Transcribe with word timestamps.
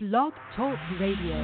Blog 0.00 0.32
Talk 0.54 0.78
Radio. 1.00 1.34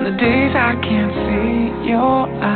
The 0.00 0.10
days 0.16 0.56
I 0.56 0.72
can't 0.82 1.12
see 1.12 1.90
your 1.90 2.28
eyes, 2.42 2.51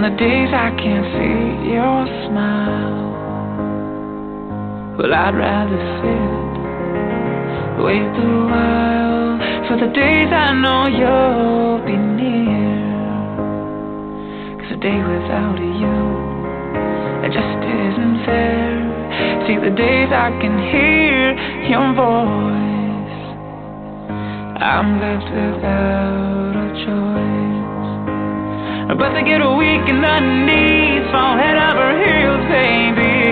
On 0.00 0.08
the 0.10 0.16
days 0.16 0.48
I 0.48 0.72
can't 0.80 1.04
see 1.12 1.68
your 1.76 2.08
smile, 2.24 3.04
well, 4.96 5.12
I'd 5.12 5.36
rather 5.36 5.76
sit, 6.00 7.84
wait 7.84 8.00
a 8.00 8.32
while 8.48 9.36
for 9.68 9.76
the 9.76 9.92
days 9.92 10.32
I 10.32 10.56
know 10.56 10.88
you'll 10.88 11.84
be 11.84 11.92
near. 11.92 12.80
Cause 14.56 14.72
a 14.72 14.80
day 14.80 15.04
without 15.04 15.60
you, 15.60 16.00
it 17.20 17.36
just 17.36 17.60
isn't 17.60 18.24
fair. 18.24 18.80
See 19.46 19.60
the 19.60 19.76
days 19.76 20.08
I 20.16 20.32
can 20.40 20.56
hear 20.72 21.36
your 21.68 21.92
voice. 21.92 23.20
I'm 24.64 24.98
left 24.98 25.28
without. 25.28 26.59
But 28.98 29.14
they 29.14 29.22
get 29.22 29.38
weak 29.38 29.86
in 29.86 30.02
the 30.02 30.18
knees, 30.18 31.06
fall 31.14 31.38
head 31.38 31.54
over 31.54 31.94
heels, 31.94 32.42
baby. 32.50 33.30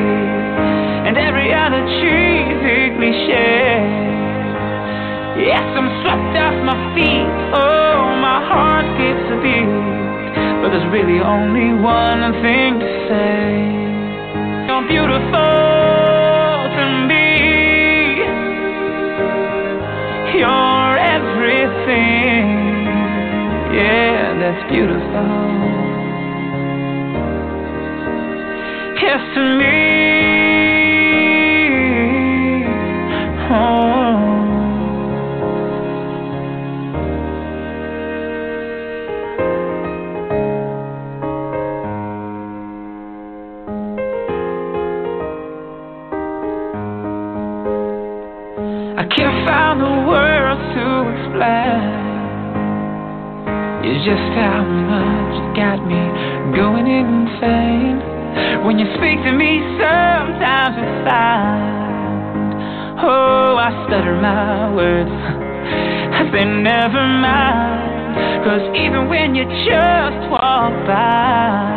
And 1.06 1.18
every 1.18 1.50
other 1.52 1.82
cheesy 1.98 2.94
cliche. 2.94 3.82
Yes, 5.38 5.66
I'm 5.74 5.90
swept 6.02 6.34
off 6.38 6.56
my 6.62 6.78
feet. 6.94 7.30
Oh, 7.58 8.14
my 8.22 8.38
heart 8.46 8.86
skips 8.94 9.26
a 9.34 9.38
beat. 9.42 9.70
But 10.62 10.70
there's 10.70 10.90
really 10.94 11.18
only 11.18 11.74
one 11.74 12.22
thing 12.42 12.78
to 12.78 12.88
say. 13.10 13.46
You're 14.66 14.86
beautiful 14.86 15.58
to 16.76 16.84
me. 17.10 17.26
You're 20.38 20.94
everything. 20.98 22.46
Yeah, 23.74 24.17
that's 24.50 24.70
beautiful. 24.70 24.98
Yes, 29.02 29.20
to 29.34 29.40
me. 29.58 29.98
I 48.96 49.04
can't 49.14 49.46
find 49.46 49.80
the 49.80 49.94
words 50.08 50.60
to 50.74 50.84
explain. 51.12 51.87
Just 54.04 54.30
how 54.38 54.62
much 54.62 55.34
you 55.34 55.46
got 55.58 55.82
me 55.82 55.98
going 56.54 56.86
insane. 56.86 57.98
When 58.64 58.78
you 58.78 58.86
speak 58.94 59.18
to 59.26 59.32
me, 59.34 59.58
sometimes 59.74 60.78
it's 60.78 61.02
silent. 61.02 62.54
Oh, 63.02 63.58
I 63.58 63.74
stutter 63.88 64.14
my 64.22 64.72
words. 64.72 65.10
I 66.14 66.30
say 66.30 66.44
never 66.46 67.02
mind. 67.02 68.46
Cause 68.46 68.62
even 68.78 69.08
when 69.08 69.34
you 69.34 69.42
just 69.66 70.30
walk 70.30 70.70
by, 70.86 71.74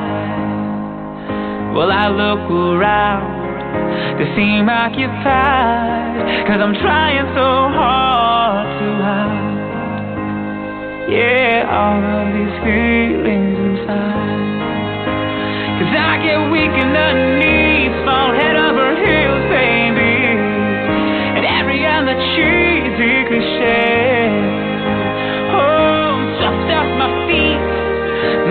well, 1.74 1.91
I 1.91 2.07
look 2.07 2.45
around 2.51 4.22
to 4.22 4.25
seem 4.38 4.69
occupied. 4.69 6.45
Cause 6.45 6.62
I'm 6.62 6.75
trying 6.75 7.25
so 7.34 7.50
hard 7.74 8.79
to 8.79 9.03
hide. 9.03 9.41
Yeah, 11.11 11.67
all 11.67 11.99
of 11.99 12.31
these 12.31 12.55
feelings 12.63 13.59
inside. 13.59 14.47
Cause 15.75 15.91
I 15.91 16.23
get 16.23 16.39
weak 16.55 16.72
in 16.72 16.88
the 16.95 17.09
knees, 17.35 17.91
fall 18.07 18.31
head 18.31 18.55
over 18.55 18.95
heels, 18.95 19.44
baby. 19.51 20.39
And 21.35 21.44
every 21.44 21.83
other 21.83 22.16
cheesy 22.31 23.27
cliche. 23.27 24.31
Oh, 25.51 26.16
just 26.39 26.63
off 26.79 26.88
my 26.95 27.11
feet, 27.27 27.59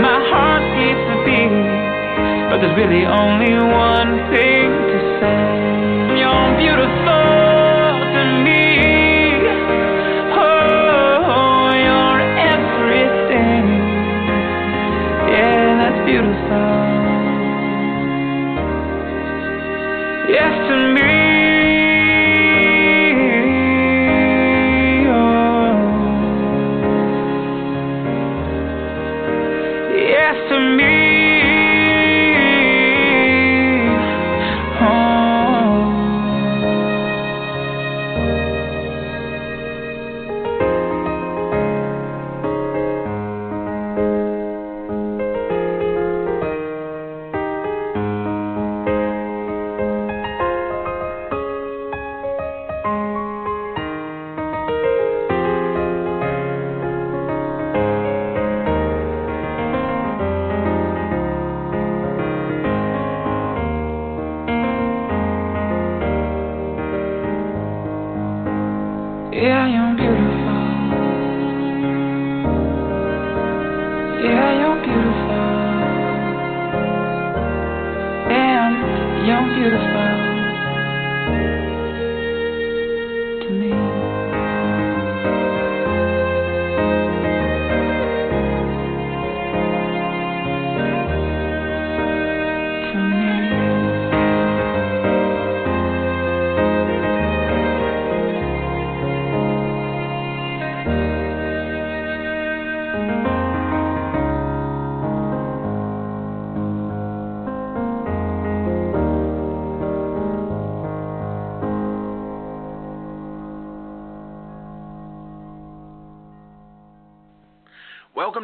my 0.04 0.20
heart 0.28 0.60
skips 0.76 1.06
a 1.08 1.18
beat. 1.24 1.64
But 2.52 2.60
there's 2.60 2.76
really 2.76 3.08
only 3.08 3.56
one 3.56 4.20
thing 4.28 4.49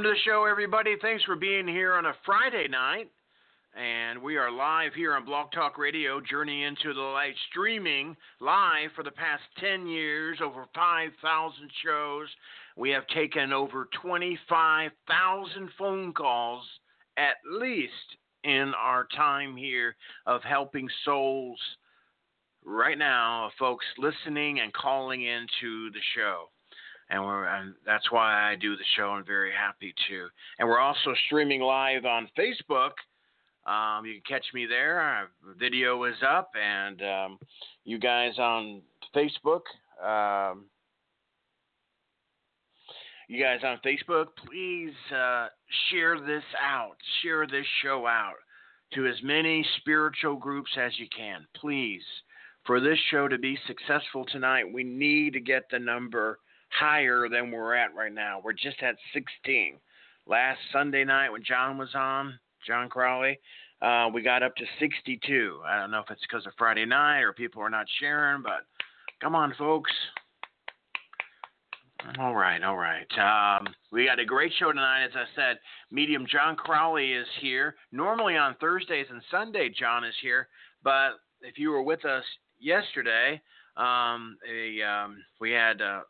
to 0.06 0.12
the 0.12 0.18
show, 0.24 0.44
everybody. 0.44 0.94
Thanks 1.02 1.24
for 1.24 1.34
being 1.34 1.66
here 1.66 1.94
on 1.94 2.06
a 2.06 2.12
Friday 2.24 2.68
night. 2.68 3.10
And 3.76 4.22
we 4.22 4.36
are 4.36 4.52
live 4.52 4.94
here 4.94 5.14
on 5.14 5.24
Blog 5.24 5.50
Talk 5.50 5.78
Radio, 5.78 6.20
Journey 6.20 6.62
into 6.62 6.94
the 6.94 7.00
Light 7.00 7.34
streaming 7.50 8.16
live 8.40 8.90
for 8.94 9.02
the 9.02 9.10
past 9.10 9.42
10 9.58 9.88
years, 9.88 10.38
over 10.40 10.66
5,000 10.76 11.70
shows. 11.84 12.28
We 12.76 12.90
have 12.90 13.04
taken 13.08 13.52
over 13.52 13.88
25,000 14.00 15.70
phone 15.76 16.12
calls 16.12 16.62
at 17.16 17.38
least 17.58 17.90
in 18.44 18.74
our 18.80 19.08
time 19.16 19.56
here 19.56 19.96
of 20.26 20.40
helping 20.42 20.88
souls 21.04 21.58
right 22.64 22.98
now, 22.98 23.50
folks 23.58 23.86
listening 23.98 24.60
and 24.60 24.72
calling 24.72 25.24
into 25.24 25.90
the 25.90 26.00
show. 26.14 26.44
And 27.08 27.24
we're 27.24 27.44
and 27.44 27.74
that's 27.84 28.10
why 28.10 28.50
I 28.50 28.56
do 28.56 28.76
the 28.76 28.84
show. 28.96 29.10
I'm 29.10 29.24
very 29.24 29.52
happy 29.52 29.94
to. 30.08 30.26
And 30.58 30.68
we're 30.68 30.80
also 30.80 31.14
streaming 31.26 31.60
live 31.60 32.04
on 32.04 32.28
Facebook. 32.36 32.92
Um, 33.66 34.06
you 34.06 34.14
can 34.14 34.22
catch 34.38 34.46
me 34.54 34.66
there. 34.66 35.00
Our 35.00 35.28
video 35.58 36.04
is 36.04 36.16
up, 36.28 36.50
and 36.60 37.02
um, 37.02 37.38
you 37.84 37.98
guys 37.98 38.38
on 38.38 38.82
Facebook. 39.14 39.62
Um, 40.04 40.66
you 43.28 43.42
guys 43.42 43.60
on 43.64 43.80
Facebook, 43.84 44.26
please 44.46 44.94
uh, 45.12 45.48
share 45.90 46.20
this 46.20 46.44
out. 46.62 46.96
Share 47.22 47.46
this 47.46 47.66
show 47.82 48.06
out 48.06 48.36
to 48.94 49.06
as 49.06 49.16
many 49.24 49.66
spiritual 49.78 50.36
groups 50.36 50.70
as 50.78 50.92
you 50.98 51.06
can. 51.16 51.44
Please. 51.56 52.02
For 52.66 52.80
this 52.80 52.98
show 53.10 53.28
to 53.28 53.38
be 53.38 53.58
successful 53.66 54.24
tonight, 54.26 54.64
we 54.72 54.84
need 54.84 55.32
to 55.32 55.40
get 55.40 55.64
the 55.70 55.78
number 55.78 56.38
higher 56.78 57.28
than 57.28 57.50
we're 57.50 57.74
at 57.74 57.94
right 57.94 58.12
now. 58.12 58.40
We're 58.42 58.52
just 58.52 58.82
at 58.82 58.96
16. 59.12 59.78
Last 60.26 60.58
Sunday 60.72 61.04
night 61.04 61.30
when 61.30 61.44
John 61.44 61.78
was 61.78 61.94
on, 61.94 62.38
John 62.66 62.88
Crawley, 62.88 63.38
uh, 63.80 64.08
we 64.12 64.22
got 64.22 64.42
up 64.42 64.54
to 64.56 64.64
62. 64.80 65.60
I 65.66 65.78
don't 65.78 65.90
know 65.90 66.00
if 66.00 66.10
it's 66.10 66.22
because 66.22 66.46
of 66.46 66.52
Friday 66.58 66.86
night 66.86 67.20
or 67.20 67.32
people 67.32 67.62
are 67.62 67.70
not 67.70 67.86
sharing, 68.00 68.42
but 68.42 68.66
come 69.20 69.34
on, 69.34 69.54
folks. 69.56 69.92
All 72.18 72.34
right, 72.34 72.62
all 72.62 72.76
right. 72.76 73.06
Um, 73.18 73.66
we 73.90 74.06
got 74.06 74.18
a 74.18 74.24
great 74.24 74.52
show 74.58 74.70
tonight. 74.70 75.04
As 75.04 75.10
I 75.14 75.24
said, 75.34 75.58
medium 75.90 76.26
John 76.30 76.54
Crawley 76.54 77.12
is 77.12 77.26
here. 77.40 77.74
Normally 77.90 78.36
on 78.36 78.54
Thursdays 78.60 79.06
and 79.10 79.20
Sunday, 79.30 79.70
John 79.70 80.04
is 80.04 80.14
here. 80.22 80.48
But 80.84 81.12
if 81.42 81.58
you 81.58 81.70
were 81.70 81.82
with 81.82 82.04
us 82.04 82.22
yesterday, 82.60 83.40
um, 83.76 84.36
a, 84.48 84.82
um, 84.82 85.16
we 85.40 85.50
had 85.50 85.82
uh, 85.82 86.00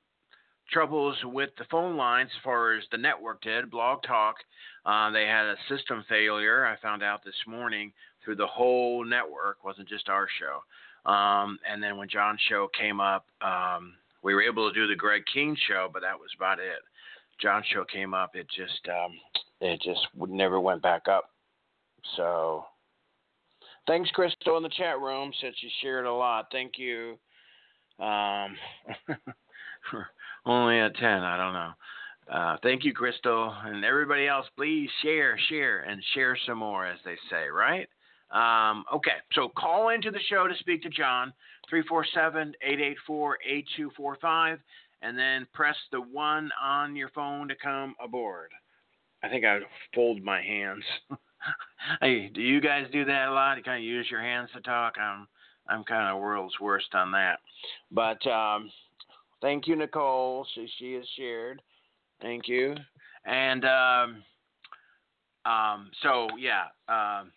troubles 0.70 1.16
with 1.24 1.50
the 1.58 1.64
phone 1.70 1.96
lines 1.96 2.30
as 2.34 2.42
far 2.42 2.74
as 2.74 2.84
the 2.90 2.98
network 2.98 3.40
did, 3.42 3.70
Blog 3.70 4.02
Talk. 4.02 4.36
Uh, 4.84 5.10
they 5.10 5.26
had 5.26 5.46
a 5.46 5.56
system 5.68 6.04
failure. 6.08 6.66
I 6.66 6.76
found 6.80 7.02
out 7.02 7.24
this 7.24 7.34
morning 7.46 7.92
through 8.24 8.36
the 8.36 8.46
whole 8.46 9.04
network, 9.04 9.64
wasn't 9.64 9.88
just 9.88 10.08
our 10.08 10.26
show. 10.38 11.10
Um, 11.10 11.58
and 11.70 11.82
then 11.82 11.96
when 11.96 12.08
John's 12.08 12.40
show 12.48 12.68
came 12.78 13.00
up, 13.00 13.26
um, 13.40 13.94
we 14.22 14.34
were 14.34 14.42
able 14.42 14.68
to 14.68 14.74
do 14.74 14.88
the 14.88 14.96
Greg 14.96 15.22
King 15.32 15.56
show, 15.68 15.88
but 15.92 16.02
that 16.02 16.18
was 16.18 16.30
about 16.36 16.58
it. 16.58 16.80
John's 17.40 17.66
show 17.72 17.84
came 17.84 18.14
up, 18.14 18.34
it 18.34 18.46
just 18.56 18.88
um, 18.88 19.12
it 19.60 19.80
just 19.82 20.00
never 20.16 20.58
went 20.58 20.82
back 20.82 21.02
up. 21.08 21.30
So 22.16 22.64
thanks, 23.86 24.10
Crystal, 24.10 24.56
in 24.56 24.62
the 24.62 24.70
chat 24.70 24.98
room. 24.98 25.32
Since 25.40 25.56
you 25.60 25.68
shared 25.82 26.06
a 26.06 26.12
lot. 26.12 26.46
Thank 26.50 26.78
you. 26.78 27.18
Only 30.46 30.78
at 30.78 30.96
ten. 30.96 31.22
I 31.22 31.36
don't 31.36 31.52
know. 31.52 31.72
Uh, 32.32 32.56
thank 32.62 32.84
you, 32.84 32.92
Crystal, 32.92 33.54
and 33.64 33.84
everybody 33.84 34.26
else. 34.26 34.46
Please 34.56 34.88
share, 35.02 35.38
share, 35.48 35.80
and 35.80 36.02
share 36.14 36.36
some 36.46 36.58
more, 36.58 36.86
as 36.86 36.98
they 37.04 37.16
say, 37.30 37.48
right? 37.48 37.88
Um, 38.30 38.84
okay, 38.92 39.18
so 39.32 39.48
call 39.56 39.90
into 39.90 40.10
the 40.10 40.18
show 40.28 40.48
to 40.48 40.54
speak 40.58 40.82
to 40.82 40.88
John. 40.88 41.32
347 41.68 42.54
884 42.62 43.38
8245, 43.44 44.58
and 45.02 45.18
then 45.18 45.46
press 45.52 45.76
the 45.90 46.00
one 46.00 46.50
on 46.62 46.96
your 46.96 47.10
phone 47.10 47.48
to 47.48 47.54
come 47.56 47.94
aboard. 48.02 48.50
I 49.22 49.28
think 49.28 49.44
I 49.44 49.58
fold 49.94 50.22
my 50.22 50.40
hands. 50.40 50.84
hey, 52.00 52.30
do 52.32 52.40
you 52.40 52.60
guys 52.60 52.86
do 52.92 53.04
that 53.04 53.28
a 53.28 53.32
lot? 53.32 53.56
You 53.56 53.64
kind 53.64 53.78
of 53.78 53.84
use 53.84 54.06
your 54.10 54.20
hands 54.20 54.50
to 54.54 54.60
talk? 54.60 54.94
I'm, 54.98 55.26
I'm 55.68 55.84
kind 55.84 56.14
of 56.14 56.22
world's 56.22 56.60
worst 56.60 56.94
on 56.94 57.10
that. 57.12 57.40
But 57.90 58.24
um, 58.28 58.70
thank 59.46 59.68
you, 59.68 59.76
Nicole. 59.76 60.44
She, 60.54 60.66
she 60.78 60.94
has 60.94 61.04
shared. 61.16 61.62
Thank 62.20 62.48
you. 62.48 62.74
And 63.24 63.64
um, 63.64 64.22
um, 65.44 65.90
so, 66.02 66.26
yeah. 66.36 66.64
Um, 66.88 67.30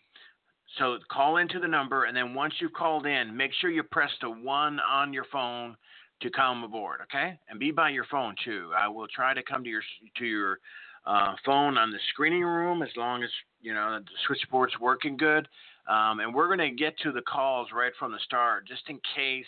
so 0.79 0.97
call 1.11 1.38
into 1.38 1.59
the 1.59 1.67
number, 1.67 2.06
and 2.06 2.17
then 2.17 2.33
once 2.33 2.56
you've 2.59 2.73
called 2.73 3.06
in, 3.06 3.35
make 3.35 3.51
sure 3.59 3.69
you 3.69 3.83
press 3.83 4.09
the 4.21 4.29
one 4.29 4.79
on 4.79 5.13
your 5.13 5.25
phone 5.31 5.75
to 6.21 6.29
come 6.31 6.63
aboard, 6.63 7.00
okay? 7.03 7.39
And 7.47 7.59
be 7.59 7.71
by 7.71 7.89
your 7.89 8.06
phone 8.06 8.35
too. 8.44 8.71
I 8.77 8.88
will 8.88 9.07
try 9.07 9.33
to 9.33 9.44
come 9.44 9.63
to 9.63 9.69
your 9.69 9.81
to 10.17 10.25
your 10.25 10.59
uh, 11.06 11.33
phone 11.45 11.77
on 11.77 11.91
the 11.91 11.97
screening 12.09 12.44
room 12.44 12.81
as 12.83 12.89
long 12.97 13.23
as 13.23 13.29
you 13.61 13.73
know 13.73 14.00
the 14.00 14.06
switchboard's 14.27 14.73
working 14.79 15.17
good. 15.17 15.47
Um, 15.88 16.19
and 16.19 16.35
we're 16.35 16.56
going 16.56 16.69
to 16.69 16.75
get 16.75 16.97
to 17.00 17.11
the 17.11 17.21
calls 17.21 17.69
right 17.73 17.94
from 17.97 18.11
the 18.11 18.19
start, 18.25 18.67
just 18.67 18.83
in 18.89 19.00
case 19.15 19.45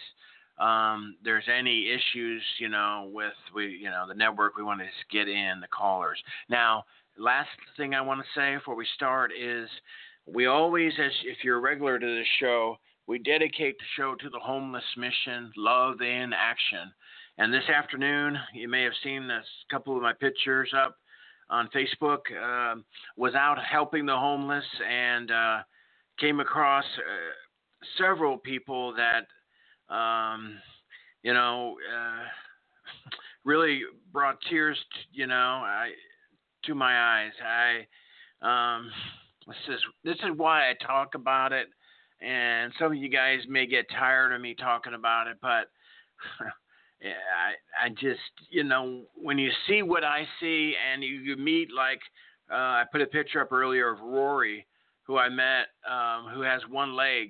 um, 0.61 1.15
there's 1.23 1.45
any 1.51 1.89
issues, 1.89 2.41
you 2.59 2.69
know, 2.69 3.09
with 3.11 3.33
we, 3.55 3.67
you 3.67 3.89
know, 3.89 4.05
the 4.07 4.13
network. 4.13 4.55
We 4.55 4.63
want 4.63 4.79
to 4.79 4.85
just 4.85 5.11
get 5.11 5.27
in 5.27 5.59
the 5.59 5.67
callers. 5.67 6.21
Now, 6.49 6.83
last 7.17 7.49
thing 7.77 7.95
I 7.95 8.01
want 8.01 8.21
to 8.21 8.39
say 8.39 8.55
before 8.55 8.75
we 8.75 8.85
start 8.95 9.31
is 9.37 9.67
we 10.25 10.45
always, 10.45 10.93
as 11.03 11.11
if 11.25 11.43
you're 11.43 11.57
a 11.57 11.61
regular 11.61 11.99
to 11.99 12.17
this 12.17 12.27
show, 12.39 12.77
we 13.07 13.17
dedicate 13.19 13.77
the 13.77 13.85
show 13.97 14.15
to 14.15 14.29
the 14.29 14.39
homeless 14.39 14.83
mission, 14.95 15.51
love 15.57 16.01
in 16.01 16.31
action. 16.33 16.93
And 17.37 17.51
this 17.51 17.67
afternoon, 17.75 18.37
you 18.53 18.69
may 18.69 18.83
have 18.83 18.93
seen 19.03 19.29
a 19.29 19.41
couple 19.71 19.95
of 19.95 20.03
my 20.03 20.13
pictures 20.13 20.71
up 20.77 20.97
on 21.49 21.69
Facebook. 21.75 22.19
Uh, 22.31 22.81
was 23.17 23.33
out 23.33 23.57
helping 23.63 24.05
the 24.05 24.15
homeless 24.15 24.65
and 24.87 25.31
uh, 25.31 25.57
came 26.19 26.39
across 26.39 26.85
uh, 26.99 27.97
several 27.97 28.37
people 28.37 28.93
that, 28.95 29.25
um, 29.91 30.57
you 31.23 31.33
know, 31.33 31.75
uh, 31.95 32.23
really 33.43 33.81
brought 34.11 34.37
tears, 34.49 34.77
you 35.11 35.27
know, 35.27 35.35
I, 35.35 35.91
to 36.65 36.75
my 36.75 37.23
eyes. 37.23 37.31
I. 37.43 37.87
Um, 38.43 38.89
this 39.47 39.75
is 39.75 39.81
this 40.03 40.17
is 40.17 40.37
why 40.37 40.69
I 40.69 40.73
talk 40.85 41.15
about 41.15 41.51
it, 41.51 41.67
and 42.21 42.71
some 42.77 42.91
of 42.91 42.97
you 42.97 43.09
guys 43.09 43.39
may 43.49 43.65
get 43.65 43.89
tired 43.89 44.33
of 44.33 44.41
me 44.41 44.55
talking 44.55 44.93
about 44.93 45.27
it, 45.27 45.37
but 45.41 45.69
I 47.03 47.85
I 47.85 47.89
just 47.89 48.19
you 48.49 48.63
know 48.63 49.03
when 49.15 49.37
you 49.37 49.49
see 49.67 49.81
what 49.81 50.03
I 50.03 50.27
see 50.39 50.75
and 50.91 51.03
you, 51.03 51.15
you 51.15 51.37
meet 51.37 51.69
like 51.75 51.99
uh, 52.51 52.55
I 52.55 52.83
put 52.91 53.01
a 53.01 53.07
picture 53.07 53.41
up 53.41 53.51
earlier 53.51 53.91
of 53.91 53.99
Rory, 53.99 54.67
who 55.03 55.17
I 55.17 55.29
met, 55.29 55.67
um, 55.89 56.27
who 56.33 56.41
has 56.41 56.61
one 56.69 56.95
leg, 56.95 57.29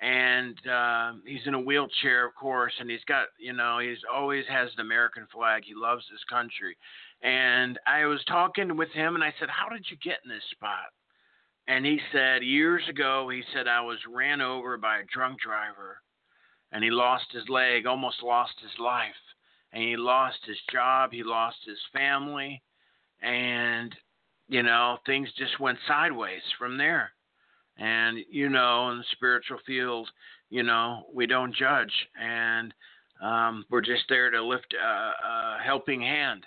and 0.00 0.56
uh, 0.66 1.12
he's 1.26 1.46
in 1.46 1.54
a 1.54 1.60
wheelchair, 1.60 2.26
of 2.26 2.34
course, 2.34 2.72
and 2.80 2.90
he's 2.90 3.04
got 3.06 3.26
you 3.38 3.52
know 3.52 3.78
he's 3.78 3.98
always 4.12 4.44
has 4.48 4.70
the 4.76 4.82
American 4.82 5.26
flag. 5.32 5.62
He 5.64 5.74
loves 5.74 6.04
this 6.10 6.24
country, 6.28 6.76
and 7.22 7.78
I 7.86 8.06
was 8.06 8.24
talking 8.26 8.76
with 8.76 8.90
him, 8.90 9.14
and 9.14 9.22
I 9.22 9.34
said, 9.38 9.50
"How 9.50 9.68
did 9.68 9.86
you 9.90 9.96
get 10.02 10.20
in 10.24 10.30
this 10.30 10.44
spot?" 10.50 10.88
And 11.68 11.84
he 11.84 12.00
said 12.12 12.42
years 12.42 12.82
ago, 12.88 13.28
he 13.28 13.42
said 13.52 13.68
I 13.68 13.82
was 13.82 13.98
ran 14.08 14.40
over 14.40 14.76
by 14.76 14.98
a 14.98 15.04
drunk 15.12 15.40
driver, 15.40 16.00
and 16.72 16.82
he 16.82 16.90
lost 16.90 17.26
his 17.32 17.48
leg, 17.48 17.86
almost 17.86 18.22
lost 18.22 18.54
his 18.60 18.76
life, 18.78 19.14
and 19.72 19.82
he 19.82 19.96
lost 19.96 20.38
his 20.46 20.58
job, 20.72 21.12
he 21.12 21.22
lost 21.22 21.58
his 21.66 21.78
family, 21.92 22.62
and 23.20 23.94
you 24.48 24.62
know 24.62 24.98
things 25.04 25.28
just 25.36 25.60
went 25.60 25.78
sideways 25.86 26.42
from 26.58 26.78
there. 26.78 27.12
And 27.78 28.18
you 28.30 28.48
know, 28.48 28.90
in 28.90 28.98
the 28.98 29.04
spiritual 29.12 29.58
field, 29.66 30.08
you 30.50 30.62
know, 30.62 31.04
we 31.14 31.26
don't 31.26 31.54
judge, 31.54 31.92
and 32.20 32.74
um, 33.22 33.64
we're 33.70 33.80
just 33.80 34.04
there 34.08 34.30
to 34.30 34.42
lift 34.42 34.74
a, 34.74 34.86
a 34.86 35.58
helping 35.64 36.00
hand. 36.00 36.44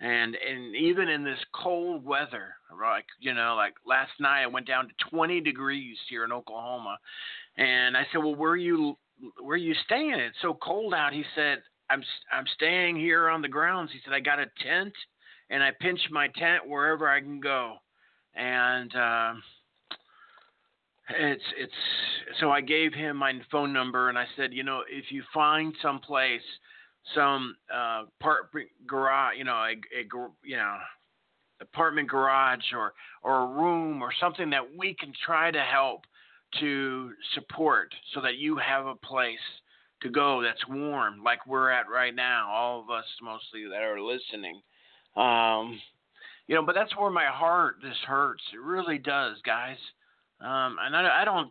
And 0.00 0.36
and 0.36 0.76
even 0.76 1.08
in 1.08 1.24
this 1.24 1.38
cold 1.52 2.04
weather 2.04 2.54
like 2.80 3.06
you 3.18 3.34
know 3.34 3.54
like 3.56 3.74
last 3.84 4.12
night 4.20 4.44
i 4.44 4.46
went 4.46 4.68
down 4.68 4.86
to 4.86 5.10
20 5.10 5.40
degrees 5.40 5.96
here 6.08 6.24
in 6.24 6.30
oklahoma. 6.30 6.98
And 7.56 7.96
i 7.96 8.06
said 8.12 8.18
well 8.18 8.36
where 8.36 8.52
are 8.52 8.56
you 8.56 8.96
where 9.42 9.54
are 9.54 9.56
you 9.56 9.74
staying? 9.84 10.14
It's 10.14 10.36
so 10.40 10.54
cold 10.62 10.94
out. 10.94 11.12
He 11.12 11.24
said 11.34 11.58
i'm 11.90 12.04
i'm 12.32 12.44
staying 12.54 12.94
here 12.94 13.28
on 13.28 13.42
the 13.42 13.48
grounds. 13.48 13.90
He 13.92 13.98
said 14.04 14.14
i 14.14 14.20
got 14.20 14.38
a 14.38 14.46
tent 14.62 14.92
and 15.50 15.64
i 15.64 15.72
pinch 15.80 16.00
my 16.12 16.28
tent 16.28 16.68
wherever 16.68 17.08
i 17.08 17.18
can 17.20 17.40
go. 17.40 17.74
And 18.36 18.94
uh 18.94 19.32
it's 21.10 21.42
it's 21.56 21.72
so 22.40 22.50
i 22.50 22.60
gave 22.60 22.92
him 22.92 23.16
my 23.16 23.32
phone 23.50 23.72
number 23.72 24.08
and 24.08 24.18
i 24.18 24.24
said 24.36 24.52
you 24.52 24.62
know 24.62 24.82
if 24.90 25.10
you 25.10 25.22
find 25.32 25.74
some 25.80 26.00
place 26.00 26.42
some 27.14 27.56
uh, 27.72 28.04
part 28.20 28.50
garage, 28.86 29.34
you 29.38 29.44
know, 29.44 29.52
a, 29.52 29.72
a 29.72 30.04
you 30.42 30.56
know, 30.56 30.76
apartment 31.60 32.08
garage 32.08 32.72
or 32.74 32.92
or 33.22 33.44
a 33.44 33.46
room 33.46 34.02
or 34.02 34.10
something 34.20 34.50
that 34.50 34.76
we 34.76 34.94
can 34.94 35.12
try 35.24 35.50
to 35.50 35.60
help 35.60 36.02
to 36.60 37.10
support 37.34 37.92
so 38.14 38.20
that 38.20 38.36
you 38.36 38.56
have 38.56 38.86
a 38.86 38.94
place 38.94 39.38
to 40.00 40.08
go 40.08 40.40
that's 40.40 40.66
warm, 40.68 41.22
like 41.24 41.44
we're 41.46 41.70
at 41.70 41.88
right 41.92 42.14
now, 42.14 42.48
all 42.50 42.80
of 42.80 42.88
us 42.88 43.04
mostly 43.20 43.64
that 43.68 43.82
are 43.82 44.00
listening. 44.00 44.60
Um, 45.16 45.80
you 46.46 46.54
know, 46.54 46.64
but 46.64 46.74
that's 46.76 46.96
where 46.96 47.10
my 47.10 47.26
heart 47.26 47.82
just 47.82 48.00
hurts. 48.06 48.42
It 48.54 48.60
really 48.60 48.98
does, 48.98 49.36
guys. 49.44 49.76
Um, 50.40 50.76
and 50.80 50.96
I, 50.96 51.22
I 51.22 51.24
don't, 51.24 51.50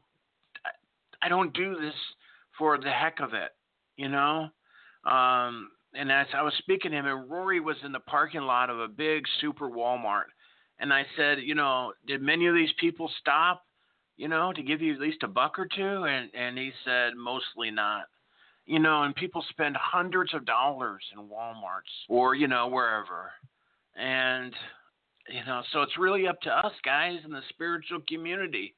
I, 1.21 1.29
don't 1.29 1.53
do 1.53 1.75
this 1.75 1.93
for 2.57 2.77
the 2.77 2.89
heck 2.89 3.19
of 3.19 3.33
it, 3.33 3.51
you 3.97 4.07
know. 4.07 4.49
Um, 5.03 5.69
and 5.93 6.11
as 6.11 6.27
I 6.33 6.41
was 6.41 6.53
speaking 6.59 6.91
to 6.91 6.97
him, 6.97 7.05
and 7.05 7.29
Rory 7.29 7.59
was 7.59 7.77
in 7.83 7.91
the 7.91 7.99
parking 7.99 8.41
lot 8.41 8.69
of 8.69 8.79
a 8.79 8.87
big 8.87 9.23
super 9.41 9.69
Walmart, 9.69 10.29
and 10.79 10.93
I 10.93 11.05
said, 11.17 11.39
you 11.43 11.55
know, 11.55 11.93
did 12.05 12.21
many 12.21 12.47
of 12.47 12.55
these 12.55 12.73
people 12.79 13.09
stop, 13.19 13.63
you 14.15 14.27
know, 14.27 14.53
to 14.53 14.63
give 14.63 14.81
you 14.81 14.93
at 14.93 14.99
least 14.99 15.23
a 15.23 15.27
buck 15.27 15.57
or 15.59 15.67
two? 15.75 16.05
And 16.05 16.29
and 16.33 16.57
he 16.57 16.71
said, 16.85 17.15
mostly 17.15 17.71
not. 17.71 18.05
You 18.65 18.79
know, 18.79 19.03
and 19.03 19.15
people 19.15 19.43
spend 19.49 19.77
hundreds 19.77 20.33
of 20.33 20.45
dollars 20.45 21.01
in 21.13 21.23
WalMarts 21.23 22.07
or 22.09 22.35
you 22.35 22.47
know 22.47 22.67
wherever, 22.67 23.31
and 23.95 24.53
you 25.29 25.43
know, 25.45 25.61
so 25.71 25.81
it's 25.81 25.97
really 25.97 26.27
up 26.27 26.41
to 26.41 26.49
us 26.49 26.73
guys 26.83 27.19
in 27.25 27.31
the 27.31 27.41
spiritual 27.49 27.99
community 28.07 28.73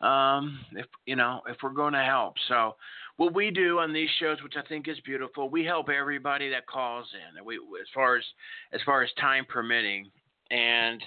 um, 0.00 0.58
if 0.72 0.86
you 1.06 1.16
know 1.16 1.40
if 1.48 1.56
we're 1.62 1.70
going 1.70 1.94
to 1.94 2.04
help. 2.04 2.34
So 2.48 2.76
what 3.16 3.34
we 3.34 3.50
do 3.50 3.78
on 3.78 3.92
these 3.92 4.10
shows, 4.20 4.42
which 4.42 4.54
I 4.56 4.66
think 4.68 4.88
is 4.88 4.98
beautiful, 5.04 5.48
we 5.48 5.64
help 5.64 5.88
everybody 5.88 6.50
that 6.50 6.66
calls 6.66 7.06
in. 7.14 7.44
We 7.44 7.56
as 7.56 7.88
far 7.94 8.16
as 8.16 8.24
as 8.72 8.80
far 8.84 9.02
as 9.02 9.10
time 9.18 9.46
permitting, 9.48 10.10
and 10.50 11.02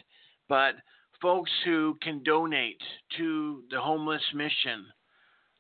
but 0.48 0.76
folks 1.22 1.52
who 1.66 1.98
can 2.02 2.24
donate 2.24 2.82
to 3.18 3.64
the 3.70 3.80
homeless 3.80 4.24
mission. 4.34 4.86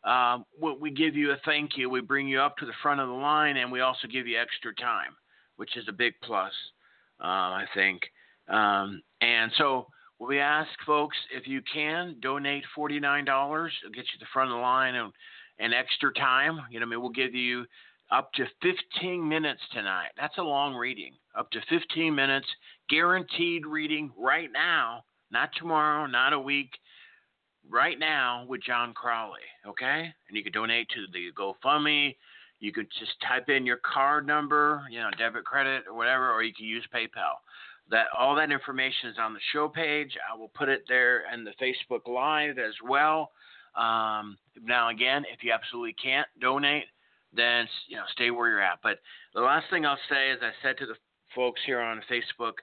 Um, 0.06 0.46
we 0.80 0.92
give 0.92 1.18
you 1.18 1.32
a 1.32 1.38
thank 1.44 1.72
you. 1.76 1.90
We 1.90 2.00
bring 2.00 2.26
you 2.26 2.40
up 2.40 2.56
to 2.58 2.66
the 2.66 2.72
front 2.82 3.02
of 3.02 3.10
the 3.10 3.14
line, 3.14 3.58
and 3.58 3.70
we 3.70 3.82
also 3.82 4.08
give 4.08 4.28
you 4.28 4.40
extra 4.40 4.74
time, 4.76 5.14
which 5.58 5.76
is 5.76 5.84
a 5.90 5.92
big 5.92 6.14
plus, 6.24 6.54
uh, 7.22 7.26
I 7.28 7.66
think. 7.76 8.04
Um, 8.50 9.02
and 9.22 9.52
so 9.58 9.88
we 10.20 10.40
ask 10.40 10.70
folks 10.86 11.16
if 11.34 11.48
you 11.48 11.62
can 11.72 12.16
donate 12.22 12.64
$49. 12.78 13.22
It'll 13.24 13.92
get 13.94 14.06
you 14.06 14.20
the 14.20 14.26
front 14.34 14.50
of 14.50 14.56
the 14.56 14.62
line 14.62 14.96
and, 14.96 15.12
and 15.60 15.74
extra 15.74 16.12
time. 16.14 16.60
You 16.70 16.80
know, 16.80 16.86
I 16.86 16.90
mean, 16.90 17.02
we'll 17.02 17.10
give 17.10 17.34
you 17.34 17.66
up 18.12 18.32
to 18.34 18.46
15 18.62 19.28
minutes 19.28 19.62
tonight. 19.72 20.10
That's 20.18 20.38
a 20.38 20.44
long 20.44 20.76
reading. 20.76 21.14
Up 21.38 21.50
to 21.52 21.60
15 21.70 22.14
minutes, 22.14 22.48
guaranteed 22.90 23.66
reading 23.66 24.12
right 24.18 24.50
now, 24.52 25.04
not 25.32 25.50
tomorrow, 25.58 26.06
not 26.06 26.34
a 26.34 26.40
week, 26.40 26.72
right 27.70 28.00
now 28.00 28.46
with 28.48 28.64
John 28.64 28.94
Crawley. 28.94 29.40
Okay? 29.66 30.12
And 30.28 30.38
you 30.38 30.44
can 30.44 30.52
donate 30.52 30.90
to 30.90 31.06
the 31.14 31.32
GoFundMe. 31.38 32.16
You 32.60 32.74
could 32.74 32.88
just 33.00 33.12
type 33.26 33.48
in 33.48 33.66
your 33.66 33.80
card 33.86 34.28
number, 34.28 34.84
you 34.90 35.00
know, 35.00 35.10
debit, 35.18 35.46
credit, 35.46 35.84
or 35.88 35.96
whatever, 35.96 36.32
or 36.32 36.44
you 36.44 36.54
can 36.54 36.66
use 36.66 36.86
PayPal 36.94 37.38
that 37.92 38.08
all 38.18 38.36
that 38.36 38.52
information 38.52 39.10
is 39.10 39.18
on 39.20 39.34
the 39.34 39.40
show 39.52 39.68
page. 39.68 40.12
I 40.32 40.38
will 40.38 40.50
put 40.50 40.70
it 40.70 40.84
there 40.88 41.24
in 41.34 41.44
the 41.44 41.54
Facebook 41.62 42.08
Live 42.08 42.58
as 42.58 42.74
well. 42.88 43.32
Um, 43.76 44.38
now, 44.62 44.90
again, 44.90 45.24
if 45.34 45.44
you 45.44 45.52
absolutely 45.52 45.96
can't 46.02 46.28
donate, 46.42 46.86
then 47.34 47.68
you 47.88 47.98
know 47.98 48.04
stay 48.12 48.32
where 48.32 48.50
you're 48.50 48.62
at. 48.62 48.80
But 48.82 49.00
the 49.34 49.42
last 49.42 49.66
thing 49.70 49.86
I'll 49.86 49.98
say, 50.10 50.32
as 50.32 50.40
I 50.42 50.52
said 50.64 50.78
to 50.80 50.86
the 50.86 50.96
folks 51.36 51.62
here 51.66 51.80
on 51.80 52.02
Facebook, 52.10 52.54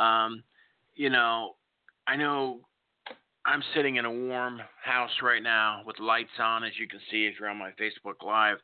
um, 0.00 0.42
you 0.94 1.10
know, 1.10 1.56
I 2.06 2.16
know 2.16 2.60
I'm 3.44 3.62
sitting 3.74 3.96
in 3.96 4.04
a 4.04 4.10
warm 4.10 4.60
house 4.82 5.10
right 5.22 5.42
now 5.42 5.82
with 5.84 5.98
lights 5.98 6.30
on, 6.38 6.64
as 6.64 6.72
you 6.78 6.86
can 6.86 7.00
see 7.10 7.26
if 7.26 7.34
you're 7.38 7.48
on 7.48 7.56
my 7.56 7.70
Facebook 7.70 8.24
Live, 8.24 8.58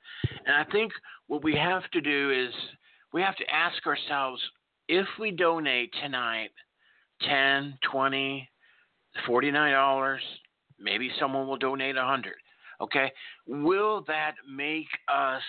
and 0.47 0.55
I 0.57 0.65
think 0.71 0.93
what 1.27 1.43
we 1.43 1.55
have 1.55 1.89
to 1.91 2.01
do 2.01 2.31
is 2.31 2.55
we 3.13 3.23
have 3.23 3.37
to 3.37 3.45
ask 3.53 3.87
ourselves 3.87 4.41
if 4.89 5.07
we 5.19 5.31
donate 5.31 5.93
tonight 6.03 6.51
10 7.23 7.79
20 7.91 8.49
$49 9.29 10.19
maybe 10.81 11.11
someone 11.19 11.47
will 11.47 11.57
donate 11.57 11.97
a 11.97 12.01
100 12.01 12.35
okay? 12.81 13.11
Will 13.47 14.05
that 14.07 14.35
make 14.49 14.87
us 15.13 15.43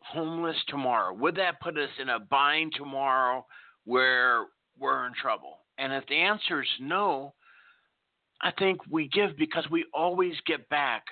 homeless 0.00 0.56
tomorrow? 0.68 1.12
Would 1.14 1.36
that 1.36 1.60
put 1.60 1.76
us 1.76 1.90
in 2.00 2.10
a 2.10 2.20
bind 2.20 2.72
tomorrow 2.76 3.44
where 3.84 4.46
we're 4.78 5.06
in 5.06 5.12
trouble? 5.20 5.58
And 5.78 5.92
if 5.92 6.06
the 6.06 6.16
answer 6.16 6.62
is 6.62 6.68
no 6.80 7.34
i 8.42 8.50
think 8.58 8.78
we 8.90 9.08
give 9.08 9.36
because 9.38 9.64
we 9.70 9.84
always 9.94 10.34
get 10.46 10.68
back 10.68 11.04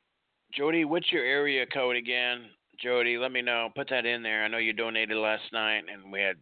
Jody, 0.54 0.84
what's 0.84 1.10
your 1.10 1.24
area 1.24 1.66
code 1.66 1.96
again? 1.96 2.46
Jody, 2.80 3.16
let 3.16 3.32
me 3.32 3.42
know. 3.42 3.68
Put 3.76 3.88
that 3.90 4.06
in 4.06 4.22
there. 4.22 4.44
I 4.44 4.48
know 4.48 4.58
you 4.58 4.72
donated 4.72 5.16
last 5.16 5.44
night, 5.52 5.84
and 5.92 6.12
we 6.12 6.20
had 6.20 6.36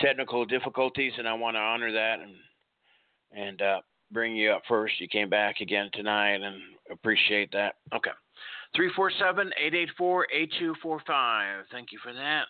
technical 0.00 0.44
difficulties, 0.44 1.12
and 1.18 1.28
I 1.28 1.34
want 1.34 1.56
to 1.56 1.60
honor 1.60 1.92
that 1.92 2.20
and 2.20 2.34
and 3.36 3.60
uh, 3.60 3.80
bring 4.10 4.36
you 4.36 4.52
up 4.52 4.62
first. 4.68 5.00
You 5.00 5.08
came 5.08 5.28
back 5.28 5.60
again 5.60 5.90
tonight, 5.92 6.40
and 6.42 6.56
appreciate 6.90 7.50
that. 7.52 7.74
Okay, 7.94 8.10
three 8.74 8.90
four 8.96 9.10
seven 9.18 9.50
eight 9.62 9.74
eight 9.74 9.90
four 9.98 10.26
eight 10.32 10.52
two 10.58 10.74
four 10.82 11.02
five. 11.06 11.64
Thank 11.70 11.92
you 11.92 11.98
for 12.02 12.12
that, 12.14 12.44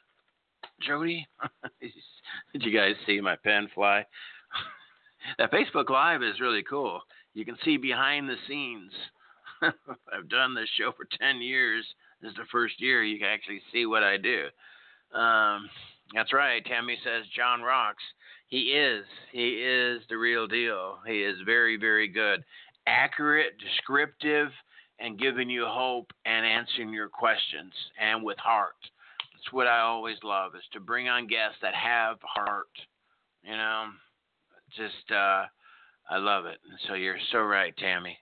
Jody. 0.86 1.26
Did 1.80 2.62
you 2.62 2.72
guys 2.76 2.94
see 3.06 3.20
my 3.20 3.36
pen 3.36 3.68
fly? 3.74 4.04
that 5.38 5.52
Facebook 5.52 5.90
Live 5.90 6.22
is 6.22 6.40
really 6.40 6.62
cool 6.62 7.02
you 7.34 7.44
can 7.44 7.58
see 7.64 7.76
behind 7.76 8.28
the 8.28 8.36
scenes. 8.48 8.92
I've 9.62 10.28
done 10.28 10.54
this 10.54 10.68
show 10.78 10.92
for 10.96 11.06
10 11.20 11.42
years. 11.42 11.84
This 12.22 12.30
is 12.30 12.36
the 12.36 12.44
first 12.50 12.80
year 12.80 13.02
you 13.02 13.18
can 13.18 13.28
actually 13.28 13.60
see 13.72 13.86
what 13.86 14.02
I 14.02 14.16
do. 14.16 14.46
Um, 15.16 15.68
that's 16.14 16.32
right. 16.32 16.64
Tammy 16.64 16.96
says 17.04 17.24
John 17.36 17.60
rocks. 17.60 18.02
He 18.48 18.72
is. 18.72 19.04
He 19.32 19.48
is 19.48 20.02
the 20.08 20.16
real 20.16 20.46
deal. 20.46 20.98
He 21.06 21.22
is 21.22 21.36
very, 21.44 21.76
very 21.76 22.08
good. 22.08 22.44
Accurate, 22.86 23.54
descriptive, 23.58 24.50
and 25.00 25.18
giving 25.18 25.50
you 25.50 25.66
hope 25.66 26.12
and 26.24 26.46
answering 26.46 26.92
your 26.92 27.08
questions 27.08 27.72
and 28.00 28.22
with 28.22 28.38
heart. 28.38 28.76
that's 29.32 29.52
what 29.52 29.66
I 29.66 29.80
always 29.80 30.18
love 30.22 30.54
is 30.54 30.62
to 30.72 30.80
bring 30.80 31.08
on 31.08 31.26
guests 31.26 31.58
that 31.62 31.74
have 31.74 32.18
heart. 32.22 32.68
You 33.42 33.56
know, 33.56 33.86
just 34.76 35.10
uh, 35.10 35.44
I 36.10 36.18
love 36.18 36.46
it. 36.46 36.58
So 36.86 36.94
you're 36.94 37.18
so 37.32 37.38
right, 37.38 37.76
Tammy. 37.76 38.16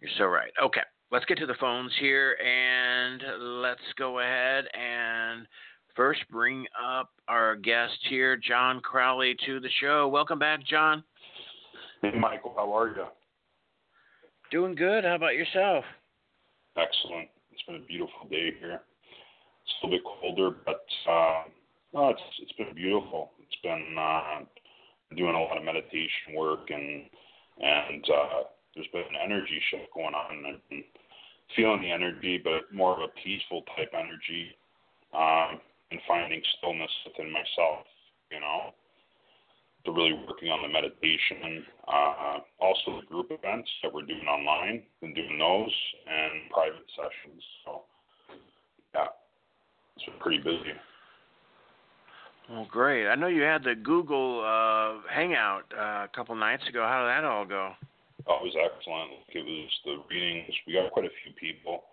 You're 0.00 0.10
so 0.16 0.24
right. 0.24 0.52
Okay, 0.62 0.82
let's 1.10 1.24
get 1.26 1.38
to 1.38 1.46
the 1.46 1.56
phones 1.60 1.92
here 2.00 2.34
and 2.34 3.22
let's 3.62 3.80
go 3.98 4.20
ahead 4.20 4.64
and 4.74 5.46
first 5.96 6.20
bring 6.30 6.66
up 6.80 7.10
our 7.26 7.56
guest 7.56 7.98
here, 8.08 8.36
John 8.36 8.80
Crawley, 8.80 9.36
to 9.46 9.60
the 9.60 9.70
show. 9.80 10.08
Welcome 10.08 10.38
back, 10.38 10.64
John. 10.64 11.02
Hey, 12.02 12.12
Michael. 12.18 12.54
How 12.56 12.72
are 12.72 12.88
you? 12.88 13.06
Doing 14.50 14.74
good. 14.74 15.04
How 15.04 15.16
about 15.16 15.34
yourself? 15.34 15.84
Excellent. 16.76 17.28
It's 17.50 17.62
been 17.66 17.76
a 17.76 17.86
beautiful 17.86 18.28
day 18.30 18.52
here. 18.60 18.80
It's 19.64 19.74
a 19.82 19.86
little 19.86 19.98
bit 19.98 20.04
colder, 20.04 20.56
but 20.64 20.84
uh, 21.10 21.42
no, 21.92 22.10
it's 22.10 22.22
it's 22.40 22.52
been 22.52 22.74
beautiful. 22.74 23.32
It's 23.42 23.60
been 23.62 23.96
uh, 23.98 24.44
doing 25.18 25.34
a 25.34 25.42
lot 25.42 25.58
of 25.58 25.64
meditation 25.64 26.34
work 26.34 26.70
and 26.70 27.04
and 27.60 28.04
uh, 28.06 28.42
there's 28.74 28.86
been 28.92 29.02
an 29.02 29.18
energy 29.22 29.60
shift 29.70 29.90
going 29.92 30.14
on 30.14 30.60
and 30.70 30.84
feeling 31.56 31.82
the 31.82 31.90
energy, 31.90 32.40
but 32.42 32.72
more 32.72 32.94
of 32.94 33.00
a 33.02 33.10
peaceful 33.22 33.62
type 33.74 33.90
energy, 33.94 34.54
um, 35.14 35.58
and 35.90 36.00
finding 36.06 36.40
stillness 36.58 36.90
within 37.06 37.32
myself. 37.32 37.82
You 38.30 38.40
know, 38.40 38.70
to 39.84 39.92
really 39.92 40.12
working 40.28 40.50
on 40.50 40.62
the 40.62 40.68
meditation, 40.68 41.64
uh, 41.88 42.38
also 42.60 43.00
the 43.00 43.06
group 43.06 43.28
events 43.30 43.70
that 43.82 43.92
we're 43.92 44.02
doing 44.02 44.26
online, 44.28 44.82
been 45.00 45.14
doing 45.14 45.38
those 45.38 45.74
and 46.06 46.50
private 46.50 46.84
sessions. 46.94 47.42
So 47.64 47.82
yeah, 48.94 49.08
it's 49.96 50.04
pretty 50.20 50.38
busy. 50.38 50.76
Well, 52.48 52.66
great. 52.70 53.06
I 53.06 53.14
know 53.14 53.28
you 53.28 53.42
had 53.42 53.62
the 53.62 53.76
Google 53.76 54.40
uh, 54.40 55.04
Hangout 55.12 55.68
uh, 55.68 56.08
a 56.08 56.10
couple 56.16 56.34
nights 56.34 56.64
ago. 56.66 56.80
How 56.80 57.04
did 57.04 57.12
that 57.12 57.24
all 57.28 57.44
go? 57.44 57.76
Oh, 58.24 58.40
it 58.40 58.48
was 58.48 58.56
excellent. 58.56 59.20
It 59.36 59.44
was 59.44 59.72
the 59.84 59.96
readings. 60.08 60.48
We 60.66 60.72
got 60.72 60.88
quite 60.92 61.04
a 61.04 61.12
few 61.20 61.36
people, 61.36 61.84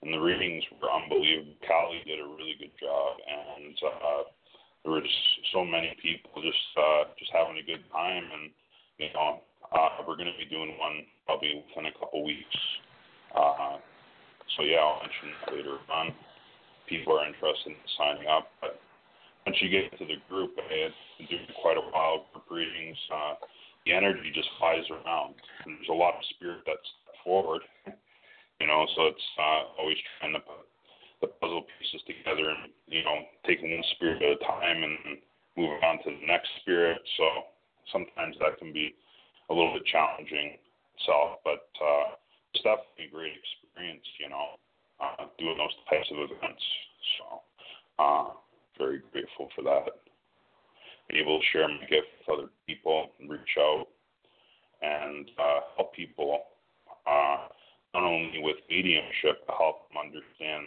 and 0.00 0.08
the 0.08 0.18
readings 0.18 0.64
were 0.80 0.88
unbelievable. 0.88 1.60
Callie 1.60 2.00
did 2.08 2.24
a 2.24 2.28
really 2.28 2.56
good 2.56 2.72
job, 2.80 3.20
and 3.20 3.76
uh, 3.84 4.22
there 4.80 4.92
were 4.96 5.04
just 5.04 5.52
so 5.52 5.60
many 5.60 5.92
people 6.00 6.40
just 6.40 6.64
uh, 6.80 7.12
just 7.20 7.28
having 7.28 7.60
a 7.60 7.66
good 7.68 7.84
time. 7.92 8.24
And 8.32 8.48
you 8.96 9.12
know, 9.12 9.44
uh, 9.76 10.00
we're 10.08 10.16
going 10.16 10.32
to 10.32 10.40
be 10.40 10.48
doing 10.48 10.72
one 10.80 11.04
probably 11.28 11.60
within 11.68 11.92
a 11.92 11.94
couple 12.00 12.24
weeks. 12.24 12.56
Uh, 13.36 13.76
so 14.56 14.64
yeah, 14.64 14.80
I'll 14.80 15.04
mention 15.04 15.36
that 15.44 15.52
later 15.52 15.76
on. 15.92 16.16
People 16.88 17.20
are 17.20 17.28
interested 17.28 17.76
in 17.76 17.80
signing 18.00 18.24
up, 18.24 18.48
but 18.64 18.80
once 19.48 19.64
you 19.64 19.72
get 19.72 19.88
into 19.88 20.04
the 20.04 20.20
group, 20.28 20.52
I 20.60 20.92
had 20.92 20.94
been 21.16 21.26
doing 21.32 21.48
quite 21.64 21.80
a 21.80 21.86
while 21.88 22.28
for 22.36 22.44
readings. 22.52 23.00
Uh, 23.08 23.40
the 23.88 23.96
energy 23.96 24.28
just 24.36 24.52
flies 24.60 24.84
around. 24.92 25.40
And 25.64 25.80
there's 25.80 25.88
a 25.88 25.96
lot 25.96 26.20
of 26.20 26.22
spirit 26.36 26.68
that's 26.68 26.90
forward, 27.24 27.64
you 28.60 28.68
know. 28.68 28.84
So 28.92 29.08
it's 29.08 29.28
uh, 29.40 29.80
always 29.80 29.96
trying 30.20 30.36
to 30.36 30.44
put 30.44 30.68
the 31.24 31.28
puzzle 31.40 31.64
pieces 31.64 32.04
together, 32.04 32.44
and 32.44 32.68
you 32.92 33.00
know, 33.00 33.24
taking 33.48 33.72
one 33.72 33.88
spirit 33.96 34.20
at 34.20 34.36
a 34.36 34.40
time 34.44 34.84
and 34.84 35.16
moving 35.56 35.80
on 35.80 35.96
to 36.04 36.12
the 36.12 36.28
next 36.28 36.52
spirit. 36.60 37.00
So 37.16 37.48
sometimes 37.88 38.36
that 38.44 38.60
can 38.60 38.76
be 38.76 38.92
a 39.48 39.56
little 39.56 39.72
bit 39.72 39.88
challenging 39.88 40.60
itself, 41.00 41.40
but 41.40 41.72
uh, 41.80 42.20
it's 42.52 42.60
definitely 42.68 43.08
a 43.08 43.16
great 43.16 43.32
experience, 43.32 44.04
you 44.20 44.28
know, 44.28 44.60
uh, 45.00 45.24
doing 45.40 45.56
those 45.56 45.72
types 45.88 46.12
of 46.12 46.20
events. 46.20 46.64
So 47.16 47.24
uh, 47.96 48.28
very 48.78 49.02
grateful 49.12 49.48
for 49.54 49.62
that 49.62 49.92
able 51.10 51.40
to 51.40 51.46
share 51.52 51.68
my 51.68 51.80
gift 51.88 52.08
with 52.20 52.38
other 52.38 52.48
people, 52.66 53.08
reach 53.28 53.56
out, 53.58 53.86
and 54.82 55.30
uh, 55.38 55.60
help 55.76 55.94
people 55.94 56.40
uh, 57.06 57.48
not 57.94 58.04
only 58.04 58.38
with 58.42 58.56
mediumship, 58.68 59.40
but 59.46 59.56
help 59.56 59.88
them 59.88 59.96
understand 59.96 60.66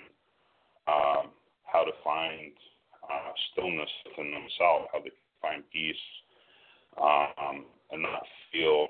um, 0.87 1.31
how 1.63 1.83
to 1.85 1.91
find 2.03 2.51
uh, 3.05 3.31
stillness 3.51 3.89
within 4.09 4.33
themselves, 4.33 4.89
how 4.91 4.99
they 4.99 5.13
can 5.13 5.37
find 5.41 5.63
peace, 5.71 6.05
um, 6.97 7.65
and 7.91 8.01
not 8.01 8.25
feel 8.51 8.87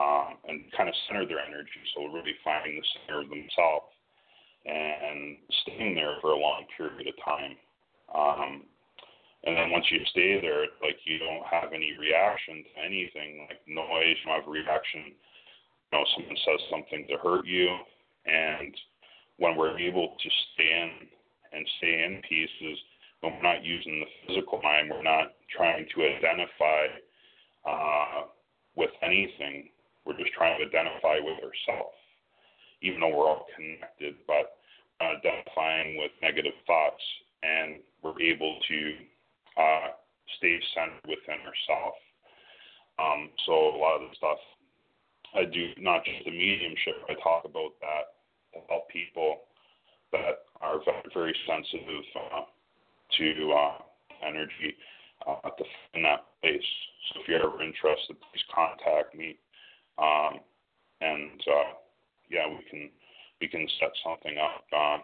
um, 0.00 0.40
and 0.48 0.64
kind 0.76 0.88
of 0.88 0.94
center 1.06 1.26
their 1.26 1.38
energy. 1.38 1.78
So 1.94 2.06
really 2.06 2.34
finding 2.42 2.80
the 2.80 2.86
center 3.06 3.20
of 3.22 3.28
themselves 3.28 3.92
and 4.64 5.36
staying 5.62 5.94
there 5.94 6.16
for 6.20 6.32
a 6.32 6.38
long 6.38 6.64
period 6.76 7.06
of 7.06 7.14
time. 7.22 7.54
Um, 8.14 8.62
and 9.44 9.56
then 9.56 9.70
once 9.70 9.84
you 9.90 10.00
stay 10.10 10.40
there, 10.40 10.64
like 10.80 10.96
you 11.04 11.18
don't 11.18 11.44
have 11.44 11.72
any 11.74 11.92
reaction 12.00 12.64
to 12.64 12.72
anything, 12.80 13.46
like 13.48 13.60
noise, 13.68 14.16
you 14.16 14.24
don't 14.24 14.40
have 14.40 14.48
reaction. 14.48 15.12
You 15.92 15.92
know, 15.92 16.04
someone 16.16 16.36
says 16.46 16.60
something 16.70 17.06
to 17.08 17.16
hurt 17.18 17.46
you, 17.46 17.68
and 18.24 18.72
when 19.36 19.56
we're 19.56 19.78
able 19.78 20.16
to 20.16 20.28
stand 20.54 21.10
and 21.52 21.66
stay 21.78 22.04
in 22.04 22.22
pieces, 22.28 22.78
when 23.20 23.34
we're 23.36 23.42
not 23.42 23.64
using 23.64 24.00
the 24.00 24.10
physical 24.26 24.60
mind, 24.62 24.90
we're 24.90 25.02
not 25.02 25.34
trying 25.54 25.86
to 25.94 26.02
identify 26.02 26.82
uh, 27.68 28.22
with 28.76 28.90
anything. 29.02 29.68
We're 30.06 30.18
just 30.18 30.32
trying 30.32 30.58
to 30.60 30.66
identify 30.66 31.16
with 31.20 31.36
ourselves, 31.44 31.96
even 32.82 33.00
though 33.00 33.12
we're 33.12 33.28
all 33.28 33.46
connected, 33.56 34.14
but 34.26 34.56
identifying 35.00 35.96
with 35.98 36.12
negative 36.22 36.56
thoughts, 36.66 37.02
and 37.42 37.76
we're 38.04 38.20
able 38.20 38.60
to 38.68 38.92
uh, 39.56 39.88
stay 40.36 40.60
centered 40.76 41.00
within 41.08 41.40
herself. 41.40 41.96
Um, 43.00 43.30
so 43.46 43.52
a 43.52 43.78
lot 43.80 44.02
of 44.02 44.10
the 44.10 44.16
stuff 44.16 44.38
I 45.34 45.44
do, 45.44 45.72
not 45.78 46.04
just 46.04 46.24
the 46.24 46.30
mediumship, 46.30 46.94
I 47.08 47.14
talk 47.14 47.44
about 47.44 47.72
that 47.80 48.14
to 48.52 48.60
help 48.68 48.88
people 48.88 49.48
that 50.12 50.46
are 50.60 50.78
very 51.12 51.34
sensitive 51.48 52.04
uh, 52.14 52.42
to 53.18 53.52
uh, 53.52 53.78
energy 54.22 54.76
uh, 55.26 55.50
to 55.50 55.64
in 55.94 56.02
that 56.02 56.24
place. 56.40 56.62
So 57.08 57.20
if 57.20 57.28
you're 57.28 57.42
ever 57.42 57.62
interested, 57.62 58.14
please 58.20 58.44
contact 58.54 59.14
me, 59.14 59.36
um, 59.98 60.38
and 61.00 61.40
uh, 61.48 61.74
yeah, 62.30 62.46
we 62.48 62.62
can 62.70 62.90
we 63.40 63.48
can 63.48 63.66
set 63.80 63.90
something 64.04 64.36
up. 64.38 64.64
Uh, 64.70 64.98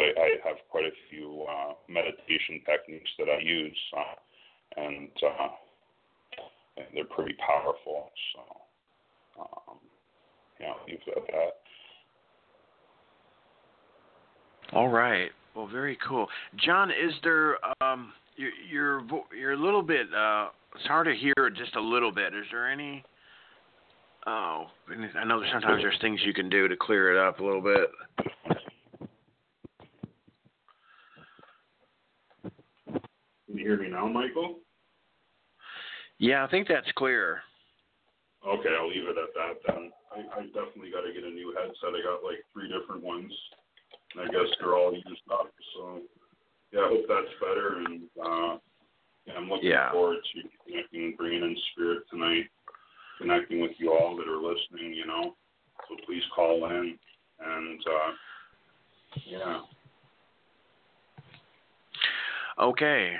I, 0.00 0.04
I 0.04 0.48
have 0.48 0.56
quite 0.70 0.84
a 0.84 0.94
few 1.10 1.44
uh, 1.48 1.74
meditation 1.88 2.60
techniques 2.64 3.10
that 3.18 3.28
I 3.28 3.40
use, 3.40 3.78
uh, 3.96 4.82
and, 4.82 5.10
uh, 5.22 5.48
they're 6.94 7.04
pretty 7.04 7.34
powerful. 7.44 8.10
So, 8.34 9.42
um, 9.42 9.78
yeah, 10.60 10.72
it 10.86 11.00
at 11.16 11.26
that. 11.26 11.52
All 14.76 14.88
right. 14.88 15.30
Well, 15.56 15.66
very 15.66 15.98
cool, 16.06 16.28
John. 16.64 16.90
Is 16.90 17.12
there 17.24 17.56
um, 17.82 18.12
you're 18.36 18.52
you're 18.70 19.02
you're 19.36 19.52
a 19.52 19.56
little 19.56 19.82
bit 19.82 20.06
uh, 20.14 20.48
it's 20.74 20.86
hard 20.86 21.06
to 21.06 21.14
hear 21.14 21.50
just 21.50 21.74
a 21.76 21.80
little 21.80 22.12
bit. 22.12 22.34
Is 22.34 22.44
there 22.52 22.70
any? 22.70 23.04
Oh, 24.26 24.66
I 25.16 25.24
know 25.24 25.42
sometimes 25.52 25.82
there's 25.82 25.98
things 26.00 26.20
you 26.24 26.34
can 26.34 26.50
do 26.50 26.68
to 26.68 26.76
clear 26.76 27.12
it 27.12 27.28
up 27.28 27.40
a 27.40 27.44
little 27.44 27.62
bit. 27.62 27.88
Hear 33.68 33.76
me 33.76 33.90
now, 33.90 34.08
Michael? 34.08 34.60
Yeah, 36.18 36.42
I 36.42 36.48
think 36.48 36.68
that's 36.68 36.90
clear. 36.96 37.40
Okay, 38.46 38.70
I'll 38.72 38.88
leave 38.88 39.04
it 39.04 39.18
at 39.20 39.34
that 39.36 39.60
then. 39.66 39.90
I, 40.10 40.40
I 40.40 40.42
definitely 40.46 40.90
got 40.90 41.02
to 41.02 41.12
get 41.12 41.22
a 41.22 41.28
new 41.28 41.52
headset. 41.52 41.92
I 41.92 42.00
got 42.00 42.24
like 42.24 42.40
three 42.54 42.72
different 42.72 43.04
ones, 43.04 43.30
and 44.14 44.22
I 44.22 44.32
guess 44.32 44.48
they're 44.58 44.74
all 44.74 44.94
used 44.94 45.28
up. 45.30 45.52
So, 45.76 46.00
yeah, 46.72 46.80
I 46.80 46.88
hope 46.88 47.04
that's 47.08 47.34
better. 47.44 47.84
And 47.84 48.08
uh, 48.16 48.56
yeah, 49.26 49.34
I'm 49.36 49.50
looking 49.50 49.68
yeah. 49.68 49.92
forward 49.92 50.16
to 50.16 50.48
connecting 50.64 51.04
and 51.04 51.16
bringing 51.18 51.42
in 51.42 51.54
spirit 51.72 52.04
tonight, 52.10 52.48
connecting 53.20 53.60
with 53.60 53.72
you 53.76 53.92
all 53.92 54.16
that 54.16 54.32
are 54.32 54.40
listening. 54.40 54.94
You 54.94 55.06
know, 55.06 55.36
so 55.88 55.96
please 56.06 56.22
call 56.34 56.64
in 56.70 56.96
and 57.44 57.80
uh, 57.84 58.12
yeah. 59.26 59.60
Okay. 62.58 63.18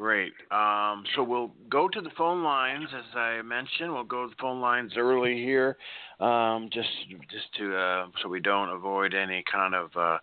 Great. 0.00 0.32
Um, 0.50 1.04
so 1.14 1.22
we'll 1.22 1.50
go 1.68 1.86
to 1.86 2.00
the 2.00 2.08
phone 2.16 2.42
lines, 2.42 2.88
as 2.96 3.14
I 3.14 3.42
mentioned. 3.42 3.92
We'll 3.92 4.04
go 4.04 4.24
to 4.24 4.30
the 4.30 4.40
phone 4.40 4.62
lines 4.62 4.92
early 4.96 5.34
here, 5.34 5.76
um, 6.20 6.70
just 6.72 6.88
just 7.30 7.44
to 7.58 7.76
uh, 7.76 8.06
so 8.22 8.30
we 8.30 8.40
don't 8.40 8.70
avoid 8.70 9.12
any 9.12 9.44
kind 9.52 9.74
of 9.74 9.90
uh, 9.94 10.16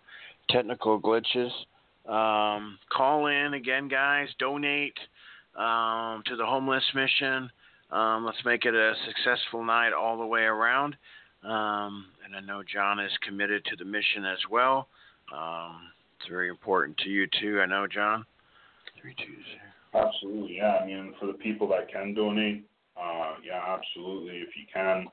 technical 0.50 1.00
glitches. 1.00 1.52
Um, 2.12 2.76
call 2.92 3.28
in 3.28 3.54
again, 3.54 3.86
guys. 3.86 4.26
Donate 4.40 4.98
um, 5.56 6.24
to 6.26 6.34
the 6.34 6.44
homeless 6.44 6.82
mission. 6.96 7.48
Um, 7.92 8.24
let's 8.26 8.44
make 8.44 8.64
it 8.64 8.74
a 8.74 8.94
successful 9.06 9.64
night 9.64 9.92
all 9.92 10.18
the 10.18 10.26
way 10.26 10.42
around. 10.42 10.96
Um, 11.44 12.06
and 12.26 12.34
I 12.36 12.40
know 12.44 12.64
John 12.64 12.98
is 12.98 13.12
committed 13.24 13.64
to 13.66 13.76
the 13.76 13.84
mission 13.84 14.24
as 14.24 14.38
well. 14.50 14.88
It's 15.28 16.28
very 16.28 16.48
important 16.48 16.98
to 16.98 17.08
you 17.08 17.28
too. 17.40 17.60
I 17.60 17.66
know, 17.66 17.86
John. 17.86 18.26
Three 19.00 19.14
two 19.14 19.22
zero. 19.24 19.67
Absolutely, 19.94 20.56
yeah. 20.56 20.78
I 20.82 20.86
mean, 20.86 21.14
for 21.18 21.26
the 21.26 21.34
people 21.34 21.68
that 21.68 21.90
can 21.90 22.14
donate, 22.14 22.64
uh, 22.96 23.34
yeah, 23.44 23.62
absolutely. 23.66 24.38
If 24.38 24.50
you 24.56 24.64
can, 24.72 25.06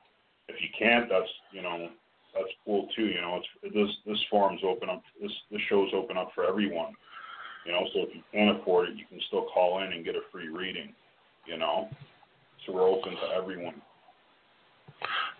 if 0.48 0.56
you 0.60 0.68
can't, 0.78 1.08
that's 1.08 1.30
you 1.52 1.62
know 1.62 1.88
that's 2.34 2.52
cool 2.64 2.88
too. 2.94 3.06
You 3.06 3.20
know, 3.20 3.40
it's 3.40 3.74
this 3.74 3.88
this 4.06 4.22
forum's 4.30 4.60
open 4.64 4.90
up. 4.90 5.02
This 5.20 5.32
this 5.50 5.60
show's 5.68 5.90
open 5.94 6.16
up 6.16 6.30
for 6.34 6.44
everyone. 6.44 6.92
You 7.64 7.72
know, 7.72 7.82
so 7.92 8.00
if 8.00 8.14
you 8.14 8.22
can't 8.32 8.60
afford 8.60 8.90
it, 8.90 8.96
you 8.96 9.04
can 9.08 9.20
still 9.26 9.46
call 9.52 9.82
in 9.82 9.92
and 9.92 10.04
get 10.04 10.14
a 10.14 10.20
free 10.30 10.48
reading. 10.48 10.92
You 11.46 11.58
know, 11.58 11.88
so 12.64 12.72
we're 12.72 12.88
open 12.88 13.12
to 13.12 13.34
everyone. 13.34 13.80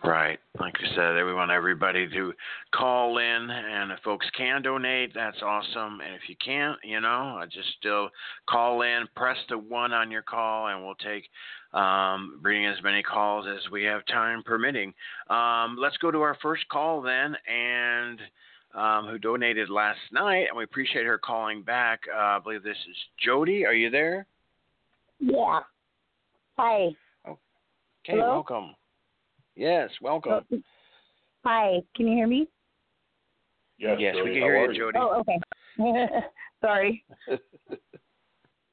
Right. 0.04 0.38
Like 0.60 0.74
I 0.76 0.94
said, 0.94 1.24
we 1.24 1.34
want 1.34 1.50
everybody 1.50 2.08
to 2.08 2.32
call 2.72 3.18
in, 3.18 3.50
and 3.50 3.90
if 3.90 3.98
folks 4.00 4.26
can 4.36 4.62
donate, 4.62 5.12
that's 5.14 5.42
awesome. 5.42 6.00
And 6.00 6.14
if 6.14 6.28
you 6.28 6.36
can't, 6.44 6.78
you 6.84 7.00
know, 7.00 7.42
just 7.50 7.68
still 7.78 8.10
call 8.48 8.82
in, 8.82 9.06
press 9.16 9.36
the 9.48 9.58
one 9.58 9.92
on 9.92 10.10
your 10.10 10.22
call, 10.22 10.68
and 10.68 10.84
we'll 10.84 10.94
take 10.96 11.24
um, 11.72 12.38
bring 12.42 12.66
as 12.66 12.76
many 12.82 13.02
calls 13.02 13.46
as 13.46 13.70
we 13.70 13.84
have 13.84 14.06
time 14.06 14.42
permitting. 14.44 14.94
Um, 15.28 15.76
let's 15.80 15.96
go 15.98 16.10
to 16.10 16.20
our 16.20 16.36
first 16.40 16.68
call 16.68 17.02
then, 17.02 17.36
and 17.46 18.20
um, 18.74 19.06
who 19.08 19.18
donated 19.18 19.70
last 19.70 19.98
night, 20.12 20.46
and 20.48 20.56
we 20.56 20.64
appreciate 20.64 21.06
her 21.06 21.18
calling 21.18 21.62
back. 21.62 22.00
Uh, 22.14 22.18
I 22.18 22.38
believe 22.42 22.62
this 22.62 22.76
is 22.88 22.96
Jody. 23.24 23.64
Are 23.66 23.74
you 23.74 23.90
there? 23.90 24.26
Yeah. 25.18 25.60
Hi. 26.58 26.88
Okay. 27.26 27.38
Hello? 28.06 28.34
Welcome. 28.34 28.74
Yes, 29.56 29.90
welcome. 30.02 30.44
Oh, 30.52 30.58
hi. 31.42 31.80
Can 31.96 32.06
you 32.06 32.14
hear 32.14 32.26
me? 32.26 32.46
Yes, 33.78 33.96
yes, 33.98 34.14
Jody, 34.14 34.30
we 34.30 34.34
can 34.34 34.42
hear 34.42 34.70
you, 34.70 34.78
Jody. 34.78 34.98
Oh, 35.00 35.22
okay. 35.22 35.40
Sorry. 36.62 37.04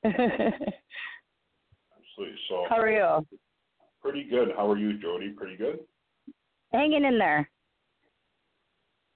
Absolutely. 0.05 0.35
So 2.49 2.65
How 2.69 2.77
are 2.79 2.91
you? 2.91 3.25
pretty 4.01 4.25
good. 4.25 4.49
How 4.57 4.69
are 4.69 4.77
you, 4.77 4.99
Jody? 4.99 5.29
Pretty 5.29 5.55
good. 5.55 5.79
Hanging 6.73 7.05
in 7.05 7.17
there. 7.17 7.49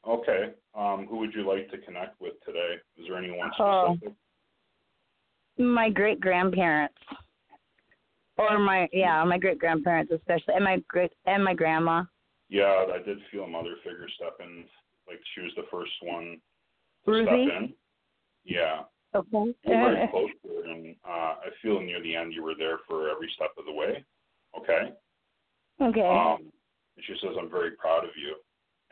Okay. 0.08 0.54
Um, 0.74 1.06
who 1.10 1.18
would 1.18 1.34
you 1.34 1.46
like 1.46 1.70
to 1.72 1.78
connect 1.80 2.22
with 2.22 2.34
today? 2.46 2.76
Is 2.98 3.08
there 3.10 3.18
anyone 3.18 3.52
Oh. 3.60 3.98
My 5.58 5.90
great 5.90 6.22
grandparents. 6.22 6.96
Or 8.38 8.60
my 8.60 8.88
yeah, 8.94 9.24
my 9.24 9.38
great 9.38 9.60
grandparents 9.60 10.12
especially, 10.12 10.54
and 10.56 10.64
my 10.64 10.78
great 10.88 11.12
and 11.26 11.44
my 11.44 11.54
grandma. 11.54 12.04
Yeah, 12.50 12.86
I 12.94 13.04
did 13.04 13.18
feel 13.32 13.44
a 13.44 13.48
mother 13.48 13.76
figure 13.84 14.08
step 14.16 14.38
in. 14.40 14.64
Like 15.08 15.20
she 15.34 15.42
was 15.42 15.52
the 15.56 15.64
first 15.72 15.92
one 16.02 16.38
to 17.06 17.12
Ruthie? 17.12 17.48
step 17.48 17.62
in. 17.62 17.74
Yeah. 18.46 18.82
Okay. 19.16 19.54
You're 19.64 19.94
very 19.94 20.08
close 20.12 20.30
to 20.44 20.50
her, 20.50 20.72
and 20.72 20.96
uh, 21.08 21.36
I 21.42 21.50
feel 21.62 21.82
near 21.82 22.02
the 22.02 22.16
end 22.16 22.34
you 22.34 22.44
were 22.44 22.56
there 22.58 22.80
for 22.88 23.10
every 23.10 23.30
step 23.36 23.52
of 23.58 23.66
the 23.66 23.74
way. 23.74 24.04
Okay. 24.60 24.94
okay. 25.82 26.08
Um, 26.08 26.52
and 26.96 27.06
she 27.06 27.14
says, 27.22 27.36
I'm 27.40 27.50
very 27.50 27.72
proud 27.72 28.04
of 28.04 28.12
you. 28.18 28.36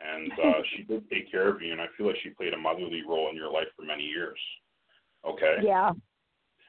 And 0.00 0.32
uh, 0.32 0.60
she 0.76 0.82
did 0.82 1.08
take 1.10 1.30
care 1.30 1.48
of 1.48 1.60
you, 1.60 1.72
and 1.72 1.80
I 1.80 1.86
feel 1.96 2.06
like 2.06 2.16
she 2.22 2.30
played 2.30 2.54
a 2.54 2.58
motherly 2.58 3.02
role 3.06 3.28
in 3.30 3.36
your 3.36 3.50
life 3.50 3.68
for 3.76 3.84
many 3.84 4.04
years. 4.04 4.38
Okay. 5.26 5.56
yeah. 5.62 5.90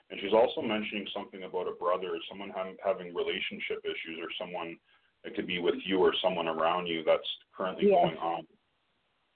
And 0.09 0.19
she's 0.21 0.33
also 0.33 0.61
mentioning 0.61 1.05
something 1.13 1.43
about 1.43 1.67
a 1.67 1.75
brother, 1.75 2.15
or 2.15 2.19
someone 2.29 2.49
having, 2.55 2.77
having 2.83 3.13
relationship 3.13 3.83
issues, 3.83 4.17
or 4.21 4.29
someone 4.39 4.77
that 5.23 5.35
could 5.35 5.47
be 5.47 5.59
with 5.59 5.75
you 5.85 5.99
or 5.99 6.13
someone 6.21 6.47
around 6.47 6.87
you 6.87 7.03
that's 7.03 7.27
currently 7.55 7.89
Yes. 7.89 8.05
going 8.05 8.17
on. 8.17 8.47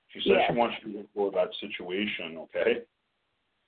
She 0.09 0.19
says 0.21 0.37
Yes. 0.39 0.47
she 0.51 0.55
wants 0.57 0.75
you 0.83 0.93
to 0.93 0.99
explore 0.99 1.31
that 1.31 1.49
situation, 1.59 2.37
okay? 2.37 2.83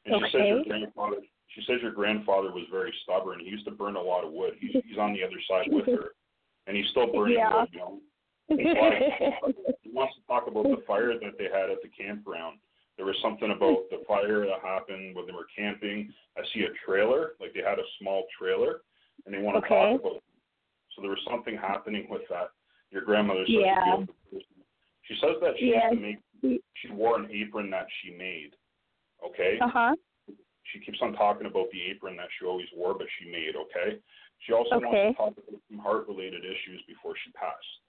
And 0.06 0.16
she 0.26 0.32
says 0.32 0.48
your 0.48 0.64
grandfather. 0.64 1.18
She 1.48 1.62
says 1.64 1.82
your 1.82 1.92
grandfather 1.92 2.52
was 2.52 2.64
very 2.72 2.94
stubborn. 3.04 3.40
He 3.40 3.50
used 3.50 3.66
to 3.66 3.72
burn 3.72 3.96
a 3.96 4.02
lot 4.02 4.24
of 4.24 4.32
wood. 4.32 4.56
He's 4.60 4.74
he's 4.86 4.98
on 4.98 5.14
the 5.14 5.24
other 5.24 5.40
side 5.48 5.68
with 5.72 5.86
her, 5.86 6.14
and 6.68 6.76
he's 6.76 6.88
still 6.90 7.12
burning 7.12 7.38
Yeah. 7.38 7.62
wood. 7.62 7.70
You 7.74 7.80
know, 7.80 8.02
he 9.82 9.90
wants 9.92 10.16
to 10.16 10.22
talk 10.28 10.48
about 10.48 10.64
the 10.64 10.82
fire 10.88 11.18
that 11.18 11.38
they 11.38 11.46
had 11.46 11.70
at 11.70 11.82
the 11.82 11.90
campground. 11.90 12.60
There 12.98 13.06
was 13.06 13.16
something 13.22 13.50
about 13.52 13.90
the 13.90 14.04
fire 14.08 14.46
that 14.46 14.62
happened 14.62 15.16
when 15.16 15.26
they 15.26 15.34
were 15.34 15.48
camping. 15.56 16.14
I 16.38 16.42
see 16.54 16.62
a 16.62 16.74
trailer, 16.86 17.34
like 17.40 17.54
they 17.54 17.62
had 17.62 17.80
a 17.80 17.88
small 18.00 18.26
trailer, 18.38 18.82
and 19.26 19.34
they 19.34 19.42
want 19.42 19.56
to 19.58 19.66
Okay. 19.66 19.98
talk 19.98 20.02
about. 20.02 20.16
It. 20.18 20.24
So 20.96 21.02
there 21.02 21.10
was 21.10 21.24
something 21.28 21.58
happening 21.58 22.08
with 22.10 22.22
that. 22.30 22.52
Your 22.92 23.02
grandmother's 23.02 23.48
such 23.48 23.56
Yeah. 23.56 23.82
a 23.82 23.98
beautiful 23.98 24.16
person. 24.32 24.64
She 25.04 25.16
says 25.16 25.40
that 25.42 25.58
she 25.58 25.72
to 25.72 25.96
make. 25.96 26.20
She 26.76 26.90
wore 26.92 27.18
an 27.20 27.32
apron 27.32 27.70
that 27.72 27.88
she 28.02 28.12
made. 28.12 28.56
Okay. 29.26 29.58
uh 29.60 29.68
huh. 29.68 29.96
She 30.72 30.80
keeps 30.80 31.02
on 31.02 31.14
talking 31.14 31.48
about 31.48 31.72
the 31.72 31.82
apron 31.82 32.16
that 32.18 32.28
she 32.38 32.46
always 32.46 32.68
wore, 32.76 32.94
but 32.94 33.08
she 33.18 33.30
made. 33.30 33.56
Okay. 33.56 34.00
She 34.40 34.54
also 34.54 34.76
Okay. 34.76 34.86
wants 34.86 35.18
to 35.18 35.24
talk 35.24 35.38
about 35.38 35.62
some 35.70 35.80
heart-related 35.80 36.44
issues 36.46 36.82
before 36.88 37.16
she 37.24 37.32
passed. 37.32 37.80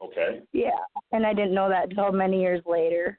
Okay. 0.00 0.42
Yeah. 0.52 0.78
And 1.12 1.26
I 1.26 1.32
didn't 1.34 1.54
know 1.54 1.68
that 1.68 1.90
until 1.90 2.10
many 2.12 2.40
years 2.40 2.64
later. 2.66 3.18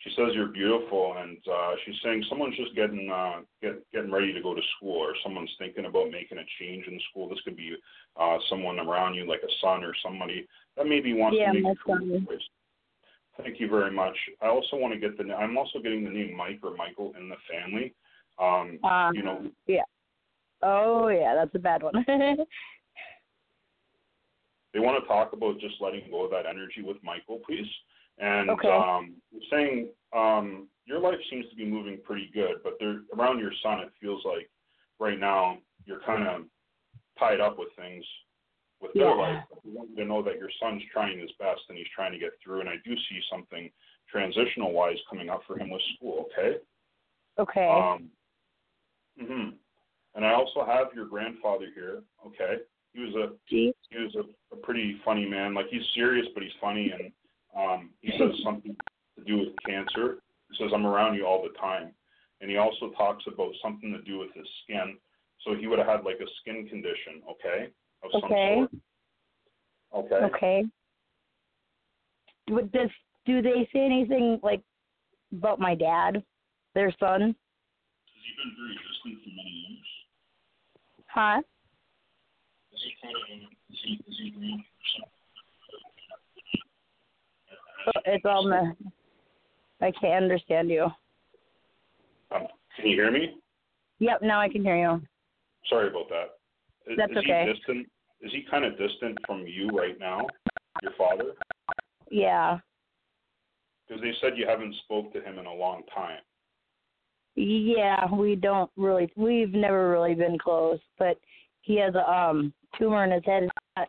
She 0.00 0.10
says 0.16 0.28
you're 0.32 0.46
beautiful, 0.46 1.14
and 1.18 1.36
uh, 1.46 1.74
she's 1.84 1.96
saying 2.02 2.24
someone's 2.28 2.56
just 2.56 2.74
getting 2.74 3.10
uh, 3.12 3.40
get, 3.60 3.84
getting 3.92 4.10
ready 4.10 4.32
to 4.32 4.40
go 4.40 4.54
to 4.54 4.62
school, 4.76 4.96
or 4.96 5.12
someone's 5.22 5.54
thinking 5.58 5.84
about 5.84 6.10
making 6.10 6.38
a 6.38 6.44
change 6.58 6.86
in 6.86 6.98
school. 7.10 7.28
This 7.28 7.40
could 7.44 7.56
be 7.56 7.76
uh, 8.18 8.38
someone 8.48 8.78
around 8.78 9.14
you, 9.14 9.28
like 9.28 9.42
a 9.42 9.52
son 9.60 9.84
or 9.84 9.92
somebody 10.02 10.48
that 10.78 10.86
maybe 10.86 11.12
wants 11.12 11.36
Yeah, 11.38 11.52
to 11.52 11.60
make 11.60 11.76
a 11.76 11.78
career 11.84 12.20
choice. 12.26 12.40
Thank 13.42 13.60
you 13.60 13.68
very 13.68 13.90
much. 13.90 14.16
I 14.40 14.46
also 14.46 14.76
want 14.76 14.94
to 14.94 15.00
get 15.00 15.18
the. 15.18 15.34
I'm 15.34 15.58
also 15.58 15.80
getting 15.80 16.04
the 16.04 16.10
name 16.10 16.34
Mike 16.34 16.60
or 16.62 16.74
Michael 16.74 17.12
in 17.18 17.28
the 17.28 17.36
family. 17.50 17.94
Um, 18.38 18.78
Um, 18.82 19.14
you 19.14 19.22
know, 19.22 19.50
Yeah. 19.66 19.82
Oh 20.62 21.08
yeah, 21.08 21.34
that's 21.34 21.54
a 21.54 21.58
bad 21.58 21.82
one. 21.82 21.92
they 22.06 22.36
want 24.78 25.02
to 25.02 25.08
talk 25.08 25.34
about 25.34 25.60
just 25.60 25.74
letting 25.80 26.10
go 26.10 26.24
of 26.24 26.30
that 26.30 26.46
energy 26.46 26.80
with 26.82 26.96
Michael, 27.02 27.40
please. 27.46 27.68
And 28.20 28.50
Okay. 28.50 28.68
um, 28.68 29.16
saying 29.50 29.88
um, 30.12 30.68
your 30.84 31.00
life 31.00 31.18
seems 31.30 31.48
to 31.48 31.56
be 31.56 31.64
moving 31.64 31.98
pretty 32.04 32.30
good, 32.34 32.62
but 32.62 32.74
they're, 32.78 33.00
around 33.16 33.38
your 33.38 33.52
son, 33.62 33.80
it 33.80 33.92
feels 34.00 34.22
like 34.24 34.48
right 34.98 35.18
now 35.18 35.58
you're 35.86 36.00
kind 36.00 36.28
of 36.28 36.44
tied 37.18 37.40
up 37.40 37.58
with 37.58 37.68
things 37.76 38.04
with 38.80 38.92
their 38.94 39.08
Yeah. 39.08 39.14
life. 39.14 39.44
We 39.64 39.72
want 39.72 39.90
you 39.90 39.96
to 39.96 40.04
know 40.04 40.22
that 40.22 40.36
your 40.36 40.50
son's 40.60 40.82
trying 40.92 41.18
his 41.18 41.32
best 41.38 41.62
and 41.68 41.78
he's 41.78 41.88
trying 41.94 42.12
to 42.12 42.18
get 42.18 42.32
through. 42.42 42.60
And 42.60 42.68
I 42.68 42.76
do 42.84 42.94
see 42.94 43.20
something 43.30 43.70
transitional 44.08 44.72
wise 44.72 44.98
coming 45.08 45.30
up 45.30 45.42
for 45.46 45.58
him 45.58 45.70
with 45.70 45.82
school. 45.96 46.26
Okay. 46.32 46.58
okay. 47.38 47.68
Um, 47.68 48.10
hmm 49.18 49.50
And 50.14 50.24
I 50.24 50.32
also 50.32 50.64
have 50.64 50.88
your 50.94 51.06
grandfather 51.06 51.68
here. 51.74 52.02
Okay. 52.26 52.58
He 52.92 53.00
was 53.00 53.14
a 53.14 53.32
Gee. 53.48 53.72
he 53.88 53.98
was 53.98 54.14
a, 54.16 54.54
a 54.54 54.58
pretty 54.58 55.00
funny 55.04 55.26
man. 55.26 55.54
Like 55.54 55.68
he's 55.68 55.86
serious, 55.94 56.26
but 56.34 56.42
he's 56.42 56.52
funny, 56.60 56.90
and 56.90 57.12
um, 57.56 57.90
he 58.00 58.12
says 58.18 58.30
something 58.44 58.76
to 59.18 59.24
do 59.24 59.38
with 59.38 59.48
cancer. 59.64 60.22
He 60.50 60.56
says, 60.58 60.72
"I'm 60.74 60.86
around 60.86 61.14
you 61.14 61.26
all 61.26 61.42
the 61.42 61.56
time," 61.58 61.94
and 62.40 62.50
he 62.50 62.56
also 62.56 62.90
talks 62.90 63.24
about 63.26 63.52
something 63.62 63.92
to 63.92 64.02
do 64.02 64.18
with 64.18 64.32
his 64.34 64.46
skin. 64.64 64.98
So 65.42 65.54
he 65.54 65.66
would 65.66 65.78
have 65.78 65.88
had 65.88 66.04
like 66.04 66.20
a 66.20 66.28
skin 66.40 66.68
condition, 66.68 67.22
okay, 67.30 67.70
of 68.02 68.10
some 68.12 68.24
Okay. 68.24 68.56
sort. 68.56 68.70
Okay. 69.92 70.24
Okay. 70.26 70.64
Would 72.48 72.72
this 72.72 72.90
do 73.26 73.42
they 73.42 73.68
say 73.72 73.84
anything 73.84 74.40
like 74.42 74.62
about 75.32 75.60
my 75.60 75.74
dad, 75.74 76.22
their 76.74 76.92
son? 76.98 77.20
Has 77.20 77.32
he 78.24 78.32
been 78.36 78.56
very 78.56 78.74
distant 78.74 79.24
for 79.24 79.30
many 79.30 79.50
years? 79.50 79.86
Huh? 81.06 81.42
Is 82.72 82.80
he 82.82 82.94
kind 83.02 83.16
of 83.16 83.22
is 83.70 83.78
he 83.82 84.00
is 84.06 84.18
he 84.18 84.30
around 84.38 84.64
It's 88.04 88.24
all 88.24 88.48
my. 88.48 88.72
I 89.80 89.92
can't 89.92 90.24
understand 90.24 90.70
you. 90.70 90.84
Um, 92.34 92.46
can 92.76 92.86
you 92.86 92.96
hear 92.96 93.10
me? 93.10 93.36
Yep, 93.98 94.22
now 94.22 94.40
I 94.40 94.48
can 94.48 94.62
hear 94.62 94.76
you. 94.76 95.00
Sorry 95.68 95.88
about 95.88 96.08
that. 96.08 96.90
Is, 96.90 96.96
That's 96.96 97.12
is 97.12 97.18
okay. 97.18 97.46
he 97.46 97.52
distant? 97.52 97.86
Is 98.22 98.32
he 98.32 98.44
kind 98.50 98.64
of 98.64 98.78
distant 98.78 99.18
from 99.26 99.46
you 99.46 99.68
right 99.68 99.98
now, 99.98 100.26
your 100.82 100.92
father? 100.98 101.32
Yeah. 102.10 102.58
Because 103.86 104.02
they 104.02 104.12
said 104.20 104.36
you 104.36 104.46
haven't 104.46 104.74
spoke 104.84 105.12
to 105.14 105.20
him 105.20 105.38
in 105.38 105.46
a 105.46 105.54
long 105.54 105.82
time. 105.94 106.20
Yeah, 107.36 108.12
we 108.12 108.36
don't 108.36 108.70
really 108.76 109.10
we've 109.16 109.54
never 109.54 109.90
really 109.90 110.14
been 110.14 110.38
close, 110.38 110.80
but 110.98 111.18
he 111.62 111.76
has 111.76 111.94
a 111.94 112.10
um 112.10 112.52
tumor 112.78 113.04
in 113.04 113.12
his 113.12 113.22
head. 113.24 113.42
He's 113.42 113.50
not 113.76 113.88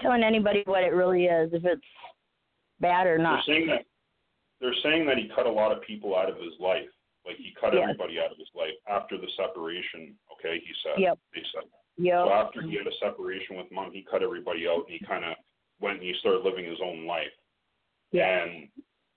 telling 0.00 0.22
anybody 0.22 0.62
what 0.66 0.82
it 0.82 0.92
really 0.92 1.24
is, 1.24 1.52
if 1.52 1.64
it's 1.64 1.82
bad 2.80 3.06
or 3.06 3.18
not. 3.18 3.42
They're 3.46 3.54
saying 3.56 3.66
that 3.68 3.84
they're 4.60 4.74
saying 4.82 5.06
that 5.06 5.16
he 5.16 5.30
cut 5.34 5.46
a 5.46 5.50
lot 5.50 5.72
of 5.72 5.80
people 5.82 6.16
out 6.16 6.28
of 6.28 6.36
his 6.36 6.52
life. 6.60 6.88
Like 7.26 7.36
he 7.36 7.52
cut 7.60 7.72
Yes. 7.74 7.82
everybody 7.84 8.18
out 8.18 8.30
of 8.32 8.38
his 8.38 8.48
life 8.54 8.74
after 8.88 9.16
the 9.16 9.28
separation. 9.36 10.14
Okay, 10.32 10.60
he 10.60 10.72
said. 10.82 11.00
Yep. 11.00 11.18
They 11.34 11.42
said. 11.52 11.64
Yep. 11.98 12.26
So 12.26 12.32
after 12.32 12.62
he 12.62 12.76
had 12.76 12.86
a 12.86 12.96
separation 13.00 13.56
with 13.56 13.70
mom, 13.70 13.92
he 13.92 14.02
cut 14.10 14.22
everybody 14.22 14.66
out 14.68 14.84
and 14.88 14.98
he 14.98 15.04
kind 15.04 15.24
of 15.24 15.34
went 15.80 15.98
and 15.98 16.06
he 16.06 16.14
started 16.20 16.44
living 16.44 16.64
his 16.64 16.80
own 16.82 17.06
life. 17.06 17.32
Yeah. 18.12 18.44
And 18.44 18.68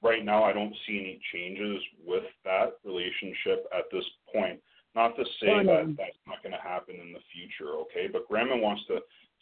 right 0.01 0.23
now, 0.23 0.43
I 0.43 0.51
don't 0.53 0.75
see 0.85 0.99
any 0.99 1.19
changes 1.33 1.81
with 2.05 2.23
that 2.43 2.75
relationship 2.83 3.65
at 3.77 3.85
this 3.91 4.03
point. 4.33 4.59
Not 4.95 5.15
to 5.15 5.23
say 5.41 5.49
Oh, 5.49 5.61
no. 5.61 5.85
that 5.87 5.95
that's 5.97 6.19
not 6.27 6.43
going 6.43 6.53
to 6.53 6.61
happen 6.61 6.95
in 6.95 7.13
the 7.13 7.23
future, 7.33 7.73
okay? 7.87 8.07
But 8.11 8.27
Grandma 8.27 8.57
wants 8.57 8.83
to 8.87 8.99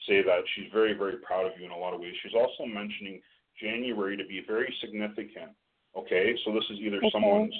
say 0.07 0.21
that 0.21 0.41
she's 0.55 0.71
very, 0.71 0.93
very 0.93 1.17
proud 1.17 1.45
of 1.45 1.53
you 1.59 1.65
in 1.65 1.71
a 1.71 1.77
lot 1.77 1.93
of 1.93 1.99
ways. 1.99 2.13
She's 2.23 2.33
also 2.37 2.65
mentioning 2.65 3.21
January 3.61 4.17
to 4.17 4.25
be 4.25 4.43
very 4.45 4.73
significant, 4.81 5.51
okay? 5.95 6.35
So 6.43 6.53
this 6.53 6.63
is 6.71 6.79
either 6.79 6.97
Okay. 6.97 7.09
someone's, 7.11 7.53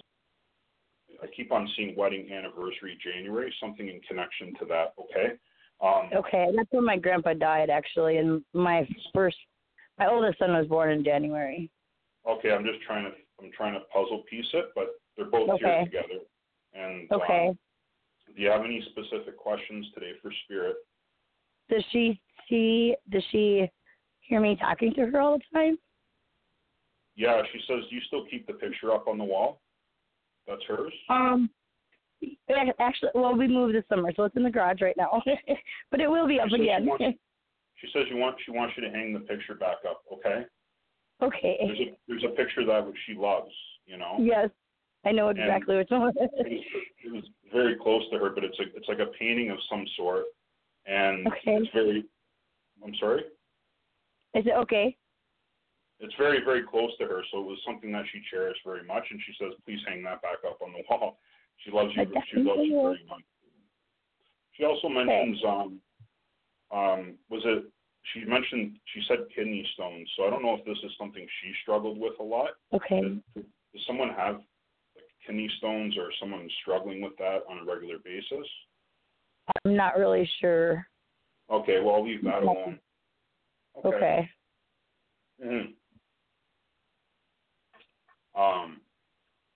I 1.22 1.28
keep 1.28 1.52
on 1.52 1.68
seeing 1.76 1.96
wedding 1.96 2.32
anniversary 2.32 2.98
January, 3.04 3.54
something 3.60 3.88
in 3.88 4.02
connection 4.02 4.54
to 4.60 4.66
that, 4.66 4.94
okay? 5.00 5.38
Um, 5.82 6.10
Okay, 6.14 6.48
that's 6.56 6.72
when 6.72 6.86
my 6.86 6.98
grandpa 6.98 7.34
died 7.34 7.70
actually, 7.70 8.18
and 8.18 8.44
my 8.54 8.88
first, 9.14 9.38
my 9.98 10.08
oldest 10.08 10.40
son 10.40 10.54
was 10.54 10.68
born 10.68 10.92
in 10.92 11.04
January. 11.04 11.70
Okay, 12.28 12.52
I'm 12.52 12.64
just 12.64 12.82
trying 12.82 13.06
to 13.06 13.12
I'm 13.42 13.52
trying 13.52 13.74
to 13.74 13.80
puzzle 13.92 14.24
piece 14.30 14.46
it, 14.54 14.66
but 14.76 14.90
they're 15.18 15.26
both 15.26 15.60
here 15.60 15.84
together. 15.84 16.20
And 16.74 17.12
Okay. 17.12 17.48
um, 17.50 17.58
do 18.36 18.42
you 18.42 18.50
have 18.50 18.64
any 18.64 18.82
specific 18.92 19.36
questions 19.38 19.88
today 19.94 20.12
for 20.22 20.32
Spirit? 20.46 20.76
Does 21.70 21.84
she 21.92 22.22
see? 22.48 22.96
Does 23.10 23.24
she 23.32 23.70
hear 24.20 24.40
me 24.40 24.56
talking 24.56 24.94
to 24.94 25.08
her 25.08 25.20
all 25.20 25.38
the 25.40 25.44
time? 25.54 25.78
Yeah, 27.16 27.42
she 27.52 27.60
says, 27.68 27.84
do 27.90 27.96
you 27.96 28.02
still 28.08 28.26
keep 28.30 28.48
the 28.48 28.54
picture 28.54 28.92
up 28.94 29.08
on 29.08 29.18
the 29.18 29.24
wall? 29.24 29.62
That's 30.48 30.62
hers. 30.68 30.94
Um, 31.10 31.50
actually, 32.80 33.10
well, 33.14 33.36
we 33.36 33.48
moved 33.48 33.76
this 33.76 33.84
summer, 33.90 34.12
so 34.16 34.24
it's 34.24 34.36
in 34.36 34.44
the 34.44 34.50
garage 34.50 34.82
right 34.82 34.96
now. 34.98 35.22
but 35.92 36.00
it 36.00 36.10
will 36.10 36.28
be 36.28 36.40
up 36.40 36.48
She 36.50 36.56
says 36.56 36.60
she 36.60 36.64
again. 36.70 36.86
wants- 36.86 37.04
She 37.78 37.88
says 37.94 38.04
you 38.12 38.18
want 38.18 38.36
she 38.46 38.52
wants 38.52 38.76
you 38.78 38.84
to 38.84 38.92
hang 38.92 39.12
the 39.12 39.22
picture 39.22 39.56
back 39.56 39.78
up. 39.90 40.04
Okay. 40.14 40.46
Okay. 41.24 41.58
There's 41.66 41.80
a 41.80 41.98
there's 42.08 42.24
a 42.24 42.36
picture 42.36 42.64
that 42.64 42.86
which 42.86 42.96
she 43.08 43.16
loves. 43.16 43.50
You 43.88 43.98
know. 43.98 44.18
Yes, 44.20 44.50
I 45.04 45.12
know 45.12 45.30
exactly 45.30 45.78
which 45.78 45.88
one. 45.90 46.14
It 46.16 46.30
was, 46.36 46.64
it 47.04 47.12
was 47.12 47.24
very 47.52 47.76
close 47.82 48.04
to 48.12 48.20
her, 48.20 48.30
but 48.30 48.44
it's 48.44 48.60
a 48.60 48.64
it's 48.78 48.88
like 48.88 49.00
a 49.00 49.08
painting 49.18 49.50
of 49.50 49.58
some 49.68 49.84
sort, 49.98 50.26
and 50.86 51.26
Okay. 51.26 51.56
it's 51.58 51.70
very. 51.74 52.06
I'm 52.86 52.94
sorry. 53.00 53.22
Is 54.36 54.46
it 54.46 54.54
okay? 54.60 54.96
It's 56.02 56.14
very 56.18 56.44
very 56.44 56.64
close 56.64 56.92
to 57.00 57.06
her 57.06 57.22
so 57.32 57.40
it 57.40 57.46
was 57.46 57.60
something 57.66 57.92
that 57.92 58.04
she 58.12 58.22
cherished 58.30 58.62
very 58.66 58.84
much 58.84 59.04
and 59.12 59.22
she 59.26 59.34
says 59.40 59.54
please 59.66 59.80
hang 59.88 60.04
that 60.04 60.22
back 60.22 60.42
up 60.48 60.60
on 60.62 60.74
the 60.74 60.84
wall 60.90 61.20
she 61.64 61.72
loves 61.72 61.92
you 61.96 62.04
she 62.34 62.40
loves 62.42 62.62
you 62.64 62.82
very 62.82 63.06
much 63.08 63.24
she 64.54 64.66
also 64.66 64.90
mentions 64.90 65.40
um 65.46 65.80
um 66.72 67.14
was 67.30 67.42
it 67.46 67.66
she 68.14 68.26
mentioned 68.26 68.78
she 68.94 69.02
said 69.08 69.20
kidney 69.36 69.66
stones 69.74 70.10
so 70.18 70.26
i 70.26 70.30
don't 70.30 70.44
know 70.44 70.56
if 70.56 70.66
this 70.66 70.78
is 70.84 70.92
something 70.98 71.26
she 71.42 71.52
struggled 71.62 71.98
with 71.98 72.14
a 72.20 72.24
lot 72.24 72.52
Okay. 72.74 73.02
does, 73.02 73.44
does 73.74 73.84
someone 73.86 74.10
have 74.10 74.36
like 74.96 75.06
kidney 75.26 75.50
stones 75.58 75.96
or 75.98 76.10
someone 76.20 76.50
struggling 76.62 77.02
with 77.02 77.16
that 77.18 77.40
on 77.50 77.60
a 77.60 77.66
regular 77.66 77.98
basis 78.04 78.48
I'm 79.66 79.76
not 79.76 79.98
really 79.98 80.28
sure. 80.40 80.88
okay 81.52 81.80
well 81.80 81.96
i'll 81.96 82.06
leave 82.06 82.24
that 82.24 82.42
alone 82.42 82.80
Okay. 83.86 84.30
Mhm. 85.44 85.74
Um 88.36 88.80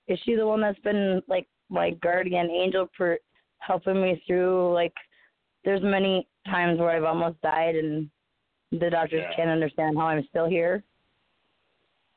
Is 0.08 0.20
she 0.24 0.36
the 0.36 0.46
one 0.46 0.62
that's 0.62 0.80
been 0.80 1.22
like 1.28 1.48
my 1.70 1.92
guardian 1.92 2.50
angel 2.50 2.88
for 2.96 3.18
helping 3.60 4.02
me 4.02 4.22
through 4.28 4.74
like 4.74 4.94
there's 5.64 5.82
many 5.82 6.28
times 6.46 6.80
where 6.80 6.92
I've 6.92 7.04
almost 7.04 7.42
died 7.42 7.76
and 7.76 8.10
the 8.72 8.90
doctors 8.90 9.24
Yeah. 9.28 9.36
can't 9.36 9.50
understand 9.50 9.98
how 9.98 10.08
I'm 10.08 10.26
still 10.30 10.48
here. 10.48 10.84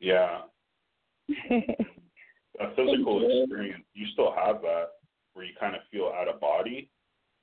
yeah 0.00 0.42
a 1.50 2.74
physical 2.74 3.22
experience, 3.24 3.84
you 3.94 4.06
still 4.12 4.32
have 4.32 4.62
that 4.62 4.86
where 5.34 5.44
you 5.44 5.52
kind 5.60 5.76
of 5.76 5.82
feel 5.90 6.12
out 6.18 6.26
of 6.28 6.40
body 6.40 6.90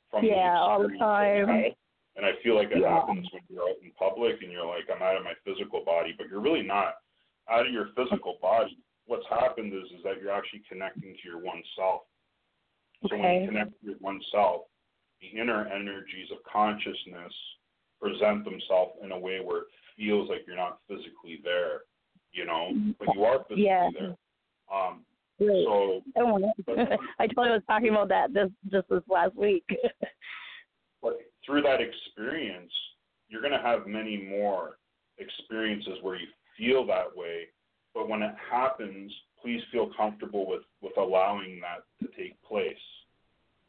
from 0.10 0.26
Yeah, 0.26 0.58
all 0.60 0.82
the 0.82 0.88
that 0.88 0.94
you 0.94 1.00
time. 1.00 1.74
And 2.18 2.26
I 2.26 2.32
feel 2.44 2.56
like 2.56 2.72
it 2.72 2.80
Yeah. 2.82 2.94
happens 3.00 3.28
when 3.32 3.42
you're 3.50 3.64
out 3.70 3.76
in 3.84 3.92
public 3.92 4.42
and 4.42 4.52
you're 4.52 4.66
like, 4.66 4.90
I'm 4.94 5.02
out 5.02 5.18
of 5.18 5.24
my 5.24 5.34
physical 5.44 5.84
body, 5.86 6.14
but 6.18 6.28
you're 6.30 6.40
really 6.42 6.64
not 6.64 6.96
out 7.50 7.66
of 7.68 7.72
your 7.74 7.90
physical 7.96 8.38
body. 8.42 8.78
What's 9.08 9.26
happened 9.30 9.74
is 9.74 9.86
is 9.98 10.04
that 10.04 10.22
you're 10.22 10.32
actually 10.32 10.64
connecting 10.70 11.14
to 11.14 11.30
your 11.30 11.40
one 11.40 11.62
self. 11.78 12.02
So 13.10 13.18
when 13.18 13.42
you 13.42 13.48
connect 13.48 13.72
to 13.82 13.88
your 13.88 13.96
one 14.00 14.20
self, 14.32 14.64
the 15.22 15.40
inner 15.40 15.68
energies 15.68 16.30
of 16.32 16.38
consciousness 16.52 17.34
present 18.02 18.44
themselves 18.44 18.94
in 19.04 19.12
a 19.12 19.20
way 19.20 19.40
where 19.44 19.60
it 19.60 19.68
feels 19.98 20.30
like 20.30 20.42
you're 20.48 20.56
not 20.56 20.80
physically 20.88 21.40
there, 21.44 21.82
you 22.32 22.46
know, 22.46 22.72
but 23.00 23.14
you 23.14 23.24
are 23.24 23.40
physically 23.40 23.66
Yeah. 23.66 23.90
there. 23.98 24.16
Um, 24.72 25.06
Great. 25.38 25.66
so 25.66 26.02
it. 26.16 27.00
I 27.20 27.28
totally 27.28 27.50
was 27.50 27.62
talking 27.68 27.90
about 27.90 28.10
that 28.10 28.34
this 28.34 28.50
just 28.72 28.88
this 28.90 29.04
last 29.10 29.36
week. 29.36 29.66
but 31.02 31.20
through 31.46 31.62
that 31.64 31.80
experience, 31.82 32.72
you're 33.28 33.42
going 33.42 33.54
to 33.54 33.60
have 33.60 33.86
many 33.86 34.18
more 34.18 34.78
experiences 35.18 35.98
where 36.02 36.16
you 36.16 36.28
feel 36.58 36.86
that 36.88 37.16
way. 37.16 37.48
But 37.96 38.10
when 38.10 38.22
it 38.22 38.36
happens, 38.52 39.12
please 39.42 39.62
feel 39.72 39.90
comfortable 39.98 40.46
with, 40.48 40.64
with 40.82 40.96
allowing 40.98 41.62
that 41.62 41.88
to 42.02 42.14
take 42.16 42.36
place. 42.44 42.76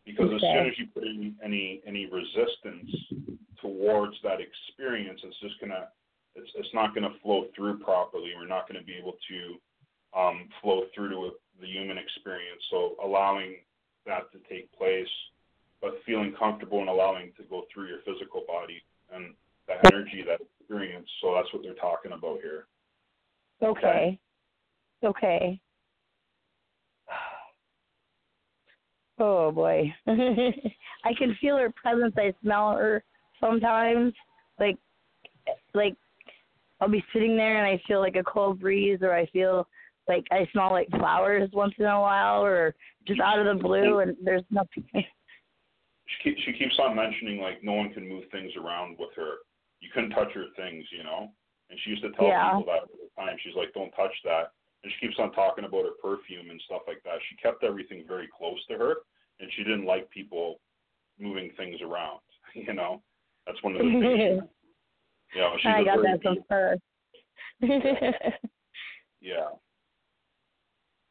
Because 0.05 0.31
as 0.35 0.41
soon 0.41 0.67
as 0.67 0.79
you 0.79 0.87
put 0.93 1.03
any, 1.03 1.35
any 1.43 1.83
any 1.87 2.07
resistance 2.07 2.91
towards 3.61 4.15
that 4.23 4.39
experience, 4.39 5.21
it's 5.25 5.41
just 5.41 5.59
gonna 5.61 5.89
it's 6.37 6.51
it's 6.55 6.73
not 6.75 6.95
gonna 6.95 7.15
flow 7.23 7.47
through 7.57 7.79
properly. 7.79 8.31
We're 8.37 8.47
not 8.47 8.69
gonna 8.69 8.85
be 8.85 8.95
able 8.95 9.15
to 9.29 10.19
um, 10.19 10.49
flow 10.63 10.85
through 10.95 11.11
to 11.11 11.31
the 11.61 11.67
human 11.67 11.99
experience. 11.99 12.63
So 12.71 12.95
allowing 13.03 13.57
that 14.07 14.31
to 14.33 14.39
take 14.49 14.71
place 14.79 15.09
but 15.81 16.01
feeling 16.07 16.35
comfortable 16.39 16.81
and 16.81 16.89
allowing 16.89 17.33
to 17.37 17.43
go 17.45 17.65
through 17.73 17.89
your 17.89 18.01
physical 18.07 18.43
body 18.47 18.83
and 19.13 19.35
the 19.69 19.75
energy 19.93 20.25
that 20.27 20.41
experience. 20.61 21.09
So 21.21 21.35
that's 21.35 21.53
what 21.53 21.63
they're 21.63 21.75
talking 21.75 22.13
about 22.13 22.41
here. 22.43 22.67
Okay. 23.63 24.19
Okay. 25.05 25.61
Oh 29.19 29.51
boy. 29.51 29.91
I 30.07 31.15
can 31.17 31.35
feel 31.41 31.57
her 31.57 31.73
presence. 31.75 32.13
I 32.19 32.35
smell 32.43 32.73
her 32.73 33.03
sometimes. 33.41 34.13
Like 34.61 34.77
like 35.73 35.95
I'll 36.83 36.91
be 36.91 37.03
sitting 37.15 37.35
there 37.35 37.57
and 37.57 37.67
I 37.67 37.83
feel 37.89 38.01
like 38.01 38.17
a 38.17 38.23
cold 38.23 38.61
breeze 38.61 38.99
or 39.01 39.15
I 39.15 39.25
feel 39.29 39.67
like 40.07 40.27
I 40.31 40.47
smell 40.53 40.71
like 40.71 40.91
flowers 40.91 41.49
once 41.55 41.73
in 41.79 41.87
a 41.87 41.99
while 42.01 42.45
or 42.45 42.75
just 43.07 43.21
out 43.21 43.39
of 43.39 43.47
the 43.47 43.63
blue 43.63 44.01
and 44.01 44.15
there's 44.23 44.45
nothing 44.51 44.85
She 44.95 46.31
keep, 46.31 46.39
she 46.45 46.53
keeps 46.53 46.79
on 46.79 46.95
mentioning 46.95 47.41
like 47.41 47.65
no 47.65 47.73
one 47.73 47.93
can 47.93 48.09
move 48.09 48.25
things 48.31 48.53
around 48.57 48.97
with 48.99 49.11
her. 49.17 49.39
You 49.81 49.89
couldn't 49.93 50.11
touch 50.11 50.33
her 50.35 50.45
things, 50.57 50.85
you 50.97 51.03
know. 51.03 51.33
And 51.71 51.79
she 51.81 51.91
used 51.91 52.03
to 52.03 52.13
tell 52.13 52.29
Yeah. 52.29 52.51
people 52.51 52.67
that 52.67 52.83
all 52.83 52.99
the 53.03 53.11
time. 53.21 53.37
She's 53.39 53.55
like, 53.55 53.73
"Don't 53.75 53.93
touch 53.93 54.15
that." 54.25 54.53
And 54.83 54.93
she 54.93 55.07
keeps 55.07 55.19
on 55.19 55.33
talking 55.33 55.65
about 55.65 55.85
her 55.85 55.93
perfume 56.01 56.51
and 56.51 56.61
stuff 56.63 56.83
like 56.87 57.03
that. 57.03 57.21
She 57.29 57.37
kept 57.37 57.65
everything 57.65 58.07
very 58.07 58.29
close 58.29 58.65
to 58.67 58.79
her, 58.79 59.03
and 59.41 59.53
she 59.53 59.65
didn't 59.65 59.85
like 59.85 60.09
people 60.11 60.61
moving 61.19 61.51
things 61.53 61.81
around. 61.83 62.21
You 62.55 62.73
know, 62.73 63.03
that's 63.47 63.63
one 63.63 63.75
of 63.77 63.83
the 63.83 63.91
things. 63.91 64.43
You 65.35 65.41
know, 65.41 65.57
she's 65.59 65.67
I 65.67 65.83
got 65.83 66.01
that 66.03 66.23
from 66.23 66.45
her. 66.49 66.79
Yeah. 69.21 69.49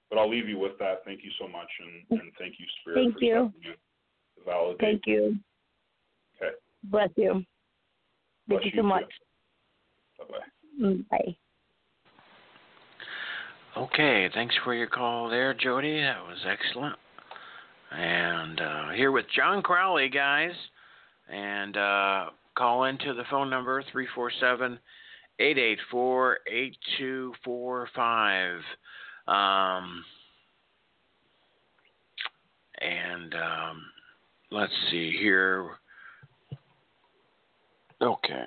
But 0.10 0.20
I'll 0.20 0.30
leave 0.30 0.48
you 0.48 0.58
with 0.58 0.78
that. 0.80 1.04
Thank 1.04 1.24
you 1.24 1.32
so 1.40 1.48
much, 1.48 1.68
and, 1.80 2.20
and 2.22 2.32
thank 2.40 2.56
you, 2.60 2.66
Spirit, 2.82 2.96
Thank 2.96 3.14
for 3.16 3.24
you. 3.24 3.52
stepping 3.52 3.72
in 3.72 3.78
to 4.38 4.46
validate. 4.46 4.80
Thank 4.80 5.02
you. 5.08 5.38
Okay. 6.42 6.56
Bless 6.86 7.10
you. 7.18 7.44
Thank 8.48 8.66
you 8.66 8.72
you 8.74 8.80
so 8.80 8.84
much. 8.84 9.02
Bye 9.04 9.08
Mm, 10.82 11.08
Bye. 11.10 11.36
Okay, 13.78 14.30
thanks 14.34 14.56
for 14.64 14.74
your 14.74 14.88
call 14.88 15.30
there, 15.30 15.54
Jody. 15.54 16.02
That 16.02 16.22
was 16.22 16.38
excellent. 16.48 16.96
And 17.92 18.62
uh, 18.62 18.92
here 18.92 19.12
with 19.12 19.26
John 19.36 19.62
Crawley, 19.62 20.08
guys. 20.10 20.54
And 21.30 21.76
uh, 21.76 22.28
call 22.58 22.86
into 22.86 23.14
the 23.14 23.26
phone 23.30 23.50
number 23.50 23.84
347 23.92 24.80
884 25.40 26.38
8245. 26.48 28.62
Um, 29.28 30.06
and 32.82 33.34
um, 33.34 33.82
let's 34.52 34.72
see 34.90 35.12
here. 35.12 35.72
Okay. 38.02 38.46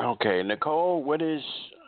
Okay, 0.00 0.42
Nicole, 0.44 1.02
what 1.02 1.20
is 1.20 1.42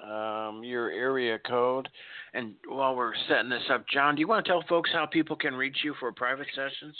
um, 0.05 0.62
your 0.64 0.90
area 0.90 1.38
code? 1.46 1.88
And 2.35 2.55
while 2.68 2.96
we're 2.96 3.12
setting 3.29 3.49
this 3.49 3.62
up, 3.70 3.85
John, 3.88 4.16
do 4.16 4.20
you 4.20 4.27
want 4.27 4.44
to 4.44 4.51
tell 4.51 4.64
folks 4.68 4.90
how 4.92 5.07
people 5.07 5.37
can 5.37 5.55
reach 5.55 5.79
you 5.85 5.94
for 6.01 6.11
private 6.12 6.49
sessions? 6.55 6.96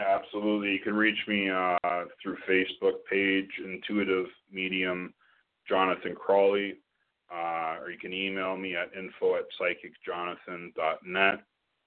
Absolutely. 0.00 0.72
You 0.72 0.78
can 0.80 0.94
reach 0.94 1.18
me 1.28 1.50
uh, 1.50 1.76
through 2.22 2.36
Facebook 2.48 3.04
page, 3.10 3.48
Intuitive 3.64 4.26
Medium, 4.52 5.12
Jonathan 5.68 6.14
Crawley. 6.14 6.74
uh, 7.32 7.76
or 7.80 7.90
you 7.90 7.98
can 7.98 8.12
email 8.12 8.56
me 8.56 8.76
at 8.76 8.96
info 8.96 9.36
at 9.36 9.44
psychicjonathan.net, 9.60 11.40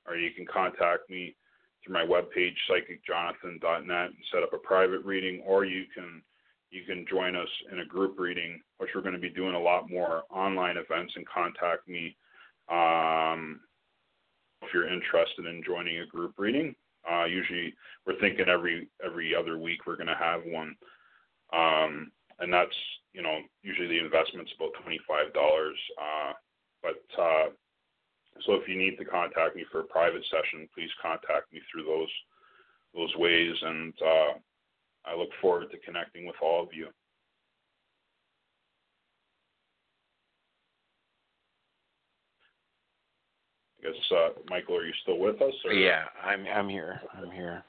or 0.07 0.15
you 0.15 0.31
can 0.35 0.45
contact 0.51 1.09
me 1.09 1.35
through 1.83 1.93
my 1.93 2.03
webpage 2.05 2.55
psychicjonathan.net 2.69 4.05
and 4.07 4.15
set 4.31 4.43
up 4.43 4.53
a 4.53 4.57
private 4.57 5.03
reading, 5.05 5.41
or 5.45 5.65
you 5.65 5.85
can 5.93 6.21
you 6.71 6.83
can 6.83 7.05
join 7.09 7.35
us 7.35 7.49
in 7.71 7.79
a 7.79 7.85
group 7.85 8.19
reading, 8.19 8.61
which 8.77 8.91
we're 8.93 9.01
going 9.01 9.13
to 9.13 9.19
be 9.19 9.29
doing 9.29 9.55
a 9.55 9.59
lot 9.59 9.89
more 9.89 10.23
online 10.31 10.77
events, 10.77 11.13
and 11.15 11.25
contact 11.27 11.87
me 11.87 12.15
um, 12.69 13.59
if 14.61 14.69
you're 14.73 14.91
interested 14.91 15.45
in 15.45 15.63
joining 15.65 15.99
a 15.99 16.05
group 16.05 16.33
reading. 16.37 16.75
Uh, 17.09 17.25
usually, 17.25 17.73
we're 18.05 18.19
thinking 18.19 18.49
every 18.49 18.87
every 19.03 19.33
other 19.33 19.57
week 19.57 19.87
we're 19.87 19.95
going 19.95 20.07
to 20.07 20.15
have 20.15 20.41
one, 20.45 20.75
um, 21.53 22.11
and 22.39 22.53
that's 22.53 22.75
you 23.13 23.21
know 23.21 23.39
usually 23.63 23.87
the 23.87 24.03
investment's 24.03 24.51
about 24.57 24.73
twenty 24.81 24.99
five 25.07 25.33
dollars. 25.33 25.77
Uh, 25.97 26.33
but 26.83 27.21
uh, 27.21 27.45
so 28.45 28.53
if 28.53 28.67
you 28.67 28.77
need 28.77 28.97
to 28.97 29.05
contact 29.05 29.55
me 29.55 29.65
for 29.71 29.81
a 29.81 29.85
private 29.85 30.23
session, 30.29 30.69
please 30.75 30.89
contact 31.01 31.51
me 31.51 31.61
through 31.71 31.83
those 31.83 32.11
those 32.93 33.15
ways, 33.15 33.55
and 33.61 33.93
uh, 34.01 34.33
I 35.09 35.15
look 35.17 35.29
forward 35.41 35.71
to 35.71 35.77
connecting 35.79 36.25
with 36.27 36.35
all 36.41 36.63
of 36.63 36.69
you. 36.73 36.87
I 43.79 43.87
guess 43.87 44.11
uh, 44.11 44.29
Michael, 44.49 44.77
are 44.77 44.85
you 44.85 44.93
still 45.03 45.17
with 45.17 45.41
us? 45.41 45.53
Or? 45.65 45.73
Yeah, 45.73 46.03
I'm 46.23 46.45
I'm 46.45 46.67
here. 46.67 46.99
I'm 47.17 47.31
here. 47.31 47.63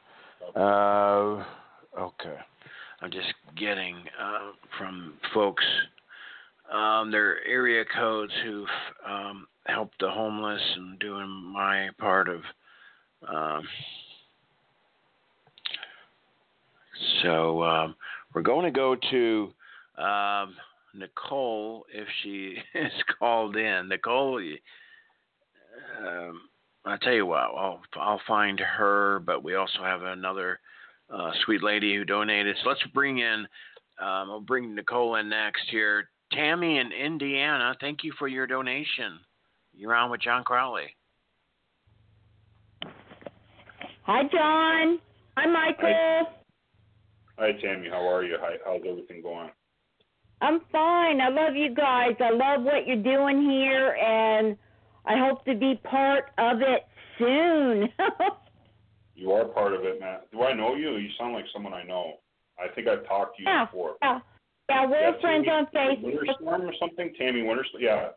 Uh, 0.57 1.45
okay. 1.99 2.37
I'm 3.01 3.11
just 3.11 3.33
getting 3.57 3.97
uh, 4.21 4.53
from 4.77 5.15
folks 5.33 5.65
um, 6.73 7.11
their 7.11 7.45
area 7.47 7.85
codes 7.97 8.33
who've 8.45 8.67
um, 9.09 9.47
helped 9.67 9.99
the 10.01 10.11
homeless 10.11 10.61
and 10.77 10.99
doing 10.99 11.29
my 11.29 11.89
part 11.99 12.29
of. 12.29 12.43
Um, 13.27 13.63
so 17.23 17.63
um, 17.63 17.95
we're 18.35 18.43
going 18.43 18.65
to 18.65 18.71
go 18.71 18.97
to 19.11 19.53
um, 20.03 20.55
Nicole 20.95 21.85
if 21.93 22.07
she 22.23 22.57
is 22.75 22.93
called 23.19 23.57
in. 23.57 23.89
Nicole, 23.89 24.43
um, 25.99 26.41
I'll 26.85 26.99
tell 26.99 27.13
you 27.13 27.27
what, 27.27 27.39
I'll 27.39 27.81
I'll 27.97 28.21
find 28.27 28.59
her, 28.59 29.21
but 29.21 29.45
we 29.45 29.55
also 29.55 29.83
have 29.83 30.03
another 30.03 30.61
uh, 31.13 31.31
sweet 31.45 31.63
lady 31.63 31.95
who 31.95 32.05
donated. 32.05 32.57
So 32.63 32.69
let's 32.69 32.83
bring 32.95 33.19
in. 33.19 33.47
Um, 34.01 34.31
I'll 34.31 34.41
bring 34.41 34.75
Nicole 34.75 35.17
in 35.17 35.29
next 35.29 35.65
here. 35.71 36.09
Tammy 36.33 36.79
in 36.79 36.93
Indiana, 36.93 37.75
thank 37.81 38.05
you 38.05 38.13
for 38.19 38.29
your 38.29 38.47
donation. 38.47 39.19
You're 39.75 39.95
on 39.95 40.11
with 40.11 40.21
John 40.21 40.45
Crawley. 40.45 40.95
Hi, 44.03 44.23
John. 44.23 44.99
Hi, 45.37 45.47
Michael. 45.47 46.27
Hi. 46.27 46.40
Hi, 47.41 47.53
Tammy. 47.53 47.89
How 47.89 48.07
are 48.07 48.23
you? 48.23 48.37
Hi, 48.39 48.57
how's 48.67 48.83
everything 48.87 49.23
going? 49.23 49.49
I'm 50.43 50.61
fine. 50.71 51.23
I 51.23 51.31
love 51.31 51.57
you 51.57 51.75
guys. 51.75 52.13
I 52.21 52.33
love 52.33 52.65
what 52.65 52.87
you're 52.87 53.03
doing 53.03 53.41
here, 53.51 53.93
and 53.93 54.59
I 55.07 55.17
hope 55.17 55.47
to 55.47 55.55
be 55.55 55.81
part 55.83 56.33
of 56.37 56.61
it 56.61 56.85
soon. 57.19 57.89
you 59.15 59.33
are 59.33 59.47
part 59.47 59.73
of 59.73 59.85
it, 59.85 60.01
Matt. 60.01 60.31
Do 60.33 60.43
I 60.43 60.53
know 60.53 60.75
you? 60.75 60.97
You 60.97 61.09
sound 61.19 61.33
like 61.33 61.47
someone 61.51 61.73
I 61.73 61.83
know. 61.83 62.17
I 62.59 62.69
think 62.75 62.89
I've 62.89 63.09
talked 63.09 63.39
to 63.39 63.43
you 63.43 63.49
yeah, 63.49 63.65
before. 63.65 63.95
Yeah, 64.03 64.19
yeah, 64.69 64.87
we're 64.87 65.01
yeah, 65.01 65.21
friends 65.23 65.47
Tammy, 65.47 65.49
on 65.49 65.67
Facebook. 65.75 66.45
Winterstorm 66.45 66.69
or 66.69 66.75
something? 66.79 67.15
Tammy 67.19 67.41
Winterstorm. 67.41 67.81
Yeah, 67.81 68.09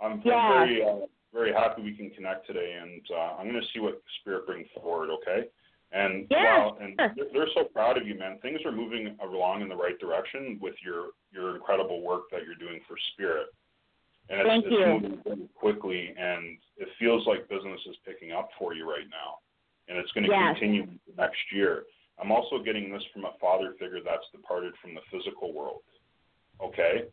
I'm, 0.00 0.20
yeah. 0.24 0.52
very 0.52 0.82
uh, 0.82 1.06
very 1.32 1.52
happy 1.52 1.82
we 1.82 1.94
can 1.94 2.10
connect 2.10 2.48
today, 2.48 2.76
and 2.82 3.02
uh, 3.16 3.36
I'm 3.38 3.48
going 3.48 3.60
to 3.60 3.68
see 3.72 3.78
what 3.78 4.02
Spirit 4.20 4.48
brings 4.48 4.66
forward. 4.74 5.10
Okay. 5.10 5.46
And 5.94 6.26
yeah, 6.28 6.42
wow, 6.42 6.76
and 6.80 6.98
they're, 6.98 7.14
they're 7.32 7.54
so 7.54 7.64
proud 7.64 7.96
of 7.96 8.06
you, 8.06 8.18
man. 8.18 8.38
Things 8.42 8.58
are 8.64 8.72
moving 8.72 9.16
along 9.22 9.62
in 9.62 9.68
the 9.68 9.76
right 9.76 9.98
direction 10.00 10.58
with 10.60 10.74
your 10.84 11.10
your 11.32 11.54
incredible 11.54 12.02
work 12.02 12.24
that 12.32 12.40
you're 12.44 12.56
doing 12.58 12.80
for 12.88 12.96
Spirit. 13.12 13.46
And 14.28 14.40
it's, 14.40 14.48
Thank 14.48 14.64
it's 14.66 14.74
you. 14.74 14.86
moving 14.86 15.20
very 15.22 15.48
quickly, 15.54 16.12
and 16.18 16.58
it 16.78 16.88
feels 16.98 17.26
like 17.28 17.48
business 17.48 17.80
is 17.86 17.94
picking 18.04 18.32
up 18.32 18.48
for 18.58 18.74
you 18.74 18.90
right 18.90 19.06
now, 19.08 19.38
and 19.86 19.96
it's 19.96 20.10
going 20.12 20.24
to 20.24 20.30
Yes. 20.30 20.58
continue 20.58 20.88
next 21.16 21.44
year. 21.52 21.84
I'm 22.18 22.32
also 22.32 22.58
getting 22.58 22.90
this 22.90 23.04
from 23.12 23.26
a 23.26 23.32
father 23.40 23.74
figure 23.78 24.00
that's 24.04 24.26
departed 24.32 24.72
from 24.82 24.94
the 24.94 25.02
physical 25.12 25.52
world. 25.52 25.82
Okay. 26.60 27.06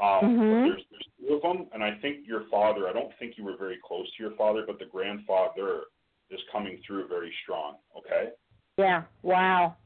Um, 0.00 0.38
Mhm. 0.38 0.50
but 0.50 0.62
there's 0.64 0.84
there's 0.90 1.08
two 1.20 1.34
of 1.34 1.42
them, 1.42 1.68
and 1.72 1.84
I 1.84 1.94
think 2.02 2.26
your 2.26 2.44
father. 2.50 2.88
I 2.88 2.92
don't 2.92 3.14
think 3.18 3.38
you 3.38 3.44
were 3.44 3.56
very 3.56 3.78
close 3.84 4.10
to 4.16 4.22
your 4.22 4.32
father, 4.32 4.64
but 4.66 4.78
the 4.78 4.86
grandfather 4.86 5.84
is 6.30 6.40
coming 6.52 6.80
through 6.86 7.08
very 7.08 7.32
strong. 7.42 7.76
Okay. 7.96 8.30
Yeah. 8.76 9.02
Wow. 9.22 9.76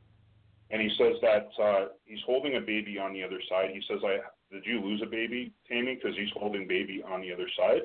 And 0.70 0.80
he 0.80 0.90
says 0.98 1.16
that 1.20 1.48
uh, 1.62 1.88
he's 2.04 2.20
holding 2.24 2.56
a 2.56 2.60
baby 2.60 2.98
on 2.98 3.12
the 3.12 3.22
other 3.22 3.40
side. 3.48 3.70
He 3.72 3.82
says, 3.88 4.00
"I 4.04 4.18
did 4.52 4.64
you 4.64 4.80
lose 4.80 5.02
a 5.02 5.06
baby, 5.06 5.52
Tammy? 5.68 5.94
Because 5.94 6.16
he's 6.16 6.30
holding 6.34 6.66
baby 6.66 7.02
on 7.02 7.20
the 7.20 7.32
other 7.32 7.48
side." 7.58 7.82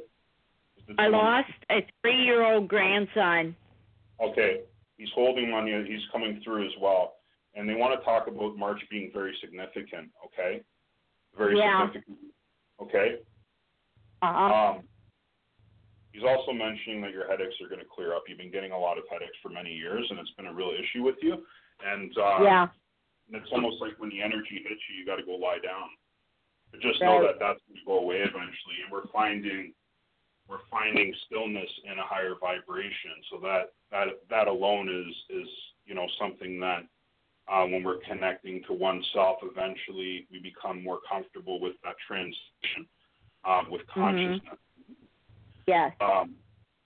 I 0.97 1.07
lost 1.07 1.51
a 1.69 1.85
three-year-old 2.01 2.67
grandson. 2.67 3.55
Okay, 4.21 4.61
he's 4.97 5.09
holding 5.13 5.51
on. 5.51 5.67
He's 5.85 6.05
coming 6.11 6.39
through 6.43 6.65
as 6.65 6.71
well, 6.79 7.15
and 7.55 7.67
they 7.67 7.73
want 7.73 7.99
to 7.99 8.05
talk 8.05 8.27
about 8.27 8.55
March 8.55 8.81
being 8.89 9.11
very 9.13 9.35
significant. 9.41 10.09
Okay, 10.25 10.61
very 11.37 11.57
Yeah. 11.57 11.87
significant. 11.87 12.17
Okay. 12.79 13.19
Uh-huh. 14.21 14.75
Um, 14.77 14.87
he's 16.17 16.25
also 16.25 16.51
mentioning 16.51 16.99
that 17.05 17.13
your 17.13 17.29
headaches 17.29 17.53
are 17.61 17.69
going 17.69 17.79
to 17.79 17.85
clear 17.85 18.17
up. 18.17 18.23
You've 18.25 18.41
been 18.41 18.51
getting 18.51 18.71
a 18.71 18.79
lot 18.79 18.97
of 18.97 19.05
headaches 19.05 19.37
for 19.43 19.49
many 19.49 19.69
years, 19.69 20.01
and 20.09 20.17
it's 20.17 20.33
been 20.33 20.47
a 20.47 20.53
real 20.53 20.73
issue 20.73 21.05
with 21.05 21.21
you. 21.21 21.45
And 21.85 22.09
uh, 22.17 22.41
yeah. 22.41 22.67
it's 23.29 23.53
almost 23.53 23.77
like 23.79 23.93
when 24.01 24.09
the 24.09 24.25
energy 24.25 24.65
hits 24.65 24.81
you, 24.89 24.97
you 24.97 25.05
got 25.05 25.21
to 25.21 25.25
go 25.25 25.37
lie 25.37 25.61
down. 25.61 25.93
But 26.71 26.81
just 26.81 26.99
know 27.01 27.21
that 27.21 27.37
that's 27.39 27.61
going 27.69 27.77
to 27.77 27.85
go 27.85 27.99
away 27.99 28.17
eventually, 28.25 28.81
and 28.81 28.91
we're 28.91 29.07
finding 29.13 29.73
we're 30.49 30.63
finding 30.71 31.13
stillness 31.27 31.69
in 31.85 31.99
a 31.99 32.03
higher 32.03 32.33
vibration. 32.41 33.13
So 33.29 33.39
that 33.45 33.71
that 33.91 34.07
that 34.29 34.47
alone 34.47 34.89
is 34.89 35.13
is 35.29 35.47
you 35.85 35.93
know 35.93 36.07
something 36.19 36.59
that 36.59 36.83
uh, 37.47 37.63
when 37.63 37.83
we're 37.83 38.03
connecting 38.09 38.63
to 38.67 38.73
oneself, 38.73 39.37
eventually 39.43 40.27
we 40.31 40.39
become 40.39 40.83
more 40.83 40.99
comfortable 41.07 41.61
with 41.61 41.75
that 41.85 41.95
transition 42.05 42.83
um, 43.45 43.71
with 43.71 43.81
consciousness. 43.87 44.59
Yes. 45.67 45.91
Um, 46.01 46.35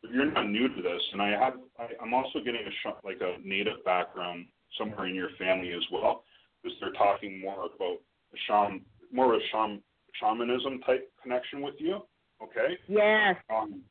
you're 0.03 0.31
not 0.31 0.49
new 0.49 0.67
to 0.67 0.81
this, 0.81 1.01
and 1.13 1.21
I 1.21 1.29
have, 1.29 1.53
I, 1.79 1.89
I'm 2.01 2.13
also 2.13 2.39
getting 2.39 2.61
a 2.61 2.71
sh- 2.71 2.95
like 3.03 3.21
a 3.21 3.37
native 3.47 3.83
background 3.85 4.47
somewhere 4.77 5.05
in 5.07 5.15
your 5.15 5.29
family 5.37 5.71
as 5.73 5.83
well, 5.91 6.23
because 6.61 6.77
they're 6.81 6.91
talking 6.93 7.39
more 7.39 7.65
about 7.65 7.97
a 8.33 8.37
shaman, 8.47 8.81
more 9.13 9.33
of 9.33 9.39
a 9.39 9.43
shaman, 9.51 9.81
shamanism 10.19 10.79
type 10.85 11.11
connection 11.21 11.61
with 11.61 11.75
you. 11.77 11.99
Okay. 12.41 12.77
Yes. 12.87 13.35
Um, 13.55 13.83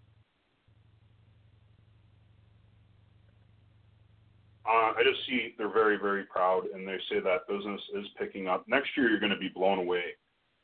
uh, 4.67 4.93
I 4.97 5.03
just 5.05 5.25
see 5.27 5.55
they're 5.57 5.73
very, 5.73 5.97
very 5.97 6.25
proud, 6.25 6.65
and 6.75 6.87
they 6.87 6.99
say 7.09 7.21
that 7.21 7.49
business 7.49 7.81
is 7.97 8.07
picking 8.19 8.49
up. 8.49 8.67
Next 8.69 8.91
year, 8.97 9.09
you're 9.09 9.21
going 9.21 9.33
to 9.33 9.39
be 9.39 9.51
blown 9.55 9.79
away, 9.79 10.03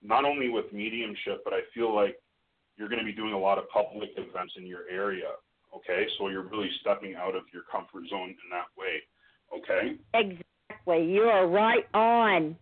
not 0.02 0.24
only 0.24 0.48
with 0.48 0.72
mediumship, 0.72 1.42
but 1.44 1.54
I 1.54 1.60
feel 1.72 1.94
like 1.94 2.16
you're 2.76 2.88
going 2.88 2.98
to 2.98 3.04
be 3.04 3.12
doing 3.12 3.32
a 3.32 3.38
lot 3.38 3.58
of 3.58 3.68
public 3.70 4.10
events 4.16 4.54
in 4.56 4.66
your 4.66 4.82
area. 4.90 5.30
Okay, 5.74 6.06
so 6.16 6.28
you're 6.28 6.48
really 6.48 6.70
stepping 6.80 7.14
out 7.14 7.34
of 7.34 7.42
your 7.52 7.62
comfort 7.70 8.08
zone 8.08 8.30
in 8.30 8.48
that 8.50 8.68
way. 8.78 9.02
Okay, 9.56 9.96
Exactly. 10.14 11.04
You 11.12 11.22
are 11.22 11.46
right 11.46 11.86
on. 11.94 12.56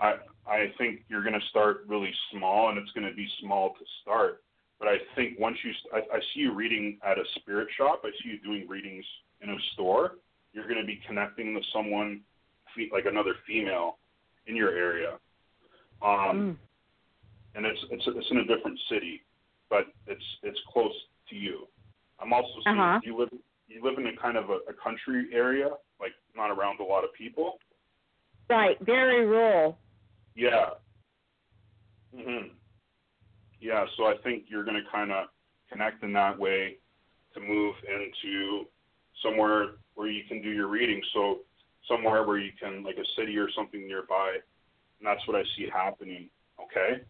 I 0.00 0.14
I 0.46 0.72
think 0.78 1.00
you're 1.08 1.22
going 1.22 1.38
to 1.38 1.46
start 1.50 1.84
really 1.86 2.12
small, 2.32 2.68
and 2.68 2.78
it's 2.78 2.90
going 2.92 3.08
to 3.08 3.14
be 3.14 3.28
small 3.40 3.70
to 3.70 3.84
start. 4.02 4.42
But 4.78 4.88
I 4.88 4.96
think 5.14 5.38
once 5.38 5.56
you, 5.64 5.70
I, 5.94 5.98
I 5.98 6.18
see 6.34 6.40
you 6.40 6.54
reading 6.54 6.98
at 7.06 7.18
a 7.18 7.22
spirit 7.36 7.68
shop. 7.76 8.02
I 8.04 8.10
see 8.22 8.30
you 8.30 8.40
doing 8.40 8.66
readings 8.68 9.04
in 9.40 9.50
a 9.50 9.56
store. 9.74 10.16
You're 10.52 10.66
going 10.66 10.80
to 10.80 10.86
be 10.86 11.00
connecting 11.06 11.54
with 11.54 11.64
someone, 11.72 12.20
like 12.92 13.06
another 13.06 13.34
female, 13.46 13.98
in 14.46 14.56
your 14.56 14.70
area. 14.70 15.18
Um, 16.02 16.36
Mm. 16.36 16.56
And 17.54 17.66
it's 17.66 17.80
it's 17.90 18.04
it's 18.06 18.30
in 18.30 18.38
a 18.38 18.44
different 18.44 18.78
city, 18.88 19.22
but 19.70 19.86
it's 20.06 20.24
it's 20.42 20.58
close 20.72 20.92
to 21.30 21.36
you. 21.36 21.66
I'm 22.20 22.32
also 22.32 22.48
seeing 22.64 22.78
Uh-huh. 22.78 23.00
you 23.04 23.16
live 23.18 23.30
you 23.68 23.82
live 23.82 23.98
in 23.98 24.06
a 24.06 24.16
kind 24.16 24.36
of 24.36 24.50
a, 24.50 24.58
a 24.68 24.74
country 24.82 25.28
area, 25.32 25.70
like 26.00 26.12
not 26.36 26.50
around 26.50 26.80
a 26.80 26.84
lot 26.84 27.04
of 27.04 27.12
people. 27.14 27.58
Right. 28.50 28.78
Very 28.84 29.24
rural. 29.26 29.78
Yeah. 30.34 30.70
Mhm. 32.14 32.50
Yeah, 33.60 33.86
so 33.96 34.06
I 34.06 34.16
think 34.18 34.44
you're 34.48 34.64
going 34.64 34.82
to 34.82 34.90
kind 34.90 35.12
of 35.12 35.28
connect 35.70 36.02
in 36.02 36.12
that 36.14 36.36
way 36.38 36.78
to 37.34 37.40
move 37.40 37.74
into 37.86 38.66
somewhere 39.22 39.76
where 39.94 40.08
you 40.08 40.24
can 40.24 40.42
do 40.42 40.50
your 40.50 40.66
reading. 40.66 41.00
So 41.14 41.40
somewhere 41.88 42.24
where 42.26 42.38
you 42.38 42.50
can, 42.60 42.82
like 42.82 42.96
a 42.98 43.04
city 43.16 43.38
or 43.38 43.48
something 43.52 43.86
nearby, 43.86 44.38
and 44.98 45.06
that's 45.06 45.26
what 45.28 45.36
I 45.36 45.44
see 45.56 45.68
happening. 45.72 46.28
Okay. 46.60 47.02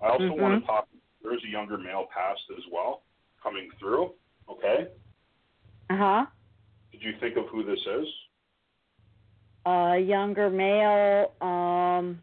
I 0.00 0.08
also 0.08 0.24
Mhm. 0.30 0.40
want 0.40 0.60
to 0.60 0.66
talk. 0.66 0.88
There's 1.22 1.42
a 1.44 1.48
younger 1.48 1.78
male 1.78 2.06
past 2.06 2.42
as 2.56 2.66
well 2.70 3.02
coming 3.42 3.70
through. 3.78 4.14
Okay. 4.48 4.88
Uh 5.90 5.96
huh. 5.96 6.26
Did 6.92 7.02
you 7.02 7.16
think 7.18 7.36
of 7.36 7.48
who 7.48 7.62
this 7.62 7.84
is? 7.86 8.08
A 9.66 9.98
younger 9.98 10.50
male. 10.50 11.32
Um. 11.40 12.22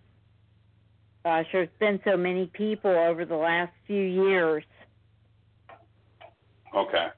Gosh, 1.23 1.47
there's 1.51 1.69
been 1.79 2.01
so 2.03 2.17
many 2.17 2.47
people 2.47 2.91
over 2.91 3.25
the 3.25 3.35
last 3.35 3.71
few 3.85 4.03
years. 4.03 4.63
Okay. 6.73 7.11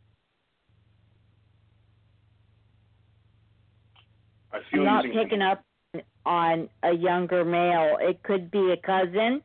I 4.51 4.60
feel 4.70 4.82
I'm 4.82 4.86
not 4.86 5.06
picking 5.06 5.41
up 5.41 5.64
on 6.26 6.70
a 6.84 6.91
younger 6.91 7.45
male. 7.45 7.97
It 7.99 8.22
could 8.24 8.51
be 8.51 8.72
a 8.72 8.78
cousin. 8.78 9.41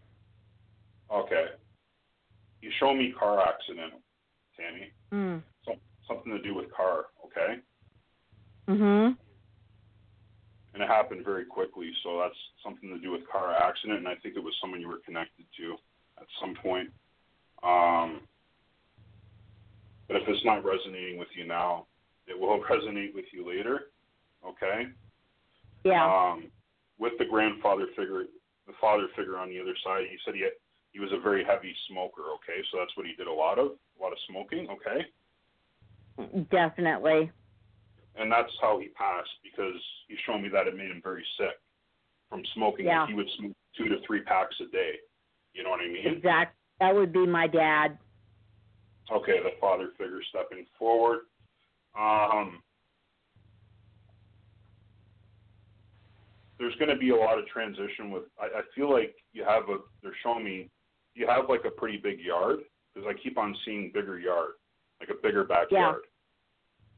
Okay. 1.12 1.46
You 2.60 2.70
show 2.78 2.92
me 2.94 3.14
car 3.18 3.40
accident, 3.40 3.94
Tammy. 4.56 4.92
Hmm. 5.10 5.38
Some, 5.64 5.76
something 6.06 6.32
to 6.32 6.42
do 6.42 6.54
with 6.54 6.72
car, 6.72 7.06
okay? 7.24 7.60
Mhm. 8.68 9.16
And 10.74 10.82
it 10.82 10.88
happened 10.88 11.24
very 11.24 11.44
quickly, 11.44 11.90
so 12.02 12.18
that's 12.18 12.36
something 12.62 12.90
to 12.90 12.98
do 12.98 13.10
with 13.10 13.26
car 13.28 13.52
accident, 13.54 14.00
and 14.00 14.08
I 14.08 14.16
think 14.16 14.36
it 14.36 14.42
was 14.42 14.54
someone 14.60 14.80
you 14.80 14.88
were 14.88 14.98
connected 15.04 15.46
to 15.58 15.76
at 16.20 16.26
some 16.40 16.54
point. 16.56 16.90
Um, 17.62 18.20
but 20.06 20.16
if 20.16 20.28
it's 20.28 20.44
not 20.44 20.64
resonating 20.64 21.18
with 21.18 21.28
you 21.34 21.46
now, 21.46 21.86
it 22.26 22.38
will 22.38 22.60
resonate 22.70 23.14
with 23.14 23.24
you 23.32 23.46
later, 23.46 23.90
okay? 24.44 24.88
Yeah. 25.84 26.04
Um, 26.04 26.50
with 26.98 27.12
the 27.18 27.24
grandfather 27.24 27.86
figure, 27.96 28.24
the 28.66 28.72
father 28.80 29.06
figure 29.16 29.38
on 29.38 29.48
the 29.48 29.60
other 29.60 29.74
side, 29.84 30.04
he 30.10 30.18
said 30.24 30.34
he 30.34 30.42
had, 30.42 30.52
he 30.98 31.04
was 31.04 31.12
a 31.12 31.20
very 31.20 31.44
heavy 31.44 31.74
smoker. 31.88 32.22
Okay, 32.42 32.58
so 32.72 32.78
that's 32.78 32.94
what 32.96 33.06
he 33.06 33.14
did 33.14 33.28
a 33.28 33.32
lot 33.32 33.58
of, 33.58 33.66
a 33.98 34.02
lot 34.02 34.10
of 34.10 34.18
smoking. 34.28 34.66
Okay, 34.68 35.06
Definitely. 36.50 37.30
and 38.16 38.30
that's 38.30 38.50
how 38.60 38.80
he 38.80 38.88
passed 38.88 39.30
because 39.44 39.80
he 40.08 40.16
showed 40.26 40.38
me 40.38 40.48
that 40.48 40.66
it 40.66 40.76
made 40.76 40.90
him 40.90 41.00
very 41.02 41.24
sick 41.38 41.54
from 42.28 42.42
smoking. 42.54 42.86
Yeah. 42.86 43.02
Like 43.02 43.10
he 43.10 43.14
would 43.14 43.28
smoke 43.38 43.52
two 43.76 43.88
to 43.88 43.96
three 44.04 44.22
packs 44.22 44.56
a 44.60 44.66
day. 44.72 44.94
You 45.54 45.62
know 45.62 45.70
what 45.70 45.80
I 45.80 45.86
mean? 45.86 46.16
Exactly. 46.16 46.58
That 46.80 46.94
would 46.94 47.12
be 47.12 47.26
my 47.26 47.46
dad. 47.46 47.96
Okay, 49.10 49.38
the 49.42 49.50
father 49.60 49.90
figure 49.96 50.20
stepping 50.30 50.66
forward. 50.78 51.20
Um, 51.98 52.60
there's 56.58 56.74
going 56.76 56.90
to 56.90 56.96
be 56.96 57.10
a 57.10 57.16
lot 57.16 57.38
of 57.38 57.46
transition 57.46 58.10
with. 58.10 58.24
I, 58.40 58.46
I 58.46 58.62
feel 58.74 58.92
like 58.92 59.14
you 59.32 59.44
have 59.44 59.68
a. 59.68 59.78
They're 60.02 60.12
showing 60.22 60.44
me 60.44 60.68
you 61.18 61.26
have 61.26 61.48
like 61.48 61.64
a 61.66 61.70
pretty 61.70 61.98
big 61.98 62.20
yard 62.20 62.60
because 62.94 63.08
I 63.08 63.20
keep 63.20 63.36
on 63.36 63.54
seeing 63.64 63.90
bigger 63.92 64.18
yard, 64.18 64.52
like 65.00 65.10
a 65.10 65.20
bigger 65.20 65.44
backyard. 65.44 66.02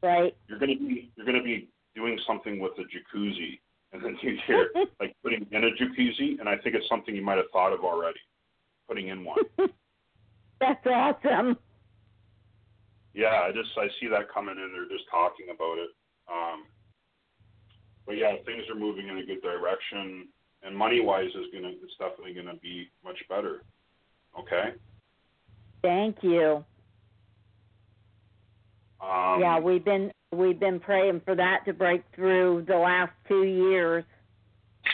Yeah. 0.02 0.08
Right. 0.08 0.36
You're 0.46 0.58
going 0.58 0.78
to 0.78 0.78
be 0.78 1.10
you're 1.16 1.26
to 1.26 1.42
be 1.42 1.68
doing 1.94 2.18
something 2.26 2.60
with 2.60 2.72
a 2.78 2.82
jacuzzi, 2.82 3.58
and 3.92 4.04
then 4.04 4.16
you 4.22 4.38
hear 4.46 4.70
like 5.00 5.16
putting 5.22 5.46
in 5.50 5.64
a 5.64 5.70
jacuzzi, 5.70 6.38
and 6.38 6.48
I 6.48 6.56
think 6.58 6.74
it's 6.74 6.88
something 6.88 7.14
you 7.14 7.24
might 7.24 7.38
have 7.38 7.50
thought 7.52 7.72
of 7.72 7.80
already, 7.80 8.20
putting 8.88 9.08
in 9.08 9.24
one. 9.24 9.42
That's 10.60 10.86
awesome. 10.86 11.56
Yeah, 13.14 13.42
I 13.42 13.50
just 13.52 13.70
I 13.76 13.88
see 14.00 14.08
that 14.08 14.32
coming 14.32 14.56
in. 14.56 14.72
They're 14.72 14.96
just 14.96 15.08
talking 15.10 15.46
about 15.54 15.78
it. 15.78 15.90
Um, 16.30 16.64
but 18.06 18.16
yeah, 18.16 18.36
things 18.44 18.62
are 18.70 18.78
moving 18.78 19.08
in 19.08 19.18
a 19.18 19.26
good 19.26 19.42
direction, 19.42 20.28
and 20.62 20.76
money 20.76 21.00
wise 21.00 21.30
is 21.30 21.46
gonna 21.52 21.72
it's 21.82 21.96
definitely 21.98 22.34
gonna 22.34 22.58
be 22.62 22.90
much 23.04 23.18
better. 23.28 23.62
Okay. 24.38 24.70
Thank 25.82 26.16
you. 26.22 26.64
Um, 29.00 29.40
yeah, 29.40 29.58
we've 29.58 29.84
been 29.84 30.12
we've 30.32 30.60
been 30.60 30.78
praying 30.78 31.22
for 31.24 31.34
that 31.34 31.64
to 31.66 31.72
break 31.72 32.02
through 32.14 32.64
the 32.68 32.76
last 32.76 33.12
two 33.28 33.44
years. 33.44 34.04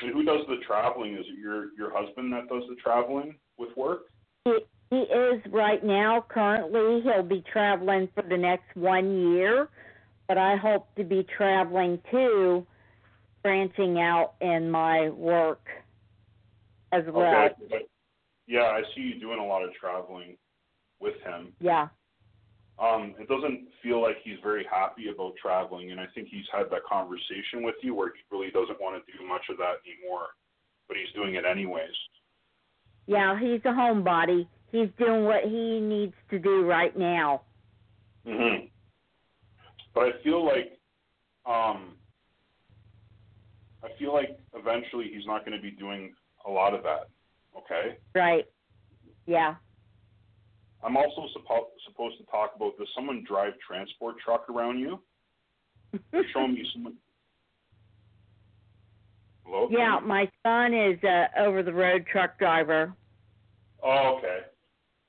And 0.02 0.12
who 0.12 0.22
does 0.22 0.40
the 0.48 0.56
traveling? 0.66 1.14
Is 1.14 1.26
it 1.26 1.38
your 1.38 1.72
your 1.76 1.90
husband 1.92 2.32
that 2.32 2.48
does 2.48 2.62
the 2.68 2.76
traveling 2.76 3.36
with 3.58 3.76
work? 3.76 4.02
He 4.44 4.58
he 4.90 4.96
is 4.96 5.42
right 5.50 5.84
now 5.84 6.24
currently 6.28 7.02
he'll 7.02 7.22
be 7.22 7.42
traveling 7.52 8.08
for 8.14 8.22
the 8.22 8.36
next 8.36 8.74
one 8.76 9.32
year, 9.32 9.68
but 10.28 10.38
I 10.38 10.56
hope 10.56 10.94
to 10.96 11.04
be 11.04 11.26
traveling 11.36 12.00
too, 12.10 12.64
branching 13.42 13.98
out 13.98 14.34
in 14.40 14.70
my 14.70 15.08
work 15.08 15.66
as 16.92 17.02
well. 17.12 17.48
Okay. 17.70 17.86
Yeah, 18.46 18.62
I 18.62 18.82
see 18.94 19.02
you 19.02 19.20
doing 19.20 19.40
a 19.40 19.44
lot 19.44 19.64
of 19.64 19.74
traveling 19.74 20.36
with 21.00 21.14
him. 21.24 21.52
Yeah. 21.60 21.88
Um, 22.78 23.14
it 23.18 23.28
doesn't 23.28 23.68
feel 23.82 24.02
like 24.02 24.16
he's 24.22 24.36
very 24.42 24.66
happy 24.70 25.08
about 25.08 25.32
traveling, 25.40 25.92
and 25.92 26.00
I 26.00 26.06
think 26.14 26.28
he's 26.28 26.44
had 26.52 26.70
that 26.70 26.84
conversation 26.88 27.62
with 27.62 27.74
you 27.82 27.94
where 27.94 28.08
he 28.08 28.20
really 28.30 28.50
doesn't 28.50 28.80
want 28.80 29.02
to 29.02 29.12
do 29.18 29.26
much 29.26 29.42
of 29.50 29.56
that 29.56 29.76
anymore, 29.86 30.28
but 30.86 30.96
he's 30.96 31.12
doing 31.14 31.36
it 31.36 31.44
anyways. 31.50 31.94
Yeah, 33.06 33.38
he's 33.38 33.60
a 33.64 33.68
homebody. 33.68 34.46
He's 34.72 34.88
doing 34.98 35.24
what 35.24 35.44
he 35.44 35.80
needs 35.80 36.14
to 36.30 36.38
do 36.38 36.66
right 36.66 36.96
now. 36.96 37.42
hmm 38.26 38.66
But 39.94 40.04
I 40.04 40.10
feel 40.22 40.44
like, 40.44 40.78
um, 41.46 41.94
I 43.82 43.88
feel 43.98 44.12
like 44.12 44.38
eventually 44.54 45.10
he's 45.14 45.24
not 45.24 45.46
going 45.46 45.56
to 45.56 45.62
be 45.62 45.70
doing 45.70 46.12
a 46.46 46.50
lot 46.50 46.74
of 46.74 46.82
that. 46.82 47.08
Okay. 47.58 47.96
Right. 48.14 48.44
Yeah. 49.26 49.56
I'm 50.82 50.96
also 50.96 51.22
suppo- 51.36 51.70
supposed 51.88 52.18
to 52.18 52.24
talk 52.26 52.52
about 52.54 52.78
does 52.78 52.88
someone 52.94 53.24
drive 53.26 53.54
transport 53.66 54.16
truck 54.24 54.48
around 54.48 54.78
you? 54.78 55.00
They're 56.12 56.24
showing 56.32 56.54
me 56.54 56.64
someone. 56.72 56.94
Hello. 59.44 59.68
yeah, 59.70 60.00
my 60.02 60.28
son 60.44 60.74
is 60.74 60.98
a 61.04 61.26
over 61.38 61.62
the 61.62 61.72
road 61.72 62.04
truck 62.10 62.36
driver. 62.38 62.92
Oh, 63.82 64.18
okay. 64.18 64.40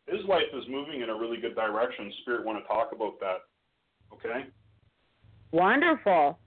His 0.07 0.23
life 0.27 0.43
is 0.53 0.63
moving 0.69 1.01
in 1.01 1.09
a 1.09 1.15
really 1.15 1.37
good 1.37 1.55
direction. 1.55 2.11
Spirit 2.21 2.45
want 2.45 2.63
to 2.63 2.67
talk 2.67 2.91
about 2.93 3.19
that. 3.19 3.37
Okay. 4.13 4.45
Wonderful. 5.51 6.37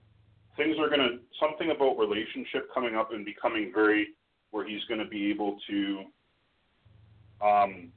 Things 0.57 0.77
are 0.79 0.89
gonna 0.89 1.19
something 1.39 1.71
about 1.71 1.97
relationship 1.97 2.73
coming 2.73 2.95
up 2.95 3.11
and 3.13 3.25
becoming 3.25 3.71
very 3.73 4.09
where 4.51 4.67
he's 4.67 4.83
going 4.87 4.99
to 4.99 5.07
be 5.07 5.29
able 5.31 5.57
to. 5.69 6.03
Um, 7.45 7.91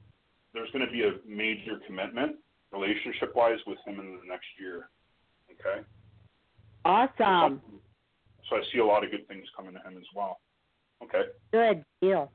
there's 0.53 0.71
going 0.71 0.85
to 0.85 0.91
be 0.91 1.03
a 1.03 1.13
major 1.27 1.79
commitment 1.85 2.37
relationship 2.71 3.35
wise 3.35 3.59
with 3.67 3.77
him 3.85 3.99
in 3.99 4.17
the 4.19 4.27
next 4.27 4.47
year. 4.59 4.89
Okay. 5.51 5.85
Awesome. 6.83 7.61
So 8.49 8.57
I 8.57 8.61
see 8.71 8.79
a 8.79 8.85
lot 8.85 9.03
of 9.03 9.11
good 9.11 9.27
things 9.27 9.45
coming 9.55 9.73
to 9.73 9.79
him 9.79 9.97
as 9.97 10.05
well. 10.15 10.39
Okay. 11.03 11.23
Good 11.51 11.83
deal. 12.01 12.31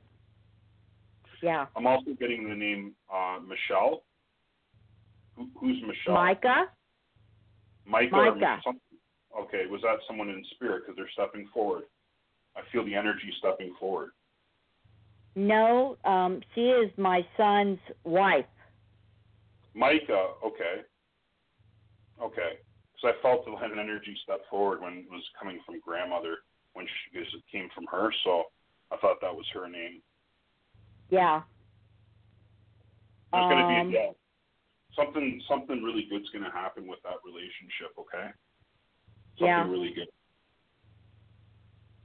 Yeah. 1.41 1.65
I'm 1.75 1.87
also 1.87 2.11
getting 2.19 2.47
the 2.47 2.55
name 2.55 2.93
uh, 3.11 3.37
Michelle. 3.39 4.03
Who, 5.35 5.47
who's 5.59 5.81
Michelle? 5.81 6.13
Micah? 6.13 6.65
Micah. 7.85 8.35
Micah. 8.35 8.61
okay, 9.39 9.65
was 9.69 9.81
that 9.81 9.97
someone 10.07 10.29
in 10.29 10.43
spirit 10.53 10.83
because 10.85 10.95
they're 10.95 11.09
stepping 11.13 11.47
forward? 11.53 11.83
I 12.55 12.61
feel 12.71 12.85
the 12.85 12.95
energy 12.95 13.31
stepping 13.39 13.73
forward. 13.79 14.11
No, 15.35 15.97
um, 16.03 16.41
she 16.53 16.61
is 16.61 16.91
my 16.97 17.25
son's 17.37 17.79
wife. 18.03 18.45
Micah, 19.73 20.31
okay. 20.45 20.83
Okay. 22.21 22.59
Because 22.93 23.15
I 23.17 23.21
felt 23.21 23.47
an 23.71 23.79
energy 23.79 24.15
step 24.23 24.41
forward 24.49 24.81
when 24.81 24.97
it 24.97 25.09
was 25.09 25.23
coming 25.39 25.59
from 25.65 25.79
grandmother 25.79 26.37
when 26.73 26.85
she 26.85 27.17
because 27.17 27.33
it 27.33 27.43
came 27.51 27.69
from 27.73 27.85
her, 27.91 28.11
so 28.23 28.43
I 28.91 28.97
thought 28.97 29.17
that 29.21 29.33
was 29.35 29.45
her 29.53 29.67
name. 29.67 30.01
Yeah. 31.09 31.41
There's 33.33 33.43
Um, 33.43 33.89
be 33.89 33.95
yeah, 33.95 34.11
something 34.95 35.41
something 35.47 35.83
really 35.83 36.07
good's 36.09 36.29
gonna 36.29 36.51
happen 36.51 36.87
with 36.87 36.99
that 37.03 37.19
relationship, 37.25 37.95
okay? 37.97 38.31
Something 39.39 39.47
Yeah. 39.47 39.67
really 39.67 39.93
good. 39.93 40.07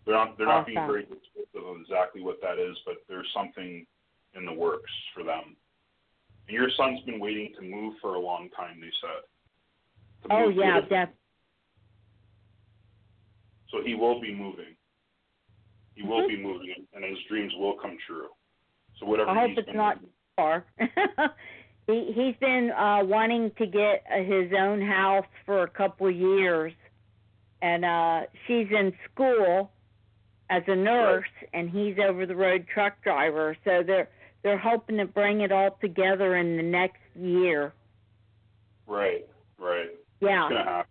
They're 0.07 0.14
not 0.14 0.38
they're 0.38 0.46
not 0.46 0.66
being 0.66 0.78
very 0.86 1.02
descriptive 1.02 1.66
of 1.66 1.80
exactly 1.80 2.22
what 2.22 2.40
that 2.40 2.59
is, 2.59 2.76
but 2.86 2.94
there's 3.09 3.26
something 3.34 3.84
in 4.34 4.46
the 4.46 4.52
works 4.52 4.90
for 5.12 5.24
them. 5.24 5.57
And 6.46 6.54
your 6.57 6.68
son's 6.76 7.00
been 7.02 7.18
waiting 7.18 7.52
to 7.59 7.62
move 7.62 7.94
for 8.00 8.14
a 8.14 8.20
long 8.20 8.48
time, 8.57 8.80
they 8.80 8.90
said. 9.00 10.30
Oh 10.30 10.46
move 10.46 10.54
to 10.54 10.61
a 10.61 10.64
yeah, 10.64 10.80
different- 10.80 11.11
def- 11.11 11.18
So 13.70 13.82
he 13.84 13.94
will 13.96 14.20
be 14.20 14.32
moving. 14.32 14.76
He 15.96 16.02
will 16.02 16.22
Mhm. 16.22 16.28
be 16.28 16.36
moving, 16.36 16.86
and 16.94 17.04
his 17.04 17.18
dreams 17.24 17.52
will 17.57 17.74
come 17.74 17.98
true. 18.07 18.28
So 18.98 19.07
whatever 19.07 19.30
I 19.30 19.34
hope 19.48 19.59
it's 19.59 19.68
not 19.74 19.98
far. 20.36 20.64
he 21.88 22.12
he's 22.12 22.36
been 22.36 22.70
uh 22.70 23.02
wanting 23.04 23.50
to 23.59 23.66
get 23.66 24.04
uh, 24.11 24.22
his 24.22 24.52
own 24.52 24.80
house 24.80 25.26
for 25.44 25.62
a 25.64 25.68
couple 25.68 26.07
of 26.07 26.14
years 26.14 26.72
and 27.62 27.84
uh 27.84 28.26
she's 28.46 28.70
in 28.70 28.92
school 29.11 29.70
as 30.51 30.62
a 30.68 30.76
nurse 30.76 31.24
and 31.53 31.68
he's 31.68 31.97
over 31.99 32.24
the 32.26 32.36
road 32.36 32.66
truck 32.72 33.03
driver 33.03 33.57
so 33.64 33.82
they're 33.84 34.09
they're 34.42 34.59
hoping 34.59 34.97
to 34.99 35.07
bring 35.07 35.40
it 35.40 35.51
all 35.51 35.76
together 35.80 36.36
in 36.36 36.57
the 36.57 36.62
next 36.62 37.01
year. 37.18 37.72
Right, 38.86 39.26
right. 39.59 39.90
Yeah. 40.20 40.47
It's 40.47 40.55
gonna 40.55 40.64
happen. 40.64 40.90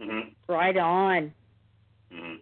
Mhm. 0.00 0.34
Right 0.48 0.76
on. 0.76 1.32
Mhm. 2.12 2.40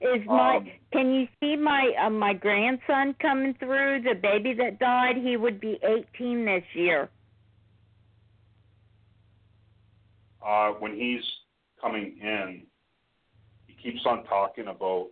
Is 0.00 0.26
my 0.26 0.56
Um, 0.56 0.70
can 0.92 1.12
you 1.12 1.26
see 1.40 1.56
my 1.56 1.92
uh, 1.98 2.10
my 2.10 2.34
grandson 2.34 3.14
coming 3.14 3.54
through? 3.54 4.02
The 4.02 4.14
baby 4.14 4.52
that 4.54 4.78
died, 4.78 5.16
he 5.16 5.36
would 5.36 5.58
be 5.58 5.78
18 5.82 6.44
this 6.44 6.64
year. 6.74 7.08
Uh, 10.42 10.72
when 10.72 10.94
he's 10.94 11.24
coming 11.80 12.16
in, 12.20 12.62
he 13.66 13.74
keeps 13.82 14.04
on 14.06 14.24
talking 14.24 14.68
about 14.68 15.08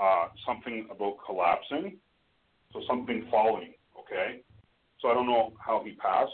uh, 0.00 0.26
something 0.46 0.88
about 0.90 1.16
collapsing, 1.24 1.96
so 2.72 2.80
something 2.88 3.26
falling. 3.30 3.74
Okay, 3.98 4.40
so 5.00 5.08
I 5.08 5.14
don't 5.14 5.26
know 5.26 5.52
how 5.58 5.82
he 5.84 5.92
passed, 5.92 6.32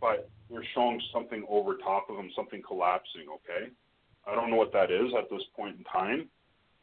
but 0.00 0.28
we're 0.48 0.64
showing 0.74 1.00
something 1.12 1.44
over 1.48 1.76
top 1.76 2.08
of 2.08 2.16
him, 2.16 2.30
something 2.34 2.62
collapsing. 2.66 3.26
Okay, 3.34 3.70
I 4.26 4.34
don't 4.34 4.50
know 4.50 4.56
what 4.56 4.72
that 4.72 4.90
is 4.90 5.12
at 5.18 5.28
this 5.30 5.42
point 5.56 5.76
in 5.78 5.84
time, 5.84 6.28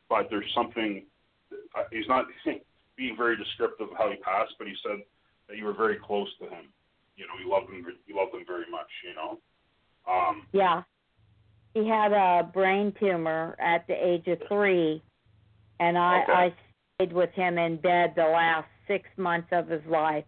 but 0.09 0.27
there's 0.29 0.49
something. 0.55 1.05
Uh, 1.75 1.83
he's 1.91 2.07
not 2.07 2.25
being 2.97 3.15
very 3.17 3.37
descriptive 3.37 3.89
of 3.89 3.97
how 3.97 4.09
he 4.09 4.17
passed, 4.17 4.53
but 4.57 4.67
he 4.67 4.73
said 4.85 5.03
that 5.47 5.57
you 5.57 5.65
were 5.65 5.73
very 5.73 5.97
close 5.97 6.29
to 6.39 6.45
him. 6.45 6.71
You 7.15 7.25
know, 7.27 7.33
you 7.43 7.49
loved 7.51 7.71
him. 7.71 7.85
You 8.07 8.15
loved 8.15 8.33
him 8.33 8.43
very 8.47 8.69
much. 8.69 8.89
You 9.07 9.15
know. 9.15 9.39
Um, 10.09 10.47
Yeah. 10.51 10.83
He 11.73 11.87
had 11.87 12.11
a 12.11 12.43
brain 12.43 12.93
tumor 12.99 13.55
at 13.59 13.87
the 13.87 13.93
age 13.93 14.27
of 14.27 14.39
three, 14.47 15.01
and 15.79 15.97
I 15.97 16.21
Okay. 16.23 16.31
I 16.31 16.55
stayed 16.95 17.13
with 17.13 17.31
him 17.31 17.57
in 17.57 17.77
bed 17.77 18.13
the 18.15 18.23
last 18.23 18.67
six 18.87 19.09
months 19.17 19.47
of 19.51 19.67
his 19.67 19.83
life. 19.85 20.25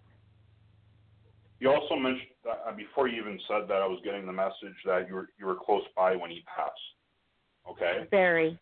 You 1.60 1.72
also 1.72 1.96
mentioned 1.96 2.30
that 2.44 2.64
uh, 2.68 2.72
before 2.74 3.08
you 3.08 3.22
even 3.22 3.40
said 3.48 3.68
that 3.68 3.82
I 3.82 3.88
was 3.88 4.00
getting 4.04 4.26
the 4.26 4.34
message 4.34 4.76
that 4.86 5.08
you 5.08 5.16
were 5.16 5.30
you 5.38 5.46
were 5.46 5.56
close 5.56 5.84
by 5.96 6.16
when 6.16 6.32
he 6.32 6.44
passed. 6.46 6.74
Okay. 7.70 8.08
Very. 8.12 8.60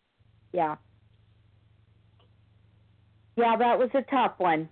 Yeah. 0.52 0.76
Yeah, 3.36 3.56
that 3.56 3.78
was 3.78 3.90
a 3.94 4.02
tough 4.02 4.34
one. 4.38 4.68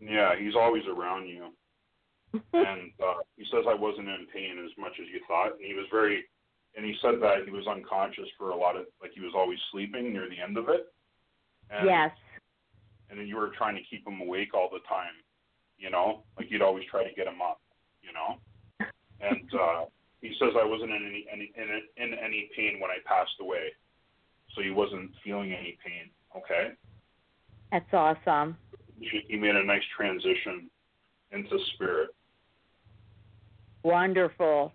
Yeah, 0.00 0.32
he's 0.38 0.54
always 0.56 0.84
around 0.86 1.28
you, 1.28 1.48
and 2.54 2.90
uh, 2.98 3.20
he 3.36 3.44
says 3.52 3.64
I 3.68 3.74
wasn't 3.74 4.08
in 4.08 4.26
pain 4.32 4.56
as 4.64 4.70
much 4.78 4.92
as 4.98 5.06
you 5.12 5.20
thought, 5.28 5.52
and 5.52 5.60
he 5.60 5.74
was 5.74 5.84
very, 5.90 6.24
and 6.76 6.84
he 6.84 6.94
said 7.02 7.20
that 7.20 7.44
he 7.44 7.50
was 7.50 7.66
unconscious 7.66 8.28
for 8.38 8.50
a 8.50 8.56
lot 8.56 8.76
of 8.76 8.86
like 9.00 9.10
he 9.14 9.20
was 9.20 9.32
always 9.34 9.58
sleeping 9.72 10.12
near 10.12 10.28
the 10.28 10.40
end 10.40 10.56
of 10.56 10.68
it. 10.68 10.92
And, 11.70 11.86
yes. 11.86 12.10
And 13.10 13.18
then 13.18 13.26
you 13.26 13.36
were 13.36 13.50
trying 13.56 13.74
to 13.76 13.82
keep 13.88 14.06
him 14.06 14.20
awake 14.20 14.54
all 14.54 14.68
the 14.70 14.80
time, 14.88 15.14
you 15.78 15.90
know, 15.90 16.22
like 16.38 16.50
you'd 16.50 16.62
always 16.62 16.84
try 16.90 17.02
to 17.02 17.14
get 17.14 17.26
him 17.26 17.42
up, 17.42 17.60
you 18.02 18.12
know. 18.12 18.38
And 19.22 19.50
uh, 19.52 19.84
he 20.22 20.32
says 20.40 20.54
I 20.58 20.64
wasn't 20.64 20.92
in 20.92 21.04
any, 21.06 21.26
any 21.30 21.52
in, 21.54 22.02
in 22.02 22.18
any 22.18 22.48
pain 22.56 22.80
when 22.80 22.90
I 22.90 22.96
passed 23.04 23.36
away, 23.38 23.68
so 24.54 24.62
he 24.62 24.70
wasn't 24.70 25.10
feeling 25.22 25.52
any 25.52 25.76
pain. 25.84 26.08
Okay. 26.34 26.72
That's 27.70 27.92
awesome. 27.92 28.56
He, 28.98 29.20
he 29.28 29.36
made 29.36 29.56
a 29.56 29.62
nice 29.62 29.82
transition 29.94 30.70
into 31.32 31.58
spirit. 31.74 32.10
Wonderful. 33.82 34.72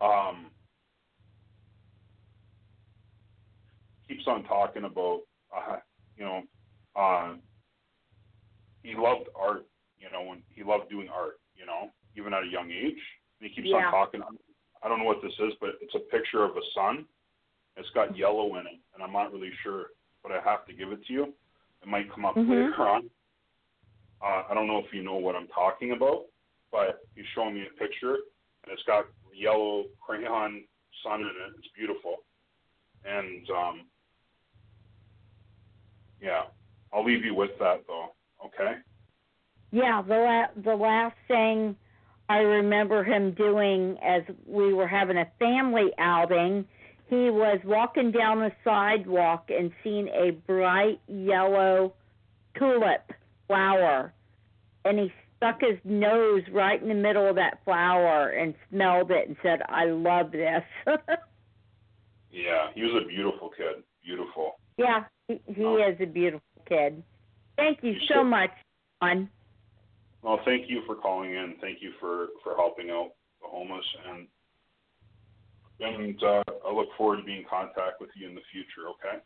Um, 0.00 0.50
keeps 4.06 4.26
on 4.26 4.44
talking 4.44 4.84
about, 4.84 5.20
uh, 5.54 5.76
you 6.16 6.24
know, 6.24 6.42
uh, 6.96 7.34
he 8.82 8.94
loved 8.94 9.28
art. 9.38 9.64
You 9.98 10.10
know, 10.12 10.22
when 10.22 10.42
he 10.48 10.62
loved 10.62 10.88
doing 10.88 11.08
art. 11.08 11.40
You 11.56 11.66
know, 11.66 11.90
even 12.16 12.32
at 12.32 12.44
a 12.44 12.46
young 12.46 12.70
age. 12.70 12.98
And 13.40 13.48
he 13.48 13.54
keeps 13.54 13.68
Yeah. 13.68 13.86
on 13.86 13.90
talking. 13.90 14.22
I 14.82 14.88
don't 14.88 15.00
know 15.00 15.04
what 15.04 15.22
this 15.22 15.34
is, 15.40 15.54
but 15.60 15.70
it's 15.80 15.94
a 15.94 16.00
picture 16.00 16.44
of 16.44 16.56
a 16.56 16.62
sun. 16.72 17.06
It's 17.76 17.90
got 17.90 18.16
yellow 18.16 18.56
in 18.56 18.66
it, 18.66 18.78
and 18.94 19.02
I'm 19.02 19.12
not 19.12 19.32
really 19.32 19.52
sure, 19.62 19.90
but 20.22 20.32
I 20.32 20.40
have 20.40 20.66
to 20.66 20.72
give 20.72 20.92
it 20.92 21.04
to 21.06 21.12
you. 21.12 21.34
It 21.82 21.88
might 21.88 22.10
come 22.10 22.24
up 22.24 22.36
Mhm. 22.36 22.48
later 22.48 22.88
on. 22.88 23.10
Uh, 24.20 24.44
I 24.48 24.54
don't 24.54 24.66
know 24.66 24.78
if 24.78 24.92
you 24.92 25.02
know 25.02 25.14
what 25.16 25.36
I'm 25.36 25.48
talking 25.48 25.92
about, 25.92 26.26
but 26.70 27.06
he's 27.14 27.26
showing 27.34 27.54
me 27.54 27.66
a 27.66 27.70
picture, 27.70 28.14
and 28.14 28.72
it's 28.72 28.82
got 28.84 29.06
yellow 29.38 29.84
crayon 30.04 30.64
sun 31.02 31.20
in 31.20 31.26
it. 31.26 31.54
It's 31.58 31.68
beautiful, 31.76 32.16
and 33.04 33.48
um, 33.50 33.86
yeah, 36.20 36.42
I'll 36.92 37.04
leave 37.04 37.24
you 37.24 37.34
with 37.34 37.50
that 37.58 37.84
though. 37.86 38.08
Okay. 38.44 38.76
Yeah, 39.70 40.02
the 40.02 40.14
la- 40.14 40.62
the 40.62 40.76
last 40.76 41.16
thing 41.28 41.76
I 42.28 42.38
remember 42.38 43.04
him 43.04 43.32
doing 43.32 43.96
as 44.02 44.22
we 44.46 44.74
were 44.74 44.88
having 44.88 45.16
a 45.16 45.26
family 45.38 45.90
outing, 45.98 46.66
he 47.08 47.30
was 47.30 47.58
walking 47.64 48.10
down 48.10 48.40
the 48.40 48.52
sidewalk 48.64 49.50
and 49.50 49.70
seeing 49.82 50.08
a 50.08 50.32
bright 50.46 51.00
yellow 51.06 51.94
tulip 52.58 53.12
flower, 53.46 54.12
and 54.84 54.98
he 54.98 55.12
stuck 55.38 55.60
his 55.62 55.78
nose 55.84 56.42
right 56.52 56.82
in 56.82 56.88
the 56.88 56.94
middle 56.94 57.26
of 57.28 57.36
that 57.36 57.60
flower 57.64 58.28
and 58.30 58.54
smelled 58.70 59.10
it 59.10 59.26
and 59.28 59.36
said, 59.42 59.60
"I 59.68 59.86
love 59.86 60.30
this." 60.32 60.62
Yeah, 62.30 62.66
he 62.74 62.82
was 62.82 63.02
a 63.02 63.08
beautiful 63.08 63.48
kid. 63.48 63.82
Beautiful. 64.04 64.58
yeah, 64.76 65.04
he, 65.28 65.40
he 65.46 65.64
Oh. 65.64 65.76
is 65.78 65.96
a 65.98 66.04
beautiful 66.04 66.42
kid. 66.68 67.02
Thank 67.56 67.82
you 67.82 67.92
You 67.92 68.00
so 68.00 68.14
should- 68.16 68.24
much, 68.24 68.50
John. 69.02 69.30
Well, 70.20 70.38
thank 70.44 70.68
you 70.68 70.82
for 70.86 70.94
calling 70.94 71.30
in. 71.34 71.54
Thank 71.60 71.80
you 71.80 71.92
for 71.98 72.26
for 72.44 72.54
helping 72.54 72.90
out 72.90 73.12
the 73.40 73.48
homeless, 73.48 73.84
and 74.10 74.26
and 75.80 76.22
uh, 76.22 76.42
I 76.66 76.72
look 76.72 76.88
forward 76.98 77.16
to 77.18 77.22
being 77.22 77.38
in 77.38 77.44
contact 77.48 78.00
with 78.00 78.10
you 78.14 78.28
in 78.28 78.34
the 78.34 78.42
future. 78.52 78.88
Okay. 78.90 79.22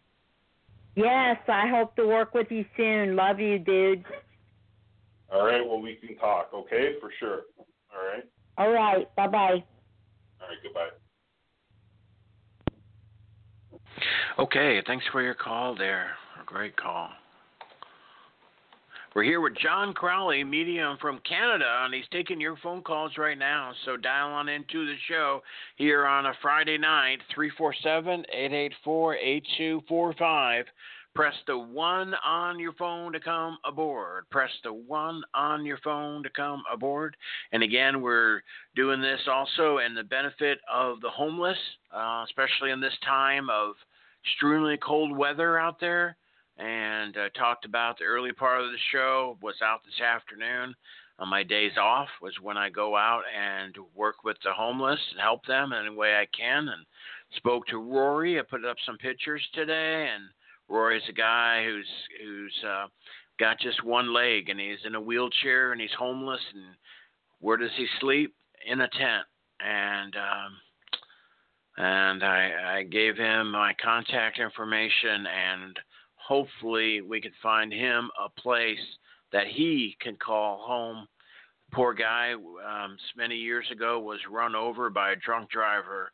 Yes, 0.94 1.38
I 1.48 1.66
hope 1.68 1.96
to 1.96 2.06
work 2.06 2.34
with 2.34 2.50
you 2.50 2.64
soon. 2.76 3.16
Love 3.16 3.40
you, 3.40 3.58
dude. 3.58 4.04
All 5.32 5.46
right. 5.46 5.66
Well, 5.66 5.80
we 5.80 5.94
can 5.96 6.16
talk. 6.16 6.50
Okay, 6.54 6.94
for 7.00 7.10
sure. 7.18 7.42
All 7.58 8.04
right. 8.06 8.24
All 8.58 8.70
right. 8.70 9.14
Bye 9.16 9.28
bye. 9.28 9.64
All 10.40 10.48
right. 10.48 10.58
Goodbye. 10.62 10.88
Okay, 14.38 14.82
thanks 14.86 15.04
for 15.12 15.22
your 15.22 15.34
call 15.34 15.76
there. 15.76 16.10
A 16.40 16.44
great 16.44 16.76
call. 16.76 17.10
We're 19.14 19.24
here 19.24 19.42
with 19.42 19.58
John 19.62 19.92
Crawley, 19.92 20.42
medium 20.42 20.96
from 20.98 21.20
Canada, 21.28 21.82
and 21.84 21.92
he's 21.92 22.08
taking 22.10 22.40
your 22.40 22.56
phone 22.62 22.80
calls 22.80 23.12
right 23.18 23.36
now. 23.36 23.72
So 23.84 23.98
dial 23.98 24.30
on 24.30 24.48
into 24.48 24.86
the 24.86 24.94
show 25.06 25.42
here 25.76 26.06
on 26.06 26.24
a 26.24 26.32
Friday 26.40 26.78
night, 26.78 27.18
347 27.34 28.24
884 28.32 29.16
8245. 29.16 30.64
Press 31.14 31.34
the 31.46 31.58
one 31.58 32.14
on 32.24 32.58
your 32.58 32.72
phone 32.72 33.12
to 33.12 33.20
come 33.20 33.58
aboard. 33.66 34.24
Press 34.30 34.50
the 34.64 34.72
one 34.72 35.22
on 35.34 35.66
your 35.66 35.78
phone 35.78 36.22
to 36.22 36.30
come 36.30 36.62
aboard. 36.72 37.16
And 37.52 37.62
again, 37.62 38.00
we're 38.00 38.42
doing 38.74 39.02
this 39.02 39.20
also 39.30 39.78
in 39.78 39.94
the 39.94 40.04
benefit 40.04 40.58
of 40.72 41.00
the 41.00 41.10
homeless, 41.10 41.58
uh, 41.94 42.24
especially 42.26 42.70
in 42.70 42.80
this 42.80 42.96
time 43.04 43.50
of 43.50 43.74
extremely 44.24 44.78
cold 44.78 45.16
weather 45.16 45.58
out 45.58 45.80
there 45.80 46.16
and 46.58 47.16
uh, 47.16 47.28
talked 47.30 47.64
about 47.64 47.98
the 47.98 48.04
early 48.04 48.32
part 48.32 48.60
of 48.60 48.70
the 48.70 48.78
show 48.90 49.36
was 49.42 49.56
out 49.62 49.80
this 49.84 50.00
afternoon 50.00 50.74
on 51.18 51.28
my 51.28 51.42
days 51.42 51.72
off 51.80 52.08
was 52.20 52.34
when 52.42 52.56
i 52.56 52.68
go 52.68 52.96
out 52.96 53.22
and 53.36 53.76
work 53.94 54.22
with 54.24 54.36
the 54.44 54.52
homeless 54.52 55.00
and 55.10 55.20
help 55.20 55.44
them 55.46 55.72
in 55.72 55.86
any 55.86 55.94
way 55.94 56.14
i 56.14 56.26
can 56.36 56.68
and 56.68 56.84
spoke 57.36 57.66
to 57.66 57.78
rory 57.78 58.38
i 58.38 58.42
put 58.42 58.64
up 58.64 58.76
some 58.84 58.98
pictures 58.98 59.42
today 59.54 60.08
and 60.14 60.24
rory's 60.72 61.02
a 61.08 61.12
guy 61.12 61.64
who's 61.64 61.86
who's 62.22 62.64
uh, 62.66 62.86
got 63.38 63.58
just 63.60 63.84
one 63.84 64.12
leg 64.12 64.48
and 64.48 64.58
he's 64.58 64.84
in 64.84 64.94
a 64.94 65.00
wheelchair 65.00 65.72
and 65.72 65.80
he's 65.80 65.90
homeless 65.98 66.40
and 66.54 66.64
where 67.40 67.56
does 67.56 67.70
he 67.76 67.86
sleep 68.00 68.34
in 68.66 68.80
a 68.80 68.88
tent 68.88 69.26
and 69.60 70.16
um 70.16 70.52
and 71.76 72.22
I, 72.22 72.78
I 72.78 72.82
gave 72.82 73.16
him 73.16 73.50
my 73.50 73.72
contact 73.82 74.38
information 74.38 75.26
and 75.26 75.78
hopefully 76.16 77.00
we 77.00 77.20
could 77.20 77.32
find 77.42 77.72
him 77.72 78.10
a 78.22 78.28
place 78.40 78.78
that 79.32 79.46
he 79.46 79.96
can 80.00 80.16
call 80.16 80.62
home. 80.66 81.06
Poor 81.72 81.94
guy, 81.94 82.34
um, 82.34 82.96
many 83.16 83.36
years 83.36 83.66
ago, 83.72 83.98
was 83.98 84.18
run 84.30 84.54
over 84.54 84.90
by 84.90 85.12
a 85.12 85.16
drunk 85.16 85.50
driver 85.50 86.12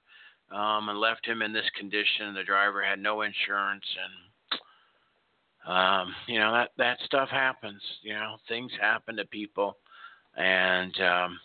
um, 0.52 0.88
and 0.88 0.98
left 0.98 1.26
him 1.26 1.42
in 1.42 1.52
this 1.52 1.68
condition. 1.76 2.32
The 2.34 2.44
driver 2.44 2.82
had 2.82 3.00
no 3.00 3.22
insurance, 3.22 3.84
and 4.00 4.27
um, 5.68 6.14
you 6.26 6.38
know 6.40 6.52
that 6.52 6.70
that 6.78 6.98
stuff 7.04 7.28
happens. 7.28 7.82
You 8.02 8.14
know, 8.14 8.36
things 8.48 8.72
happen 8.80 9.16
to 9.16 9.24
people, 9.26 9.76
and 10.36 10.94
um, 11.00 11.38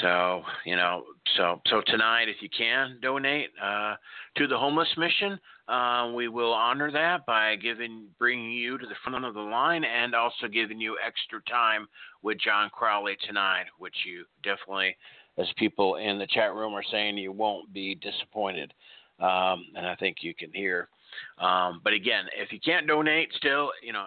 So 0.00 0.42
you 0.64 0.76
know, 0.76 1.04
so 1.36 1.60
so 1.66 1.82
tonight, 1.86 2.28
if 2.28 2.36
you 2.40 2.48
can 2.56 2.98
donate 3.02 3.50
uh, 3.62 3.96
to 4.36 4.46
the 4.46 4.56
homeless 4.56 4.88
mission, 4.96 5.38
uh, 5.68 6.12
we 6.14 6.28
will 6.28 6.52
honor 6.52 6.92
that 6.92 7.26
by 7.26 7.56
giving 7.56 8.06
bringing 8.18 8.52
you 8.52 8.78
to 8.78 8.86
the 8.86 8.94
front 9.02 9.24
of 9.24 9.34
the 9.34 9.40
line 9.40 9.84
and 9.84 10.14
also 10.14 10.46
giving 10.46 10.80
you 10.80 10.96
extra 11.04 11.42
time 11.50 11.88
with 12.22 12.38
John 12.38 12.70
Crawley 12.70 13.16
tonight, 13.26 13.66
which 13.78 13.96
you 14.06 14.24
definitely, 14.44 14.96
as 15.38 15.48
people 15.56 15.96
in 15.96 16.18
the 16.18 16.26
chat 16.28 16.54
room 16.54 16.72
are 16.72 16.84
saying, 16.90 17.18
you 17.18 17.32
won't 17.32 17.72
be 17.72 17.96
disappointed. 17.96 18.72
Um, 19.18 19.66
and 19.74 19.86
I 19.86 19.96
think 19.96 20.18
you 20.20 20.34
can 20.34 20.52
hear. 20.52 20.88
Um, 21.38 21.80
but 21.82 21.92
again, 21.92 22.24
if 22.36 22.52
you 22.52 22.58
can't 22.64 22.86
donate, 22.86 23.30
still, 23.36 23.70
you 23.82 23.92
know, 23.92 24.06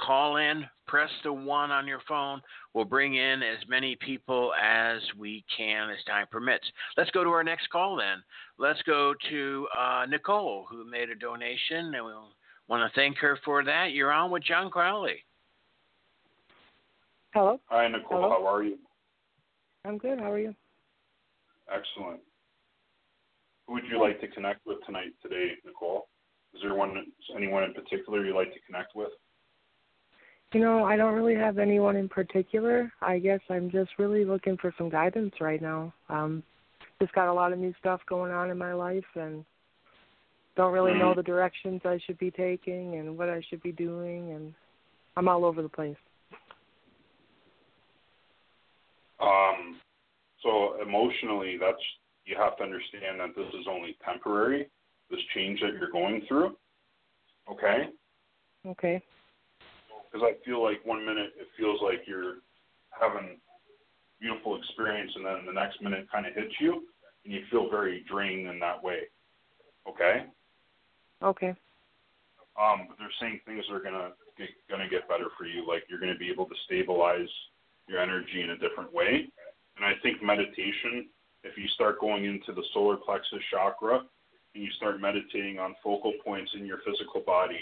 call 0.00 0.36
in, 0.36 0.64
press 0.86 1.10
the 1.24 1.32
one 1.32 1.70
on 1.70 1.86
your 1.86 2.00
phone. 2.08 2.40
We'll 2.74 2.84
bring 2.84 3.14
in 3.16 3.42
as 3.42 3.58
many 3.68 3.96
people 3.96 4.52
as 4.60 5.00
we 5.18 5.44
can 5.56 5.90
as 5.90 6.02
time 6.06 6.26
permits. 6.30 6.64
Let's 6.96 7.10
go 7.10 7.24
to 7.24 7.30
our 7.30 7.44
next 7.44 7.68
call 7.70 7.96
then. 7.96 8.22
Let's 8.58 8.80
go 8.82 9.14
to 9.30 9.68
uh, 9.78 10.06
Nicole, 10.08 10.66
who 10.70 10.84
made 10.88 11.10
a 11.10 11.14
donation, 11.14 11.94
and 11.94 12.04
we 12.04 12.12
we'll 12.12 12.32
want 12.68 12.90
to 12.90 13.00
thank 13.00 13.18
her 13.18 13.38
for 13.44 13.64
that. 13.64 13.92
You're 13.92 14.12
on 14.12 14.30
with 14.30 14.44
John 14.44 14.70
Crawley. 14.70 15.24
Hello. 17.32 17.60
Hi, 17.66 17.86
Nicole. 17.88 18.22
Hello? 18.22 18.30
How 18.30 18.46
are 18.46 18.62
you? 18.62 18.78
I'm 19.84 19.98
good. 19.98 20.18
How 20.18 20.32
are 20.32 20.38
you? 20.38 20.54
Excellent. 21.72 22.20
Who 23.66 23.74
would 23.74 23.84
you 23.90 24.00
like 24.00 24.20
to 24.20 24.28
connect 24.28 24.66
with 24.66 24.78
tonight, 24.84 25.12
today, 25.22 25.52
Nicole? 25.64 26.08
Is 26.54 26.60
there 26.62 26.74
one, 26.74 27.06
anyone 27.36 27.62
in 27.64 27.74
particular 27.74 28.24
you'd 28.24 28.36
like 28.36 28.52
to 28.52 28.60
connect 28.66 28.94
with? 28.94 29.10
You 30.52 30.60
know, 30.60 30.84
I 30.84 30.96
don't 30.96 31.14
really 31.14 31.36
have 31.36 31.58
anyone 31.58 31.94
in 31.94 32.08
particular. 32.08 32.92
I 33.00 33.20
guess 33.20 33.40
I'm 33.48 33.70
just 33.70 33.90
really 33.98 34.24
looking 34.24 34.56
for 34.56 34.74
some 34.76 34.88
guidance 34.88 35.32
right 35.40 35.62
now. 35.62 35.94
Um, 36.08 36.42
just 37.00 37.12
got 37.12 37.28
a 37.28 37.32
lot 37.32 37.52
of 37.52 37.58
new 37.58 37.72
stuff 37.78 38.00
going 38.08 38.32
on 38.32 38.50
in 38.50 38.58
my 38.58 38.72
life 38.72 39.04
and 39.14 39.44
don't 40.56 40.72
really 40.72 40.92
know 40.92 41.12
Mhm. 41.12 41.16
the 41.16 41.22
directions 41.22 41.86
I 41.86 41.98
should 41.98 42.18
be 42.18 42.32
taking 42.32 42.96
and 42.96 43.16
what 43.16 43.30
I 43.30 43.40
should 43.42 43.62
be 43.62 43.72
doing 43.72 44.32
and 44.32 44.54
I'm 45.16 45.28
all 45.28 45.44
over 45.44 45.62
the 45.62 45.68
place. 45.68 45.96
Um, 49.20 49.80
so 50.42 50.80
emotionally, 50.80 51.56
that's 51.58 51.82
you 52.24 52.36
have 52.36 52.56
to 52.56 52.64
understand 52.64 53.20
that 53.20 53.34
this 53.34 53.52
is 53.54 53.66
only 53.68 53.94
temporary. 54.04 54.68
This 55.10 55.20
change 55.34 55.60
that 55.60 55.72
you're 55.72 55.90
going 55.90 56.22
through. 56.28 56.56
Okay. 57.50 57.88
Okay. 58.66 59.02
Because 60.10 60.26
I 60.26 60.44
feel 60.44 60.62
like 60.62 60.84
one 60.84 61.04
minute 61.04 61.32
it 61.38 61.48
feels 61.58 61.80
like 61.82 62.02
you're 62.06 62.36
having 62.90 63.30
a 63.30 64.20
beautiful 64.20 64.56
experience, 64.56 65.12
and 65.16 65.24
then 65.24 65.46
the 65.46 65.52
next 65.52 65.82
minute 65.82 66.06
kind 66.12 66.26
of 66.26 66.34
hits 66.34 66.54
you, 66.60 66.84
and 67.24 67.34
you 67.34 67.42
feel 67.50 67.70
very 67.70 68.04
drained 68.10 68.48
in 68.48 68.58
that 68.60 68.82
way. 68.82 69.00
Okay. 69.88 70.26
Okay. 71.22 71.54
Um, 72.60 72.86
but 72.88 72.98
they're 72.98 73.18
saying 73.20 73.40
things 73.46 73.64
are 73.70 73.80
gonna 73.80 74.10
get, 74.36 74.48
gonna 74.68 74.88
get 74.88 75.08
better 75.08 75.28
for 75.38 75.44
you. 75.44 75.66
Like 75.66 75.84
you're 75.88 76.00
gonna 76.00 76.18
be 76.18 76.30
able 76.30 76.46
to 76.46 76.54
stabilize 76.66 77.28
your 77.88 78.00
energy 78.00 78.42
in 78.42 78.50
a 78.50 78.58
different 78.58 78.92
way. 78.92 79.26
And 79.76 79.84
I 79.84 79.94
think 80.02 80.22
meditation, 80.22 81.08
if 81.42 81.56
you 81.56 81.66
start 81.74 82.00
going 82.00 82.24
into 82.24 82.52
the 82.52 82.62
solar 82.74 82.96
plexus 82.96 83.40
chakra 83.50 84.02
and 84.54 84.64
you 84.64 84.70
start 84.76 85.00
meditating 85.00 85.58
on 85.58 85.74
focal 85.82 86.12
points 86.24 86.50
in 86.54 86.66
your 86.66 86.78
physical 86.84 87.20
body 87.20 87.60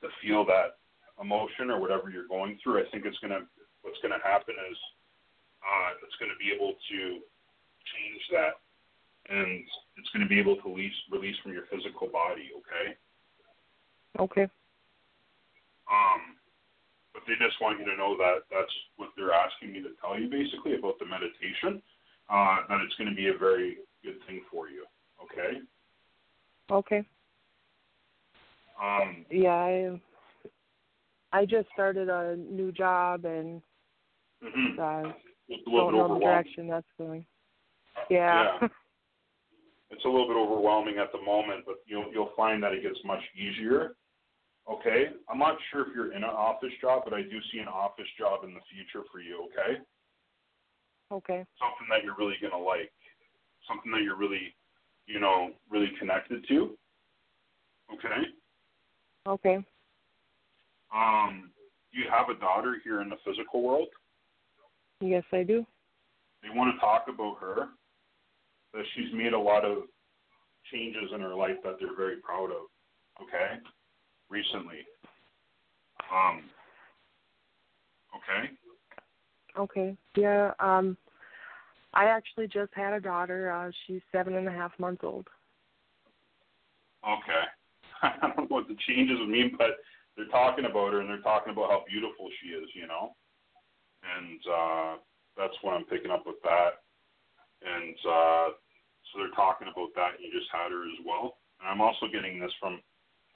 to 0.00 0.08
feel 0.22 0.44
that 0.46 0.78
emotion 1.20 1.70
or 1.70 1.80
whatever 1.80 2.10
you're 2.10 2.28
going 2.28 2.58
through, 2.62 2.80
I 2.80 2.88
think 2.90 3.04
it's 3.04 3.18
gonna 3.18 3.46
what's 3.82 3.98
gonna 4.02 4.22
happen 4.22 4.54
is 4.70 4.78
uh, 5.62 5.90
it's 6.02 6.16
gonna 6.18 6.38
be 6.38 6.50
able 6.54 6.74
to 6.74 7.00
change 7.92 8.22
that 8.32 8.58
and 9.28 9.62
it's 9.96 10.08
gonna 10.12 10.28
be 10.28 10.38
able 10.38 10.56
to 10.56 10.68
release 10.68 10.96
release 11.10 11.36
from 11.42 11.52
your 11.52 11.64
physical 11.70 12.08
body, 12.08 12.50
okay? 12.56 12.96
Okay. 14.18 14.48
Um, 15.88 16.36
but 17.12 17.22
they 17.28 17.36
just 17.36 17.60
want 17.60 17.78
you 17.78 17.84
to 17.84 17.96
know 17.96 18.16
that 18.16 18.48
that's 18.50 18.72
what 18.96 19.10
they're 19.16 19.32
asking 19.32 19.72
me 19.72 19.80
to 19.84 19.92
tell 20.00 20.18
you, 20.18 20.28
basically, 20.28 20.74
about 20.74 20.98
the 20.98 21.06
meditation. 21.06 21.82
Uh, 22.30 22.64
that 22.68 22.80
it's 22.80 22.96
going 22.96 23.10
to 23.10 23.16
be 23.16 23.28
a 23.28 23.36
very 23.36 23.76
good 24.02 24.16
thing 24.26 24.40
for 24.50 24.68
you. 24.68 24.84
Okay. 25.20 25.60
Okay. 26.70 27.04
Um, 28.80 29.24
Yeah, 29.30 29.54
I 29.54 30.00
I 31.32 31.44
just 31.46 31.68
started 31.72 32.08
a 32.08 32.36
new 32.36 32.72
job 32.72 33.24
and 33.24 33.62
mhm. 34.42 34.78
uh 34.78 35.12
It's 35.48 35.66
a 35.66 35.70
little 35.70 35.90
don't 35.90 35.92
bit 35.92 35.98
know 35.98 36.08
the 36.08 36.14
overwhelming. 36.14 36.20
direction 36.20 36.68
that's 36.68 36.86
going. 36.98 37.26
Yeah. 38.10 38.58
Yeah. 38.60 38.68
It's 39.90 40.06
a 40.06 40.08
little 40.08 40.26
bit 40.26 40.36
overwhelming 40.38 40.96
at 40.96 41.12
the 41.12 41.20
moment, 41.20 41.64
but 41.66 41.76
you'll 41.84 42.10
you'll 42.12 42.32
find 42.34 42.62
that 42.62 42.72
it 42.72 42.82
gets 42.82 42.98
much 43.04 43.20
easier. 43.36 43.94
Okay. 44.66 45.10
I'm 45.28 45.38
not 45.38 45.58
sure 45.70 45.82
if 45.82 45.94
you're 45.94 46.12
in 46.12 46.24
an 46.24 46.30
office 46.30 46.72
job, 46.80 47.02
but 47.04 47.12
I 47.12 47.20
do 47.20 47.38
see 47.52 47.58
an 47.58 47.68
office 47.68 48.08
job 48.18 48.44
in 48.44 48.54
the 48.54 48.60
future 48.72 49.04
for 49.12 49.20
you. 49.20 49.46
Okay. 49.52 49.82
okay. 51.12 51.44
something 51.60 51.86
that 51.90 52.02
you're 52.04 52.16
really 52.16 52.36
gonna 52.40 52.56
like, 52.56 52.90
something 53.68 53.92
that 53.92 54.00
you're 54.02 54.16
really, 54.16 54.54
you 55.06 55.20
know, 55.20 55.50
really 55.70 55.90
connected 55.98 56.46
to. 56.48 56.76
Okay. 57.92 58.28
Okay. 59.26 59.64
Um, 60.94 61.50
do 61.92 62.00
you 62.00 62.06
have 62.10 62.28
a 62.28 62.38
daughter 62.40 62.76
here 62.84 63.00
in 63.02 63.08
the 63.08 63.16
physical 63.24 63.62
world. 63.62 63.88
Yes, 65.00 65.24
I 65.32 65.42
do. 65.42 65.66
They 66.42 66.48
want 66.54 66.74
to 66.74 66.80
talk 66.80 67.06
about 67.08 67.38
her. 67.40 67.68
That 68.74 68.84
she's 68.94 69.12
made 69.12 69.34
a 69.34 69.38
lot 69.38 69.64
of 69.64 69.84
changes 70.72 71.10
in 71.14 71.20
her 71.20 71.34
life 71.34 71.56
that 71.64 71.76
they're 71.78 71.96
very 71.96 72.16
proud 72.16 72.50
of. 72.50 72.68
Okay. 73.22 73.60
Recently. 74.30 74.78
Um. 76.10 76.44
Okay. 78.16 78.50
Okay. 79.58 79.96
Yeah. 80.16 80.52
Um, 80.58 80.96
I 81.94 82.06
actually 82.06 82.48
just 82.48 82.72
had 82.74 82.94
a 82.94 83.00
daughter. 83.00 83.50
Uh, 83.50 83.70
she's 83.86 84.00
seven 84.10 84.34
and 84.34 84.48
a 84.48 84.52
half 84.52 84.72
months 84.78 85.02
old. 85.04 85.26
Okay. 87.04 87.44
I 88.02 88.14
don't 88.20 88.36
know 88.36 88.46
what 88.48 88.68
the 88.68 88.76
changes 88.88 89.18
would 89.18 89.28
mean, 89.28 89.54
but 89.58 89.78
they're 90.16 90.32
talking 90.32 90.64
about 90.64 90.92
her 90.92 91.00
and 91.00 91.08
they're 91.08 91.24
talking 91.24 91.52
about 91.52 91.70
how 91.70 91.84
beautiful 91.88 92.28
she 92.40 92.50
is, 92.50 92.68
you 92.74 92.86
know. 92.86 93.14
And 94.02 94.40
uh 94.46 94.92
that's 95.36 95.56
what 95.62 95.74
I'm 95.74 95.84
picking 95.84 96.10
up 96.10 96.24
with 96.26 96.40
that. 96.42 96.82
And 97.62 97.96
uh 98.08 98.48
so 99.10 99.20
they're 99.20 99.36
talking 99.36 99.68
about 99.68 99.92
that 99.94 100.16
and 100.16 100.24
you 100.24 100.32
just 100.32 100.50
had 100.50 100.72
her 100.72 100.84
as 100.84 101.00
well. 101.04 101.38
And 101.60 101.68
I'm 101.68 101.80
also 101.80 102.06
getting 102.10 102.40
this 102.40 102.52
from 102.58 102.80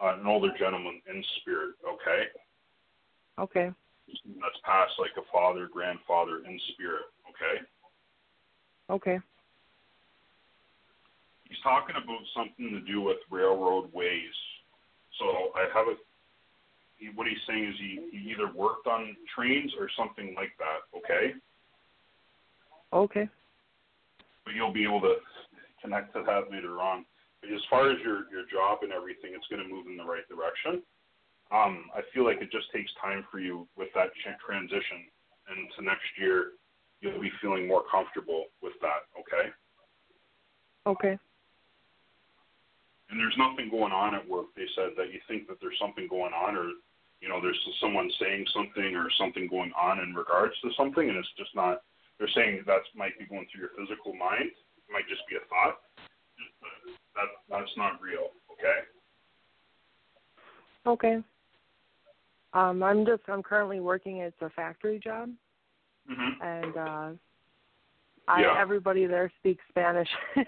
uh, 0.03 0.17
an 0.19 0.27
older 0.27 0.53
gentleman 0.59 1.01
in 1.09 1.25
spirit, 1.41 1.77
okay? 1.85 2.29
Okay. 3.39 3.69
That's 4.07 4.61
past 4.65 4.93
like 4.99 5.17
a 5.17 5.27
father, 5.33 5.69
grandfather 5.73 6.45
in 6.45 6.59
spirit, 6.75 7.09
okay? 7.29 7.65
Okay. 8.89 9.19
he's 11.49 11.59
talking 11.63 11.97
about 11.97 12.21
something 12.37 12.71
to 12.71 12.81
do 12.81 13.01
with 13.01 13.19
railroad 13.31 13.93
ways. 13.93 14.35
So 15.19 15.25
I 15.55 15.67
have 15.75 15.89
a 15.89 15.95
he, 16.97 17.09
what 17.15 17.27
he's 17.27 17.41
saying 17.47 17.65
is 17.65 17.75
he, 17.79 18.09
he 18.11 18.31
either 18.33 18.49
worked 18.53 18.87
on 18.87 19.17
trains 19.35 19.73
or 19.79 19.89
something 19.97 20.35
like 20.35 20.53
that. 20.59 20.89
Okay, 20.97 21.35
Okay. 22.93 23.29
but 24.45 24.55
you'll 24.55 24.73
be 24.73 24.85
able 24.85 25.01
to 25.03 25.17
connect 25.83 26.15
to 26.15 26.23
that 26.25 26.51
later 26.51 26.81
on. 26.81 27.05
But 27.41 27.53
as 27.53 27.61
far 27.69 27.91
as 27.91 27.99
your 28.01 28.31
your 28.31 28.49
job 28.51 28.79
and 28.83 28.93
everything, 28.93 29.33
it's 29.35 29.47
going 29.49 29.63
to 29.63 29.69
move 29.69 29.87
in 29.87 29.97
the 29.97 30.05
right 30.05 30.27
direction. 30.29 30.83
Um, 31.53 31.87
I 31.95 32.01
feel 32.13 32.25
like 32.25 32.41
it 32.43 32.51
just 32.51 32.73
takes 32.75 32.91
time 33.01 33.25
for 33.31 33.39
you 33.39 33.69
with 33.77 33.89
that 33.95 34.11
transition, 34.45 35.07
and 35.49 35.69
to 35.77 35.85
next 35.85 36.09
year, 36.19 36.57
you'll 37.01 37.21
be 37.21 37.33
feeling 37.41 37.67
more 37.67 37.83
comfortable 37.91 38.47
with 38.63 38.75
that. 38.81 39.07
Okay. 39.21 39.51
Okay. 40.87 41.19
and 43.11 43.19
there's 43.21 43.37
nothing 43.39 43.71
going 43.71 43.93
on 43.93 44.15
at 44.15 44.27
work. 44.29 44.47
They 44.57 44.67
said 44.75 44.91
that 44.97 45.13
you 45.13 45.21
think 45.29 45.49
that 45.49 45.59
there's 45.61 45.79
something 45.81 46.07
going 46.09 46.33
on, 46.33 46.57
or 46.57 46.71
you 47.21 47.29
know, 47.29 47.41
there's 47.41 47.59
someone 47.81 48.11
saying 48.21 48.47
something 48.53 48.95
or 48.95 49.09
something 49.19 49.49
going 49.49 49.73
on 49.81 50.01
in 50.01 50.15
regards 50.15 50.55
to 50.63 50.71
something, 50.77 51.09
and 51.09 51.17
it's 51.19 51.33
just 51.39 51.55
not. 51.55 51.83
They're 52.19 52.29
saying 52.35 52.63
that 52.67 52.81
might 52.97 53.19
be 53.19 53.27
going 53.27 53.47
through 53.53 53.69
your 53.69 53.75
physical 53.77 54.15
mind. 54.15 54.51
It 54.51 54.93
might 54.93 55.09
just 55.09 55.23
be 55.29 55.37
a 55.37 55.45
thought. 55.49 55.79
That 57.15 57.29
that's 57.49 57.77
not 57.77 58.01
real. 58.01 58.31
Okay. 58.53 58.79
Okay. 60.87 61.25
Um, 62.53 62.83
I'm 62.83 63.05
just 63.05 63.23
I'm 63.29 63.43
currently 63.43 63.81
working. 63.81 64.19
It's 64.19 64.41
a 64.41 64.51
factory 64.51 64.99
job, 64.99 65.31
Mm-hmm. 66.11 66.43
and 66.43 66.77
uh, 66.77 67.09
I 68.29 68.41
Yeah. 68.43 68.55
everybody 68.61 69.07
there 69.07 69.31
speaks 69.39 69.63
Spanish, 69.69 70.09
and, 70.37 70.47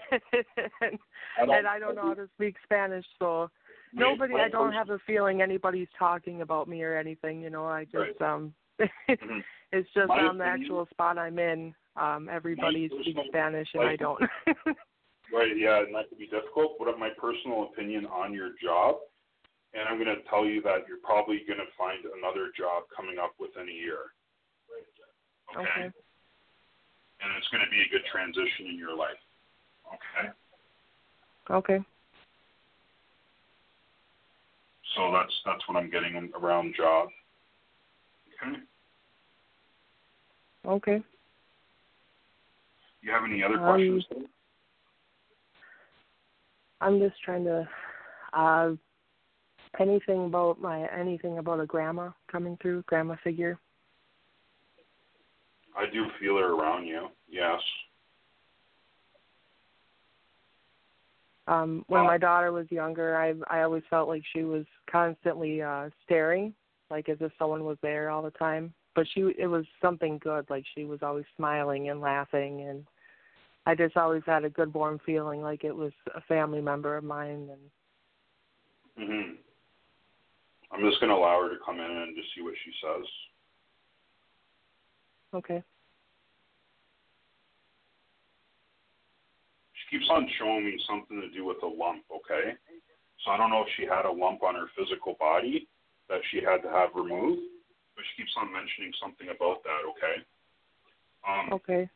I 1.37 1.45
don't- 1.45 1.55
and 1.55 1.67
I 1.67 1.79
don't 1.79 1.95
know 1.95 2.03
how 2.07 2.13
to 2.13 2.27
speak 2.35 2.55
Spanish, 2.63 3.05
so 3.19 3.49
nobody. 3.93 4.35
I 4.35 4.49
don't 4.49 4.73
have 4.73 4.89
a 4.89 4.99
feeling 5.07 5.41
anybody's 5.41 5.87
talking 5.97 6.41
about 6.41 6.67
me 6.67 6.83
or 6.83 6.97
anything. 6.97 7.41
You 7.41 7.49
know, 7.49 7.65
I 7.65 7.85
just 7.85 7.95
Right. 7.95 8.21
um, 8.21 8.53
Mhm. 8.79 8.87
it's 9.71 9.89
just 9.93 10.07
My 10.07 10.21
on 10.21 10.37
the 10.37 10.43
opinion- 10.45 10.63
actual 10.63 10.85
spot 10.91 11.17
I'm 11.17 11.39
in. 11.39 11.73
Um, 11.95 12.29
everybody 12.29 12.87
speaks 12.87 13.05
personal- 13.07 13.25
Spanish 13.27 13.69
and 13.73 13.83
I 13.83 13.95
don't. 13.95 14.21
Right, 15.31 15.55
yeah, 15.55 15.83
and 15.85 15.93
that 15.93 16.09
could 16.09 16.17
be 16.17 16.25
difficult. 16.25 16.79
But 16.79 16.97
my 16.97 17.11
personal 17.11 17.69
opinion 17.71 18.07
on 18.07 18.33
your 18.33 18.49
job, 18.59 18.97
and 19.75 19.87
I'm 19.87 20.03
going 20.03 20.09
to 20.09 20.23
tell 20.27 20.43
you 20.43 20.59
that 20.63 20.87
you're 20.87 20.97
probably 21.03 21.43
going 21.45 21.59
to 21.61 21.69
find 21.77 22.01
another 22.17 22.49
job 22.57 22.89
coming 22.89 23.19
up 23.19 23.33
within 23.37 23.69
a 23.69 23.71
year. 23.71 24.09
Okay. 25.57 25.91
And 27.21 27.29
it's 27.37 27.47
going 27.49 27.63
to 27.63 27.69
be 27.69 27.81
a 27.81 27.89
good 27.91 28.05
transition 28.11 28.67
in 28.67 28.77
your 28.77 28.95
life. 28.95 29.19
Okay. 29.87 30.29
Okay. 31.51 31.85
So 34.95 35.11
that's 35.11 35.33
that's 35.45 35.67
what 35.67 35.77
I'm 35.77 35.89
getting 35.89 36.31
around 36.35 36.75
job. 36.75 37.09
Okay. 38.43 38.59
Okay. 40.65 41.03
You 43.01 43.11
have 43.11 43.23
any 43.23 43.43
other 43.43 43.55
Um, 43.55 43.63
questions? 43.63 44.05
I'm 46.81 46.99
just 46.99 47.21
trying 47.21 47.43
to 47.45 47.67
uh 48.33 48.71
anything 49.79 50.25
about 50.25 50.59
my 50.59 50.87
anything 50.87 51.37
about 51.37 51.59
a 51.59 51.65
grandma 51.65 52.11
coming 52.31 52.57
through, 52.61 52.83
grandma 52.83 53.15
figure. 53.23 53.59
I 55.79 55.89
do 55.91 56.05
feel 56.19 56.37
her 56.37 56.53
around 56.53 56.85
you. 56.85 57.07
Yes. 57.29 57.61
Um 61.47 61.85
when 61.87 62.05
my 62.05 62.17
daughter 62.17 62.51
was 62.51 62.69
younger, 62.69 63.15
I 63.17 63.33
I 63.49 63.63
always 63.63 63.83
felt 63.89 64.09
like 64.09 64.23
she 64.33 64.43
was 64.43 64.65
constantly 64.91 65.61
uh 65.61 65.89
staring, 66.03 66.53
like 66.91 67.07
as 67.09 67.17
if 67.21 67.31
someone 67.39 67.63
was 67.63 67.77
there 67.81 68.09
all 68.09 68.21
the 68.21 68.31
time. 68.31 68.73
But 68.93 69.07
she 69.13 69.21
it 69.37 69.47
was 69.47 69.65
something 69.81 70.17
good, 70.17 70.49
like 70.49 70.65
she 70.75 70.83
was 70.83 70.99
always 71.01 71.25
smiling 71.37 71.89
and 71.89 72.01
laughing 72.01 72.61
and 72.61 72.85
I 73.65 73.75
just 73.75 73.95
always 73.97 74.23
had 74.25 74.43
a 74.45 74.49
good 74.49 74.73
warm 74.73 74.99
feeling 75.05 75.41
like 75.41 75.63
it 75.63 75.75
was 75.75 75.91
a 76.15 76.21
family 76.21 76.61
member 76.61 76.97
of 76.97 77.03
mine 77.03 77.49
and 77.51 77.71
Mhm. 79.09 79.37
I'm 80.71 80.81
just 80.81 80.99
going 80.99 81.09
to 81.09 81.15
allow 81.15 81.41
her 81.41 81.49
to 81.49 81.63
come 81.63 81.79
in 81.79 81.89
and 81.91 82.15
just 82.15 82.33
see 82.35 82.41
what 82.41 82.55
she 82.63 82.71
says. 82.81 83.05
Okay. 85.33 85.63
She 89.73 89.97
keeps 89.97 90.09
on 90.11 90.27
showing 90.37 90.65
me 90.65 90.77
something 90.87 91.19
to 91.21 91.29
do 91.29 91.45
with 91.45 91.57
a 91.63 91.67
lump, 91.67 92.03
okay? 92.11 92.53
So 93.25 93.31
I 93.31 93.37
don't 93.37 93.49
know 93.49 93.61
if 93.61 93.69
she 93.75 93.83
had 93.83 94.05
a 94.05 94.11
lump 94.11 94.43
on 94.43 94.55
her 94.55 94.67
physical 94.77 95.15
body 95.19 95.67
that 96.09 96.21
she 96.31 96.37
had 96.37 96.61
to 96.63 96.69
have 96.69 96.89
removed, 96.95 97.41
but 97.95 98.03
she 98.05 98.23
keeps 98.23 98.33
on 98.37 98.51
mentioning 98.51 98.91
something 99.01 99.27
about 99.29 99.63
that, 99.63 99.81
okay? 99.91 100.23
Um, 101.27 101.53
Okay. 101.53 101.89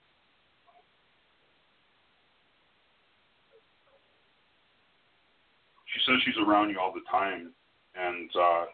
She 5.93 5.99
says 6.07 6.17
she's 6.25 6.41
around 6.41 6.71
you 6.71 6.79
all 6.79 6.91
the 6.91 7.05
time, 7.09 7.53
and 7.93 8.29
uh, 8.35 8.65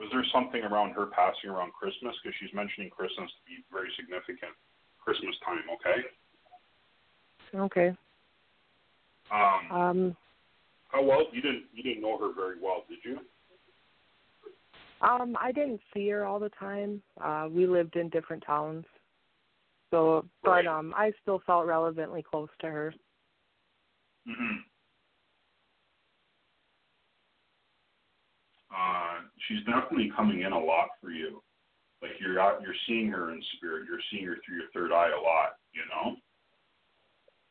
was 0.00 0.08
there 0.10 0.24
something 0.32 0.62
around 0.64 0.92
her 0.96 1.06
passing 1.06 1.50
around 1.50 1.72
Christmas? 1.76 2.16
Because 2.24 2.34
she's 2.40 2.54
mentioning 2.54 2.88
Christmas 2.88 3.30
to 3.30 3.42
be 3.44 3.62
very 3.70 3.92
significant. 4.00 4.56
Christmas 4.98 5.36
time, 5.44 5.64
okay? 5.76 6.00
Okay. 7.54 7.96
Um, 9.30 9.70
Um 9.70 10.16
how 10.88 11.04
well 11.04 11.24
you 11.32 11.40
didn't 11.40 11.64
you 11.72 11.82
didn't 11.82 12.02
know 12.02 12.18
her 12.18 12.32
very 12.34 12.56
well, 12.60 12.84
did 12.88 12.98
you? 13.04 13.20
Um, 15.02 15.36
I 15.40 15.52
didn't 15.52 15.80
see 15.94 16.08
her 16.10 16.24
all 16.26 16.38
the 16.38 16.50
time. 16.50 17.02
Uh, 17.22 17.48
we 17.50 17.66
lived 17.66 17.96
in 17.96 18.08
different 18.10 18.42
towns. 18.46 18.84
So, 19.90 20.26
but 20.42 20.50
Right. 20.50 20.66
um, 20.66 20.94
I 20.96 21.12
still 21.22 21.40
felt 21.46 21.66
relevantly 21.66 22.22
close 22.22 22.50
to 22.60 22.66
her. 22.66 22.94
Mm-hmm. 24.28 24.56
Uh, 28.70 29.19
she's 29.46 29.64
definitely 29.64 30.12
coming 30.16 30.42
in 30.42 30.52
a 30.52 30.58
lot 30.58 30.88
for 31.00 31.10
you. 31.10 31.42
Like 32.02 32.12
you're 32.20 32.40
out, 32.40 32.62
you're 32.62 32.74
seeing 32.86 33.08
her 33.08 33.32
in 33.32 33.42
spirit. 33.56 33.86
You're 33.88 34.00
seeing 34.10 34.26
her 34.26 34.36
through 34.44 34.56
your 34.56 34.70
third 34.72 34.92
eye 34.92 35.10
a 35.10 35.20
lot. 35.20 35.56
You 35.72 35.82
know. 35.90 36.16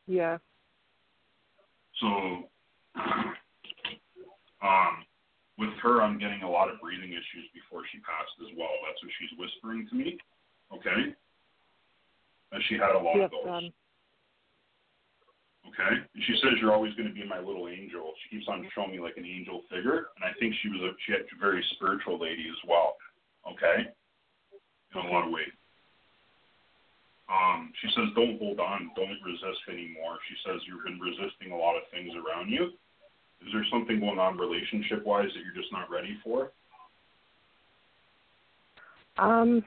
Yeah. 0.06 0.38
So, 2.00 2.06
um, 4.62 5.04
with 5.58 5.70
her, 5.82 6.02
I'm 6.02 6.18
getting 6.18 6.42
a 6.42 6.50
lot 6.50 6.68
of 6.70 6.80
breathing 6.80 7.10
issues 7.10 7.46
before 7.54 7.82
she 7.92 7.98
passed 8.00 8.32
as 8.40 8.56
well. 8.56 8.70
That's 8.86 9.02
what 9.02 9.12
she's 9.20 9.38
whispering 9.38 9.86
to 9.90 9.94
me. 9.94 10.18
Okay. 10.74 11.14
And 12.52 12.62
she 12.68 12.74
had 12.74 12.96
a 12.96 12.98
lot 12.98 13.16
Yes. 13.16 13.26
of 13.26 13.30
those. 13.30 13.64
Um. 13.64 13.72
Okay. 15.70 16.02
And 16.02 16.22
she 16.26 16.34
says 16.42 16.58
you're 16.58 16.74
always 16.74 16.94
going 16.94 17.06
to 17.08 17.14
be 17.14 17.22
my 17.22 17.38
little 17.38 17.68
angel. 17.68 18.12
She 18.22 18.36
keeps 18.36 18.48
on 18.48 18.66
showing 18.74 18.90
me 18.90 18.98
like 18.98 19.16
an 19.16 19.24
angel 19.24 19.62
figure, 19.70 20.10
and 20.18 20.26
I 20.26 20.34
think 20.38 20.54
she 20.62 20.68
was 20.68 20.82
a 20.82 20.90
she 21.06 21.12
had 21.12 21.22
a 21.22 21.38
very 21.38 21.62
spiritual 21.78 22.18
lady 22.18 22.50
as 22.50 22.58
well. 22.66 22.96
Okay. 23.46 23.86
In 23.86 25.06
a 25.06 25.12
lot 25.14 25.26
of 25.26 25.32
ways. 25.32 25.54
Um, 27.30 27.70
she 27.78 27.86
says 27.94 28.10
don't 28.18 28.42
hold 28.42 28.58
on, 28.58 28.90
don't 28.98 29.22
resist 29.22 29.62
anymore. 29.70 30.18
She 30.26 30.34
says 30.42 30.58
you've 30.66 30.82
been 30.82 30.98
resisting 30.98 31.54
a 31.54 31.56
lot 31.56 31.78
of 31.78 31.86
things 31.94 32.10
around 32.18 32.50
you. 32.50 32.74
Is 33.46 33.52
there 33.54 33.64
something 33.70 34.00
going 34.00 34.18
on 34.18 34.36
relationship 34.36 35.06
wise 35.06 35.30
that 35.32 35.42
you're 35.46 35.54
just 35.54 35.72
not 35.72 35.88
ready 35.88 36.18
for? 36.24 36.50
Um. 39.16 39.62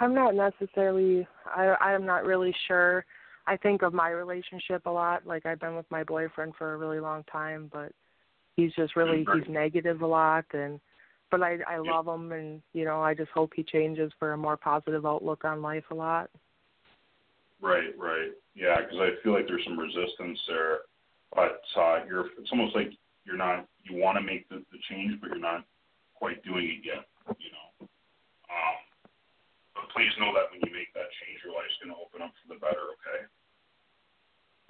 I'm 0.00 0.14
not 0.14 0.34
necessarily. 0.34 1.26
I 1.46 1.74
I'm 1.80 2.06
not 2.06 2.24
really 2.24 2.54
sure. 2.66 3.04
I 3.48 3.56
think 3.56 3.82
of 3.82 3.94
my 3.94 4.10
relationship 4.10 4.84
a 4.84 4.90
lot. 4.90 5.26
Like 5.26 5.46
I've 5.46 5.58
been 5.58 5.74
with 5.74 5.90
my 5.90 6.04
boyfriend 6.04 6.54
for 6.56 6.74
a 6.74 6.76
really 6.76 7.00
long 7.00 7.24
time, 7.24 7.70
but 7.72 7.92
he's 8.56 8.72
just 8.74 8.94
really 8.94 9.24
Right. 9.24 9.42
he's 9.42 9.48
negative 9.52 10.02
a 10.02 10.06
lot 10.06 10.44
and 10.52 10.80
but 11.30 11.42
I 11.42 11.58
I 11.66 11.78
love 11.78 12.06
him 12.06 12.32
and 12.32 12.62
you 12.74 12.84
know 12.84 13.00
I 13.02 13.14
just 13.14 13.30
hope 13.30 13.52
he 13.54 13.62
changes 13.62 14.12
for 14.18 14.32
a 14.32 14.36
more 14.36 14.56
positive 14.56 15.06
outlook 15.06 15.44
on 15.44 15.62
life 15.62 15.84
a 15.90 15.94
lot. 15.94 16.30
Right, 17.60 17.96
right. 17.98 18.32
Yeah, 18.54 18.80
because 18.80 18.98
I 18.98 19.22
feel 19.22 19.32
like 19.32 19.46
there's 19.46 19.64
some 19.64 19.78
resistance 19.78 20.38
there, 20.46 20.78
but 21.34 21.62
uh, 21.76 22.04
you're 22.06 22.26
it's 22.38 22.50
almost 22.52 22.76
like 22.76 22.90
you're 23.24 23.36
not 23.36 23.66
you 23.84 23.96
want 23.96 24.18
to 24.18 24.22
make 24.22 24.48
the, 24.48 24.56
the 24.72 24.78
change, 24.90 25.20
but 25.20 25.30
you're 25.30 25.38
not 25.38 25.64
quite 26.14 26.42
doing 26.44 26.66
it 26.66 26.84
yet. 26.84 27.06
You 27.38 27.50
know. 27.52 27.88
Um, 28.50 28.76
please 29.94 30.12
know 30.18 30.32
that 30.34 30.50
when 30.50 30.60
you 30.64 30.72
make 30.72 30.92
that 30.94 31.08
change, 31.22 31.40
your 31.44 31.54
life's 31.54 31.76
going 31.82 31.94
to 31.94 32.00
open 32.00 32.22
up 32.22 32.32
for 32.40 32.54
the 32.54 32.60
better. 32.60 32.94
Okay. 32.96 33.20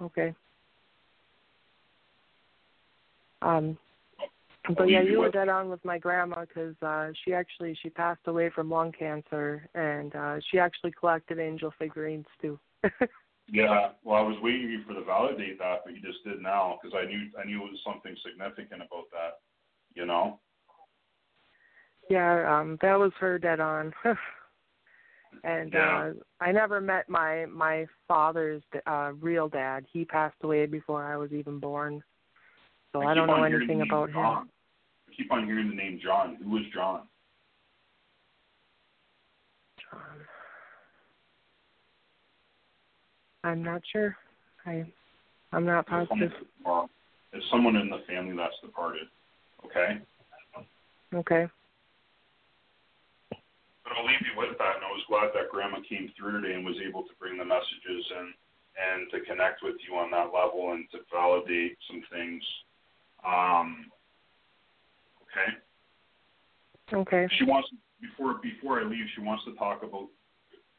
Okay. 0.01 0.35
Um, 3.41 3.77
but 4.77 4.89
yeah, 4.89 5.01
you 5.01 5.19
were 5.19 5.31
dead 5.31 5.49
on 5.49 5.69
with 5.69 5.83
my 5.83 5.97
grandma 5.97 6.41
because 6.41 6.75
uh, 6.81 7.09
she 7.23 7.33
actually 7.33 7.77
she 7.81 7.89
passed 7.89 8.21
away 8.27 8.49
from 8.49 8.69
lung 8.69 8.91
cancer, 8.91 9.67
and 9.73 10.15
uh, 10.15 10.35
she 10.49 10.59
actually 10.59 10.91
collected 10.91 11.39
angel 11.39 11.73
figurines 11.79 12.25
too. 12.41 12.59
Yeah. 13.51 13.89
Well, 14.03 14.17
I 14.17 14.21
was 14.21 14.37
waiting 14.41 14.67
for 14.67 14.69
you 14.69 14.83
for 14.83 14.93
to 14.93 15.05
validate 15.05 15.57
that, 15.59 15.79
but 15.83 15.95
you 15.95 16.01
just 16.01 16.23
did 16.23 16.41
now 16.41 16.77
because 16.81 16.95
I 16.95 17.07
knew 17.07 17.29
I 17.39 17.45
knew 17.45 17.65
it 17.65 17.71
was 17.71 17.81
something 17.83 18.15
significant 18.23 18.81
about 18.81 19.09
that. 19.11 19.39
You 19.95 20.05
know. 20.05 20.39
yeah, 22.09 22.59
um, 22.59 22.77
that 22.81 22.99
was 22.99 23.11
her 23.19 23.39
dead 23.39 23.59
on. 23.59 23.93
and 25.43 25.73
Yeah. 25.73 25.97
uh, 25.97 26.13
I 26.41 26.51
never 26.51 26.81
met 26.81 27.09
my 27.09 27.45
my 27.45 27.87
father's 28.07 28.63
uh, 28.85 29.11
real 29.19 29.47
dad. 29.47 29.85
He 29.91 30.05
passed 30.05 30.37
away 30.43 30.65
before 30.65 31.03
I 31.05 31.17
was 31.17 31.31
even 31.31 31.59
born, 31.59 32.03
so 32.91 33.01
I, 33.01 33.13
keep 33.13 33.15
don't 33.15 33.27
know 33.27 33.43
anything 33.43 33.81
about 33.81 34.11
John. 34.11 34.43
him. 34.43 34.49
I 35.07 35.15
keep 35.15 35.31
on 35.31 35.45
hearing 35.45 35.69
the 35.69 35.75
name 35.75 35.99
John. 36.03 36.37
Who 36.43 36.49
was 36.51 36.63
John? 36.73 37.01
John. 39.89 40.01
I'm 43.43 43.63
not 43.63 43.81
sure. 43.91 44.15
I 44.65 44.85
I'm 45.51 45.65
not 45.65 45.87
positive. 45.87 46.31
it's 47.33 47.45
someone 47.51 47.75
in 47.75 47.89
the 47.89 47.99
family 48.07 48.35
that's 48.35 48.53
departed. 48.61 49.07
Okay. 49.65 49.99
Okay. 51.13 51.47
I'll 53.99 54.07
leave 54.07 54.23
you 54.23 54.31
with 54.39 54.55
that, 54.55 54.79
and 54.79 54.85
I 54.87 54.91
was 54.95 55.03
glad 55.11 55.35
that 55.35 55.51
Grandma 55.51 55.83
came 55.83 56.07
through 56.15 56.39
today 56.39 56.55
and 56.55 56.63
was 56.63 56.79
able 56.79 57.03
to 57.03 57.11
bring 57.19 57.35
the 57.35 57.43
messages 57.43 58.03
and 58.15 58.31
and 58.79 59.11
to 59.11 59.19
connect 59.27 59.59
with 59.59 59.75
you 59.83 59.99
on 59.99 60.07
that 60.15 60.31
level 60.31 60.71
and 60.71 60.87
to 60.95 61.03
validate 61.11 61.75
some 61.91 61.99
things. 62.07 62.39
Um, 63.27 63.91
okay. 65.27 65.51
Okay. 66.95 67.27
She 67.35 67.43
wants 67.43 67.67
before 67.99 68.39
before 68.39 68.79
I 68.79 68.87
leave, 68.87 69.03
she 69.15 69.21
wants 69.21 69.43
to 69.51 69.53
talk 69.59 69.83
about 69.83 70.07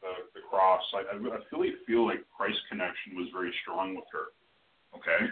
the, 0.01 0.13
the 0.33 0.41
cross. 0.49 0.81
I, 0.97 1.13
I 1.13 1.21
really 1.53 1.77
feel 1.85 2.09
like 2.09 2.25
Christ 2.35 2.57
connection 2.73 3.13
was 3.13 3.29
very 3.29 3.53
strong 3.61 3.93
with 3.93 4.09
her. 4.17 4.33
Okay. 4.97 5.29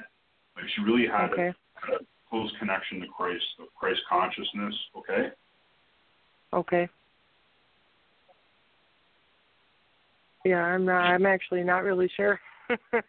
Like 0.54 0.70
she 0.78 0.86
really 0.86 1.10
had, 1.10 1.34
Okay. 1.34 1.50
a, 1.50 1.82
had 1.82 1.94
a 1.98 2.06
close 2.30 2.54
connection 2.60 3.02
to 3.02 3.08
Christ, 3.10 3.46
the 3.58 3.66
Christ 3.74 4.02
consciousness. 4.08 4.78
Okay. 4.96 5.34
Okay. 6.54 6.90
Yeah, 10.46 10.64
I'm 10.64 10.86
not. 10.86 11.02
I'm 11.02 11.26
actually 11.26 11.64
not 11.64 11.84
really 11.84 12.10
sure. 12.16 12.40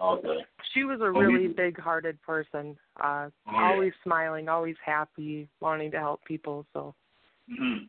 Okay. 0.00 0.38
she 0.72 0.84
was 0.84 1.00
a 1.02 1.12
Well, 1.12 1.28
really 1.28 1.48
we- 1.48 1.52
big-hearted 1.52 2.20
person. 2.22 2.78
Uh, 2.98 3.28
Oh, 3.46 3.52
yeah. 3.52 3.68
always 3.68 3.92
smiling, 4.02 4.48
always 4.48 4.76
happy, 4.84 5.46
wanting 5.60 5.90
to 5.90 5.98
help 5.98 6.24
people. 6.24 6.64
So 6.72 6.94
hmm 7.48 7.84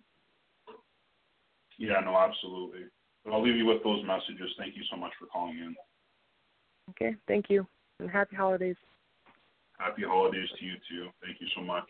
Yeah, 1.77 2.01
no, 2.03 2.17
absolutely. 2.17 2.85
But 3.23 3.31
I'll 3.33 3.41
leave 3.41 3.55
you 3.55 3.65
with 3.65 3.81
those 3.83 4.03
messages. 4.05 4.53
Thank 4.57 4.75
you 4.75 4.83
so 4.89 4.97
much 4.97 5.13
for 5.17 5.27
calling 5.27 5.57
in. 5.57 5.75
okay, 6.89 7.15
thank 7.27 7.49
you, 7.49 7.65
and 7.99 8.09
happy 8.09 8.35
holidays. 8.35 8.75
Happy 9.79 10.03
holidays 10.03 10.49
to 10.59 10.65
you 10.65 10.75
too. 10.89 11.09
Thank 11.23 11.39
you 11.39 11.47
so 11.55 11.61
much. 11.61 11.89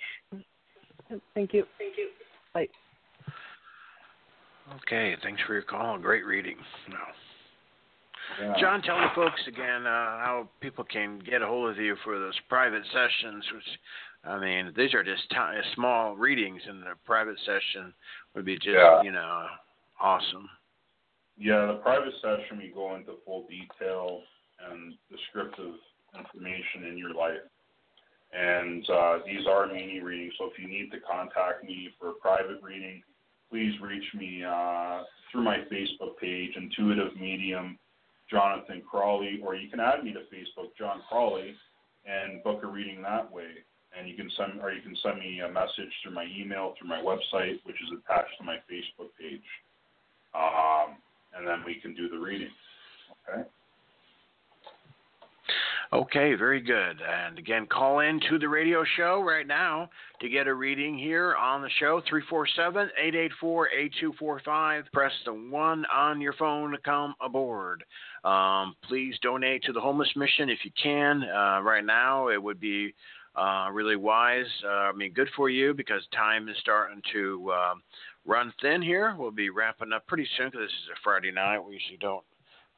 Thank 1.33 1.53
you. 1.53 1.65
Thank 1.79 1.97
you. 1.97 2.09
Bye. 2.53 2.67
Okay, 4.77 5.15
thanks 5.23 5.41
for 5.45 5.53
your 5.53 5.63
call. 5.63 5.97
Great 5.97 6.25
reading. 6.25 6.57
No. 6.89 6.97
Yeah. 8.39 8.53
John, 8.59 8.81
tell 8.81 8.97
the 8.97 9.09
folks 9.13 9.41
again 9.47 9.85
uh, 9.85 10.19
how 10.19 10.47
people 10.61 10.85
can 10.85 11.19
get 11.19 11.41
a 11.41 11.47
hold 11.47 11.69
of 11.69 11.77
you 11.77 11.95
for 12.03 12.17
those 12.17 12.37
private 12.47 12.83
sessions. 12.93 13.43
Which, 13.53 13.63
I 14.23 14.39
mean, 14.39 14.73
these 14.77 14.93
are 14.93 15.03
just 15.03 15.29
ti 15.29 15.35
small 15.75 16.15
readings, 16.15 16.61
and 16.67 16.81
the 16.81 16.93
private 17.05 17.37
session 17.45 17.93
would 18.35 18.45
be 18.45 18.55
just, 18.55 18.69
Yeah. 18.69 19.01
you 19.01 19.11
know, 19.11 19.47
awesome. 19.99 20.49
Yeah, 21.37 21.65
the 21.65 21.79
private 21.83 22.13
session 22.21 22.59
we 22.59 22.71
go 22.73 22.95
into 22.95 23.13
full 23.25 23.47
detail 23.49 24.21
and 24.69 24.93
descriptive 25.09 25.75
information 26.17 26.85
in 26.87 26.97
your 26.97 27.13
life. 27.13 27.41
And 28.31 28.87
uh, 28.89 29.19
these 29.25 29.45
are 29.49 29.67
mini 29.67 29.99
readings, 29.99 30.33
so 30.37 30.45
if 30.45 30.57
you 30.57 30.67
need 30.67 30.91
to 30.91 30.99
contact 31.01 31.65
me 31.65 31.89
for 31.99 32.09
a 32.09 32.13
private 32.13 32.61
reading, 32.63 33.03
please 33.51 33.73
reach 33.81 34.05
me 34.15 34.43
uh, 34.47 35.03
through 35.31 35.43
my 35.43 35.57
Facebook 35.71 36.17
page, 36.19 36.51
Intuitive 36.55 37.15
Medium 37.19 37.77
Jonathan 38.29 38.81
Crawley, 38.89 39.41
or 39.43 39.55
you 39.55 39.69
can 39.69 39.81
add 39.81 40.03
me 40.03 40.13
to 40.13 40.19
Facebook, 40.33 40.69
John 40.79 41.01
Crawley, 41.09 41.53
and 42.05 42.41
book 42.43 42.63
a 42.63 42.67
reading 42.67 43.01
that 43.01 43.29
way. 43.31 43.49
And 43.97 44.07
you 44.07 44.15
can 44.15 44.31
send, 44.37 44.61
or 44.61 44.71
you 44.71 44.81
can 44.81 44.95
send 45.03 45.19
me 45.19 45.41
a 45.41 45.51
message 45.51 45.91
through 46.01 46.13
my 46.13 46.25
email, 46.39 46.73
through 46.79 46.87
my 46.87 47.01
website, 47.01 47.59
which 47.65 47.75
is 47.75 47.99
attached 47.99 48.31
to 48.39 48.45
my 48.45 48.55
Facebook 48.71 49.11
page. 49.19 49.43
Um, 50.33 50.95
and 51.35 51.45
then 51.45 51.63
we 51.65 51.75
can 51.75 51.93
do 51.93 52.07
the 52.07 52.17
reading. 52.17 52.51
Okay. 53.27 53.43
Okay, 55.93 56.35
very 56.35 56.61
good. 56.61 57.01
And 57.01 57.37
again, 57.37 57.67
call 57.67 57.99
in 57.99 58.21
to 58.29 58.39
the 58.39 58.47
radio 58.47 58.85
show 58.95 59.21
right 59.21 59.45
now 59.45 59.89
to 60.21 60.29
get 60.29 60.47
a 60.47 60.53
reading 60.53 60.97
here 60.97 61.35
on 61.35 61.61
the 61.61 61.69
show 61.81 62.01
347 62.07 62.91
884 62.97 63.67
8245. 63.67 64.85
Press 64.93 65.11
the 65.25 65.33
1 65.33 65.85
on 65.93 66.21
your 66.21 66.31
phone 66.33 66.71
to 66.71 66.77
come 66.77 67.13
aboard. 67.19 67.83
Um, 68.23 68.73
please 68.87 69.15
donate 69.21 69.63
to 69.63 69.73
the 69.73 69.81
homeless 69.81 70.07
mission 70.15 70.49
if 70.49 70.59
you 70.63 70.71
can. 70.81 71.23
Uh, 71.23 71.59
right 71.61 71.83
now, 71.83 72.29
it 72.29 72.41
would 72.41 72.61
be 72.61 72.93
uh, 73.35 73.67
really 73.73 73.97
wise. 73.97 74.45
Uh, 74.63 74.69
I 74.69 74.91
mean, 74.93 75.11
good 75.11 75.29
for 75.35 75.49
you 75.49 75.73
because 75.73 76.01
time 76.15 76.47
is 76.47 76.55
starting 76.61 77.01
to 77.11 77.51
uh, 77.51 77.73
run 78.25 78.53
thin 78.61 78.81
here. 78.81 79.13
We'll 79.19 79.31
be 79.31 79.49
wrapping 79.49 79.91
up 79.91 80.07
pretty 80.07 80.27
soon 80.37 80.51
because 80.51 80.67
this 80.67 80.71
is 80.71 80.89
a 80.93 80.99
Friday 81.03 81.31
night. 81.31 81.59
We 81.59 81.73
usually 81.73 81.97
don't. 81.99 82.23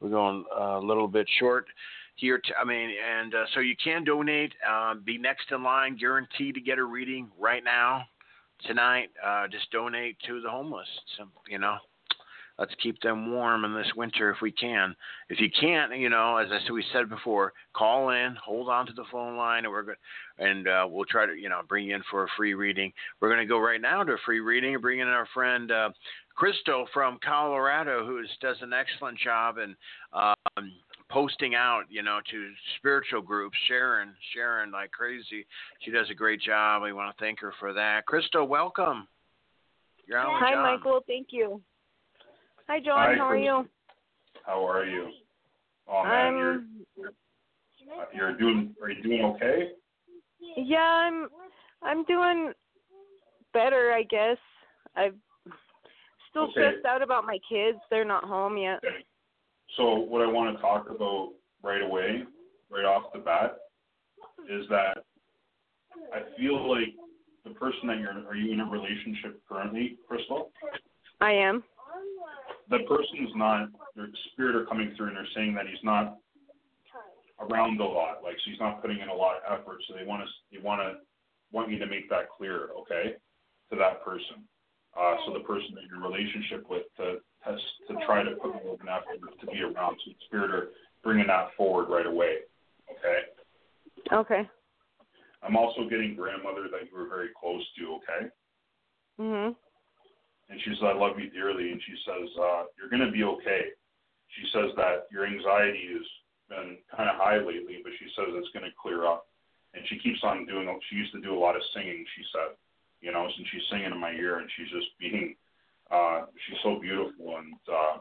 We're 0.04 0.10
going 0.10 0.44
a 0.54 0.80
little 0.80 1.08
bit 1.08 1.26
short 1.40 1.66
here. 2.16 2.42
I 2.62 2.66
mean, 2.66 2.90
and 3.10 3.34
uh, 3.34 3.46
so 3.54 3.62
you 3.62 3.76
can 3.82 4.04
donate. 4.04 4.52
Uh, 4.70 4.96
be 4.96 5.18
next 5.18 5.50
in 5.52 5.64
line, 5.64 5.96
guaranteed 5.98 6.56
to 6.56 6.62
get 6.62 6.78
a 6.78 6.84
reading 6.84 7.30
right 7.40 7.64
now, 7.64 8.04
tonight. 8.68 9.12
Uh, 9.26 9.48
just 9.48 9.72
donate 9.72 10.18
to 10.28 10.42
the 10.42 10.50
homeless. 10.50 10.90
So, 11.18 11.24
you 11.48 11.58
know, 11.58 11.78
let's 12.60 12.74
keep 12.84 13.02
them 13.02 13.32
warm 13.32 13.64
in 13.64 13.74
this 13.74 13.92
winter 13.96 14.30
if 14.30 14.38
we 14.42 14.52
can. 14.52 14.94
If 15.30 15.40
you 15.40 15.50
can't, 15.60 15.96
you 15.98 16.10
know, 16.10 16.36
as 16.36 16.50
I 16.52 16.60
said, 16.64 16.74
we 16.74 16.84
said 16.92 17.10
before, 17.10 17.54
call 17.74 18.10
in, 18.10 18.36
hold 18.44 18.70
on 18.70 18.86
to 18.88 18.94
the 18.94 19.06
phone 19.10 19.38
line, 19.38 19.64
and 19.64 19.72
we're 19.72 19.84
good. 19.84 19.96
And 20.38 20.68
uh, 20.68 20.88
we'll 20.90 21.06
try 21.06 21.26
to, 21.26 21.34
you 21.34 21.48
know, 21.48 21.62
bring 21.68 21.86
you 21.86 21.96
in 21.96 22.04
for 22.12 22.24
a 22.24 22.28
free 22.36 22.56
reading. 22.56 22.92
We're 23.22 23.30
going 23.30 23.40
to 23.40 23.46
go 23.46 23.60
right 23.60 23.82
now 23.82 24.04
to 24.04 24.14
a 24.14 24.18
free 24.26 24.40
reading 24.40 24.74
and 24.74 24.82
bring 24.82 25.00
in 25.00 25.08
our 25.08 25.28
friend. 25.34 25.72
Uh, 25.72 25.90
Crystal 26.36 26.88
from 26.94 27.20
Colorado, 27.24 28.06
who 28.06 28.22
does 28.42 28.58
an 28.62 28.74
excellent 28.74 29.20
job 29.20 29.58
in 29.58 29.76
um, 30.14 30.72
posting 31.10 31.54
out, 31.56 31.84
you 31.90 32.02
know, 32.02 32.20
to 32.32 32.52
spiritual 32.78 33.22
groups, 33.22 33.56
sharing, 33.68 34.10
sharing 34.34 34.72
like 34.72 34.92
crazy. 34.92 35.46
She 35.82 35.92
does 35.92 36.10
a 36.10 36.16
great 36.16 36.42
job. 36.42 36.82
We 36.82 36.94
want 36.94 37.16
to 37.16 37.24
thank 37.24 37.40
her 37.40 37.54
for 37.60 37.74
that. 37.74 38.06
Crystal, 38.06 38.48
welcome. 38.48 39.08
You're 40.08 40.20
on 40.20 40.42
Hi, 40.42 40.54
John. 40.54 40.64
Michael. 40.64 41.02
Thank 41.08 41.28
you. 41.32 41.62
Hi, 42.68 42.80
John. 42.80 42.98
Hi, 42.98 43.16
How 43.16 43.30
are 43.30 43.38
you? 43.38 43.68
How 44.46 44.68
are 44.68 44.86
you? 44.86 45.10
Oh 45.88 46.04
man, 46.04 46.34
I'm. 46.34 46.68
you're 46.98 47.12
you're 48.14 48.38
doing. 48.38 48.74
Are 48.82 48.90
you 48.90 49.04
doing 49.04 49.24
okay? 49.36 49.72
Yeah, 50.58 50.78
I'm. 50.78 51.28
I'm 51.82 52.06
doing 52.06 52.54
better, 53.54 53.92
I 53.92 54.04
guess. 54.04 54.38
I'm 54.96 55.16
still 56.34 56.44
Okay. 56.46 56.52
stressed 56.52 56.86
out 56.86 57.04
about 57.04 57.26
my 57.26 57.38
kids. 57.48 57.80
They're 57.90 58.04
not 58.04 58.24
home 58.24 58.58
yet. 58.58 58.84
So 59.78 59.96
what 59.96 60.22
I 60.22 60.28
want 60.28 60.56
to 60.56 60.62
talk 60.62 60.90
about 60.90 61.34
right 61.62 61.82
away, 61.82 62.26
right 62.70 62.86
off 62.86 63.14
the 63.14 63.20
bat, 63.20 63.60
is 64.50 64.68
that 64.70 65.06
I 66.12 66.24
feel 66.38 66.70
like 66.70 66.96
the 67.44 67.52
person 67.52 67.88
that 67.88 68.00
you're 68.00 68.12
are 68.28 68.36
you 68.36 68.52
in 68.52 68.60
a 68.60 68.66
relationship 68.66 69.42
currently, 69.48 69.98
Crystal? 70.08 70.52
I 71.22 71.32
am. 71.32 71.64
The 72.70 72.80
person's 72.80 73.36
not 73.36 73.70
their 73.96 74.10
spirit 74.32 74.56
are 74.56 74.66
coming 74.66 74.94
through 74.96 75.08
and 75.08 75.18
they're 75.18 75.28
saying 75.36 75.54
that 75.54 75.68
he's 75.68 75.84
not 75.84 76.18
around 77.40 77.80
a 77.80 77.86
lot, 77.86 78.24
like 78.24 78.38
so 78.46 78.64
not 78.64 78.82
putting 78.82 79.00
in 79.00 79.10
a 79.10 79.14
lot 79.14 79.38
of 79.38 79.60
effort. 79.60 79.84
So 79.88 79.96
they 79.96 80.06
want 80.06 80.24
to 80.24 80.30
they 80.52 80.64
want 80.64 80.82
to 80.82 81.00
want 81.52 81.70
you 81.70 81.78
to 81.78 81.86
make 81.86 82.10
that 82.10 82.30
clear, 82.30 82.70
okay, 82.80 83.16
to 83.72 83.78
that 83.78 84.04
person. 84.04 84.48
Uh, 84.98 85.16
so 85.26 85.34
the 85.34 85.40
person 85.42 85.74
that 85.74 85.82
you're 85.90 85.98
in 85.98 86.04
relationship 86.04 86.70
with 86.70 86.84
to 86.98 87.18
has 87.42 87.60
to 87.88 87.96
try 88.06 88.24
to 88.24 88.32
put 88.38 88.54
more 88.64 88.76
of 88.76 88.82
an 88.82 88.88
effort 88.88 89.20
to 89.42 89.46
be 89.48 89.62
around. 89.62 89.98
So 90.06 90.12
the 90.12 90.16
spirit 90.28 90.70
bringing 91.04 91.28
that 91.28 91.50
forward 91.58 91.90
right 91.90 92.06
away, 92.06 92.48
okay. 92.90 93.28
Okay. 94.14 94.50
I'm 95.42 95.58
also 95.58 95.90
getting 95.90 96.16
grandmother 96.16 96.70
that 96.72 96.88
you 96.88 96.96
were 96.98 97.10
very 97.10 97.30
close 97.38 97.64
to, 97.78 98.00
okay. 98.00 98.30
Mhm. 99.20 99.56
and 100.50 100.62
she 100.62 100.70
says, 100.72 100.84
I 100.84 100.94
love 100.94 101.20
you 101.20 101.30
dearly. 101.30 101.72
And 101.72 101.82
she 101.82 101.96
says, 102.06 102.30
uh, 102.40 102.64
You're 102.78 102.90
going 102.90 103.06
to 103.06 103.12
be 103.12 103.24
okay. 103.24 103.72
She 104.30 104.46
says 104.52 104.72
that 104.78 105.08
your 105.12 105.26
anxiety 105.26 105.90
has 105.94 106.08
been 106.50 106.78
kind 106.96 107.10
of 107.10 107.18
high 107.18 107.38
lately, 107.38 107.82
but 107.84 107.94
she 108.00 108.06
says 108.16 108.34
it's 108.34 108.50
going 108.54 108.66
to 108.66 108.72
clear 108.82 109.06
up. 109.06 109.28
And 109.74 109.86
she 109.88 109.98
keeps 110.00 110.24
on 110.24 110.46
doing, 110.46 110.70
she 110.90 110.96
used 110.96 111.12
to 111.14 111.22
do 111.22 111.34
a 111.36 111.40
lot 111.40 111.56
of 111.56 111.62
singing, 111.74 112.06
she 112.16 112.24
said, 112.32 112.56
you 113.04 113.12
know, 113.12 113.26
and 113.26 113.46
she's 113.52 113.62
singing 113.70 113.92
in 113.92 114.00
my 114.00 114.12
ear 114.12 114.40
and 114.40 114.50
she's 114.56 114.72
just 114.72 114.88
being, 114.98 115.36
uh, 115.92 116.22
she's 116.48 116.58
so 116.64 116.80
beautiful 116.80 117.36
and, 117.38 117.54
uh, 117.68 118.00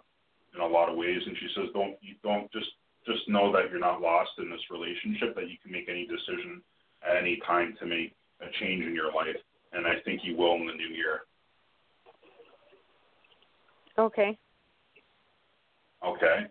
in 0.54 0.60
a 0.60 0.66
lot 0.66 0.88
of 0.88 0.96
ways. 0.96 1.20
And 1.26 1.36
she 1.36 1.48
says, 1.56 1.66
don't, 1.74 1.96
you 2.00 2.14
don't 2.22 2.50
just, 2.52 2.70
just 3.04 3.28
know 3.28 3.50
that 3.50 3.68
you're 3.68 3.80
not 3.80 4.00
lost 4.00 4.30
in 4.38 4.48
this 4.48 4.62
relationship, 4.70 5.34
that 5.34 5.50
you 5.50 5.56
can 5.60 5.72
make 5.72 5.88
any 5.88 6.06
decision 6.06 6.62
at 7.02 7.16
any 7.16 7.40
time 7.44 7.74
to 7.80 7.86
make 7.86 8.14
a 8.40 8.46
change 8.60 8.84
in 8.84 8.94
your 8.94 9.12
life. 9.12 9.36
And 9.72 9.86
I 9.86 9.94
think 10.04 10.20
you 10.22 10.36
will 10.36 10.54
in 10.54 10.66
the 10.68 10.74
new 10.74 10.94
year. 10.94 11.22
Okay. 13.98 14.38
Okay. 16.06 16.46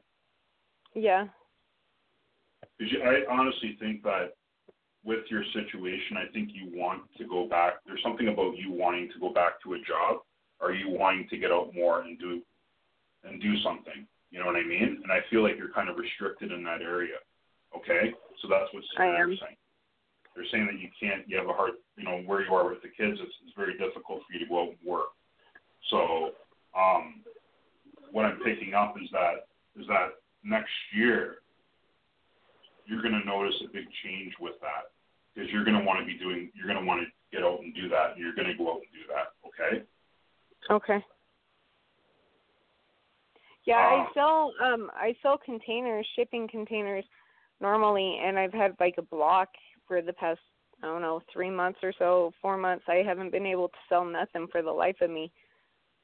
Yeah. 0.93 1.27
Because 2.77 2.97
I 3.01 3.31
honestly 3.31 3.77
think 3.79 4.03
that 4.03 4.33
with 5.03 5.25
your 5.29 5.43
situation, 5.53 6.17
I 6.17 6.31
think 6.31 6.49
you 6.53 6.69
want 6.77 7.03
to 7.17 7.25
go 7.25 7.47
back. 7.47 7.81
There's 7.85 8.03
something 8.03 8.27
about 8.27 8.57
you 8.57 8.71
wanting 8.71 9.09
to 9.13 9.19
go 9.19 9.33
back 9.33 9.61
to 9.63 9.73
a 9.73 9.79
job, 9.79 10.21
or 10.59 10.73
you 10.73 10.89
wanting 10.89 11.27
to 11.29 11.37
get 11.37 11.51
out 11.51 11.73
more 11.73 12.01
and 12.01 12.19
do 12.19 12.41
and 13.23 13.41
do 13.41 13.53
something. 13.63 14.05
You 14.31 14.39
know 14.39 14.45
what 14.45 14.55
I 14.55 14.63
mean? 14.63 15.01
And 15.03 15.11
I 15.11 15.19
feel 15.29 15.43
like 15.43 15.57
you're 15.57 15.73
kind 15.73 15.89
of 15.89 15.97
restricted 15.97 16.51
in 16.51 16.63
that 16.63 16.81
area. 16.81 17.17
Okay, 17.75 18.13
so 18.41 18.47
that's 18.47 18.71
what 18.73 18.83
they're 18.97 19.27
saying. 19.47 19.57
They're 20.35 20.45
saying 20.51 20.67
that 20.67 20.79
you 20.79 20.89
can't. 20.99 21.27
You 21.27 21.37
have 21.37 21.49
a 21.49 21.53
hard. 21.53 21.71
You 21.97 22.05
know 22.05 22.21
where 22.25 22.45
you 22.45 22.53
are 22.53 22.69
with 22.69 22.81
the 22.81 22.89
kids. 22.89 23.19
It's, 23.19 23.35
it's 23.45 23.55
very 23.57 23.73
difficult 23.77 24.21
for 24.23 24.33
you 24.33 24.39
to 24.39 24.49
go 24.49 24.63
out 24.63 24.69
and 24.69 24.77
work. 24.85 25.11
So, 25.89 26.31
um, 26.77 27.23
what 28.11 28.25
I'm 28.25 28.39
picking 28.39 28.73
up 28.73 28.95
is 29.01 29.09
that 29.11 29.47
is 29.79 29.87
that 29.87 30.21
next 30.43 30.71
year 30.93 31.41
you're 32.91 33.01
going 33.01 33.15
to 33.15 33.25
notice 33.25 33.55
a 33.63 33.71
big 33.71 33.85
change 34.03 34.33
with 34.41 34.59
that 34.59 34.91
because 35.33 35.49
you're 35.49 35.63
going 35.63 35.79
to 35.79 35.85
want 35.85 35.99
to 35.99 36.05
be 36.05 36.19
doing, 36.19 36.51
you're 36.53 36.67
going 36.67 36.79
to 36.79 36.85
want 36.85 36.99
to 36.99 37.07
get 37.31 37.41
out 37.41 37.61
and 37.61 37.73
do 37.73 37.87
that. 37.87 38.11
And 38.11 38.19
you're 38.19 38.35
going 38.35 38.51
to 38.51 38.57
go 38.59 38.69
out 38.73 38.81
and 38.83 38.91
do 38.91 39.07
that. 39.07 39.31
Okay. 39.47 39.83
Okay. 40.69 41.05
Yeah, 43.65 43.77
Uh, 43.77 43.79
I 43.79 44.07
sell 44.13 44.53
um 44.61 44.91
I 44.93 45.15
sell 45.21 45.37
containers, 45.37 46.05
shipping 46.15 46.47
containers 46.49 47.05
normally 47.61 48.19
and 48.23 48.37
I've 48.37 48.53
had 48.53 48.75
like 48.79 48.95
a 48.97 49.03
block 49.03 49.49
for 49.87 50.01
the 50.01 50.13
past 50.13 50.39
I 50.83 50.87
don't 50.87 51.01
know, 51.01 51.21
3 51.31 51.51
months 51.51 51.79
or 51.83 51.93
so, 51.99 52.33
4 52.41 52.57
months. 52.57 52.85
I 52.87 53.03
haven't 53.05 53.31
been 53.31 53.45
able 53.45 53.67
to 53.67 53.77
sell 53.87 54.03
nothing 54.03 54.47
for 54.51 54.63
the 54.63 54.71
life 54.71 54.95
of 55.01 55.11
me. 55.11 55.31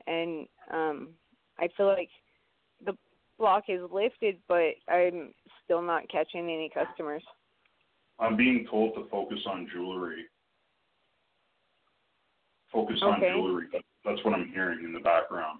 And 0.05 0.47
um 0.71 1.09
I 1.59 1.67
feel 1.75 1.87
like 1.87 2.09
the 2.85 2.95
block 3.37 3.65
is 3.67 3.81
lifted, 3.91 4.37
but 4.47 4.73
I'm 4.87 5.33
still 5.63 5.81
not 5.81 6.09
catching 6.09 6.43
any 6.43 6.69
customers. 6.73 7.23
I'm 8.19 8.35
being 8.35 8.65
told 8.69 8.95
to 8.95 9.07
focus 9.09 9.39
on 9.47 9.67
jewelry. 9.71 10.25
Focus 12.71 12.99
on 13.01 13.21
jewelry. 13.21 13.67
That's 14.03 14.23
what 14.23 14.33
I'm 14.33 14.51
hearing 14.53 14.83
in 14.83 14.93
the 14.93 14.99
background. 14.99 15.59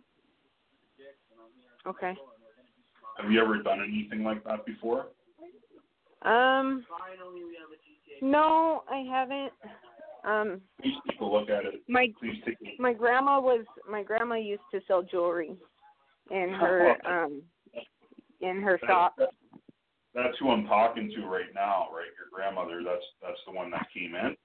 Okay. 1.86 2.14
Have 3.20 3.32
you 3.32 3.42
ever 3.42 3.62
done 3.62 3.80
anything 3.82 4.24
like 4.24 4.44
that 4.44 4.66
before? 4.66 5.08
Um. 6.24 6.86
No, 8.22 8.84
I 8.90 9.06
haven't. 9.10 9.54
Um, 10.26 10.62
Please 10.82 10.96
take 11.08 11.20
a 11.22 11.26
look 11.26 11.50
at 11.50 11.66
it. 11.66 11.82
my 11.88 12.12
Please 12.20 12.42
take 12.46 12.58
my 12.80 12.92
grandma 12.92 13.40
was 13.40 13.66
my 13.90 14.04
grandma 14.04 14.36
used 14.36 14.64
to 14.72 14.82
sell 14.88 15.04
jewelry 15.04 15.56
in 16.32 16.50
her 16.60 16.96
um 17.08 17.42
in 18.42 18.62
her 18.62 18.80
shop. 18.86 19.16
That's, 19.18 19.32
that's 20.14 20.38
who 20.40 20.50
I'm 20.50 20.66
talking 20.66 21.12
to 21.16 21.26
right 21.26 21.54
now, 21.54 21.88
right? 21.92 22.10
Your 22.18 22.30
grandmother. 22.34 22.82
That's 22.84 23.06
that's 23.22 23.40
the 23.46 23.52
one 23.52 23.70
that 23.72 23.88
came 23.94 24.16
in. 24.16 24.36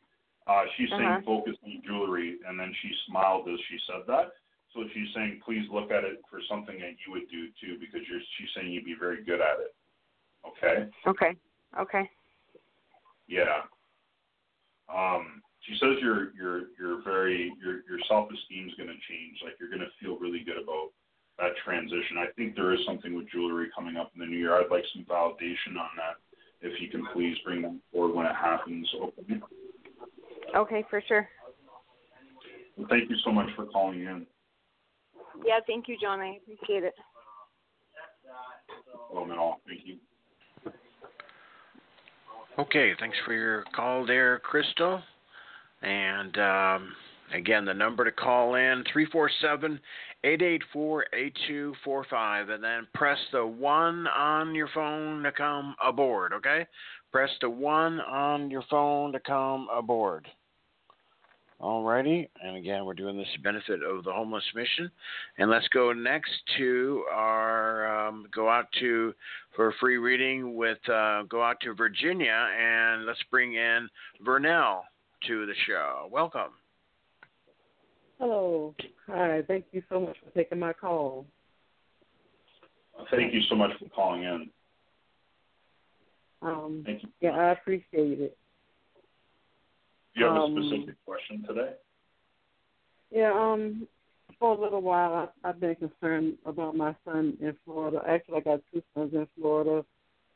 Uh, 0.47 0.65
she's 0.77 0.91
saying 0.91 1.03
Uh-huh. 1.03 1.21
focus 1.25 1.57
on 1.65 1.83
jewelry, 1.87 2.39
and 2.47 2.59
then 2.59 2.75
she 2.83 2.91
smiled 3.07 3.49
as 3.49 3.59
she 3.69 3.79
said 3.87 4.03
that. 4.09 4.33
So 4.75 4.85
she's 4.93 5.13
saying, 5.15 5.41
please 5.45 5.69
look 5.71 5.91
at 5.93 6.03
it 6.05 6.21
for 6.31 6.41
something 6.49 6.79
that 6.81 6.97
you 7.07 7.13
would 7.13 7.29
do 7.31 7.49
too, 7.61 7.79
because 7.79 8.01
you're, 8.09 8.21
she's 8.39 8.49
saying 8.57 8.73
you'd 8.73 8.87
be 8.87 8.97
very 8.99 9.23
good 9.23 9.41
at 9.41 9.61
it. 9.61 9.75
Okay. 10.49 10.89
Okay. 11.07 11.37
Okay. 11.79 12.11
Yeah. 13.29 13.63
Um, 14.93 15.43
she 15.61 15.77
says 15.79 15.97
your 16.03 16.35
your 16.35 16.75
your 16.79 17.03
very 17.03 17.55
your 17.63 17.85
your 17.89 18.01
self 18.09 18.29
esteem 18.33 18.69
is 18.69 18.75
going 18.75 18.89
to 18.89 18.99
change. 19.09 19.39
Like 19.45 19.55
you're 19.61 19.71
going 19.71 19.81
to 19.81 19.93
feel 20.01 20.19
really 20.19 20.43
good 20.45 20.59
about 20.59 20.91
that 21.39 21.53
transition. 21.65 22.19
I 22.19 22.27
think 22.37 22.55
there 22.55 22.73
is 22.73 22.81
something 22.87 23.17
with 23.17 23.31
jewelry 23.31 23.69
coming 23.75 23.97
up 23.97 24.13
in 24.15 24.21
the 24.21 24.27
new 24.27 24.37
year. 24.37 24.57
I'd 24.57 24.71
like 24.71 24.85
some 24.95 25.05
validation 25.05 25.79
on 25.79 25.91
that. 25.97 26.17
If 26.61 26.81
you 26.81 26.89
can 26.89 27.05
please 27.13 27.37
bring 27.45 27.63
that 27.63 27.77
forward 27.93 28.15
when 28.15 28.27
it 28.27 28.35
happens. 28.35 28.89
Okay. 29.03 29.41
Okay, 30.55 30.85
for 30.91 31.03
sure. 31.09 31.29
Well, 32.77 32.87
thank 32.89 33.11
you 33.11 33.17
so 33.25 33.33
much 33.33 33.49
for 33.57 33.67
calling 33.67 34.01
in. 34.01 34.27
Yeah, 35.45 35.59
thank 35.67 35.89
you, 35.89 35.97
John. 36.01 36.21
I 36.21 36.37
appreciate 36.37 36.85
it. 36.85 36.95
Well, 39.13 39.31
at 39.31 39.39
all. 39.39 39.61
Thank 39.67 39.81
you. 39.85 39.97
Okay, 42.59 42.93
thanks 43.01 43.17
for 43.25 43.33
your 43.33 43.65
call 43.75 44.07
there, 44.07 44.39
Crystal. 44.41 45.01
And 45.81 46.39
um, 46.39 46.93
again, 47.35 47.65
the 47.65 47.75
number 47.75 48.05
to 48.05 48.13
call 48.13 48.55
in 48.57 48.85
347 48.93 49.81
884 50.25 51.07
8245, 51.13 52.49
and 52.51 52.63
then 52.63 52.87
press 52.95 53.19
the 53.33 53.45
1 53.45 54.07
on 54.07 54.55
your 54.55 54.69
phone 54.73 55.23
to 55.25 55.33
come 55.33 55.75
aboard, 55.85 56.33
okay? 56.33 56.67
Press 57.11 57.31
the 57.41 57.51
1 57.51 58.01
on 58.01 58.51
your 58.51 58.63
phone 58.71 59.13
to 59.13 59.21
come 59.21 59.69
aboard. 59.73 60.29
Alrighty, 61.63 62.29
and 62.43 62.57
again, 62.57 62.85
we're 62.85 62.95
doing 62.95 63.17
this 63.17 63.29
benefit 63.45 63.85
of 63.85 64.03
the 64.03 64.13
homeless 64.13 64.43
mission. 64.53 64.91
And 65.39 65.49
let's 65.49 65.69
go 65.69 65.93
next 65.93 66.33
to 66.57 67.05
our 67.13 68.09
um, 68.09 68.27
go 68.35 68.49
out 68.49 68.67
to 68.81 69.15
for 69.55 69.69
a 69.69 69.73
free 69.75 69.99
reading 69.99 70.57
with 70.57 70.79
uh, 70.89 71.23
go 71.29 71.41
out 71.41 71.61
to 71.61 71.73
Virginia, 71.75 72.49
and 72.61 73.07
let's 73.07 73.23
bring 73.31 73.55
in 73.55 73.89
Vernell 74.27 74.81
to 75.29 75.47
the 75.47 75.55
show. 75.69 76.09
Welcome. 76.11 76.51
Hello. 78.23 78.73
Hi. 79.09 79.43
Thank 79.49 79.65
you 79.73 79.83
so 79.89 79.99
much 79.99 80.17
for 80.25 80.31
taking 80.31 80.61
my 80.61 80.73
call. 80.73 81.27
Thank 83.11 83.35
you 83.35 83.41
so 83.51 83.57
much 83.57 83.73
for 83.81 83.89
calling 83.89 84.23
in. 84.23 84.49
Um, 86.41 86.85
Thank 86.87 87.03
you. 87.03 87.09
yeah, 87.21 87.31
I 87.31 87.51
appreciate 87.51 88.21
it. 88.21 88.39
Do 90.15 90.21
you 90.21 90.27
have 90.27 90.37
Um, 90.37 90.57
a 90.57 90.63
specific 90.63 90.95
question 91.05 91.43
today? 91.49 91.75
Yeah. 93.11 93.33
Um, 93.33 93.89
for 94.39 94.57
a 94.57 94.61
little 94.61 94.83
while, 94.83 95.15
I, 95.45 95.49
I've 95.49 95.59
been 95.59 95.75
concerned 95.75 96.39
about 96.47 96.77
my 96.77 96.95
son 97.05 97.37
in 97.41 97.57
Florida. 97.65 98.05
Actually, 98.09 98.37
I 98.37 98.41
got 98.43 98.61
two 98.73 98.85
sons 98.95 99.15
in 99.15 99.27
Florida. 99.37 99.85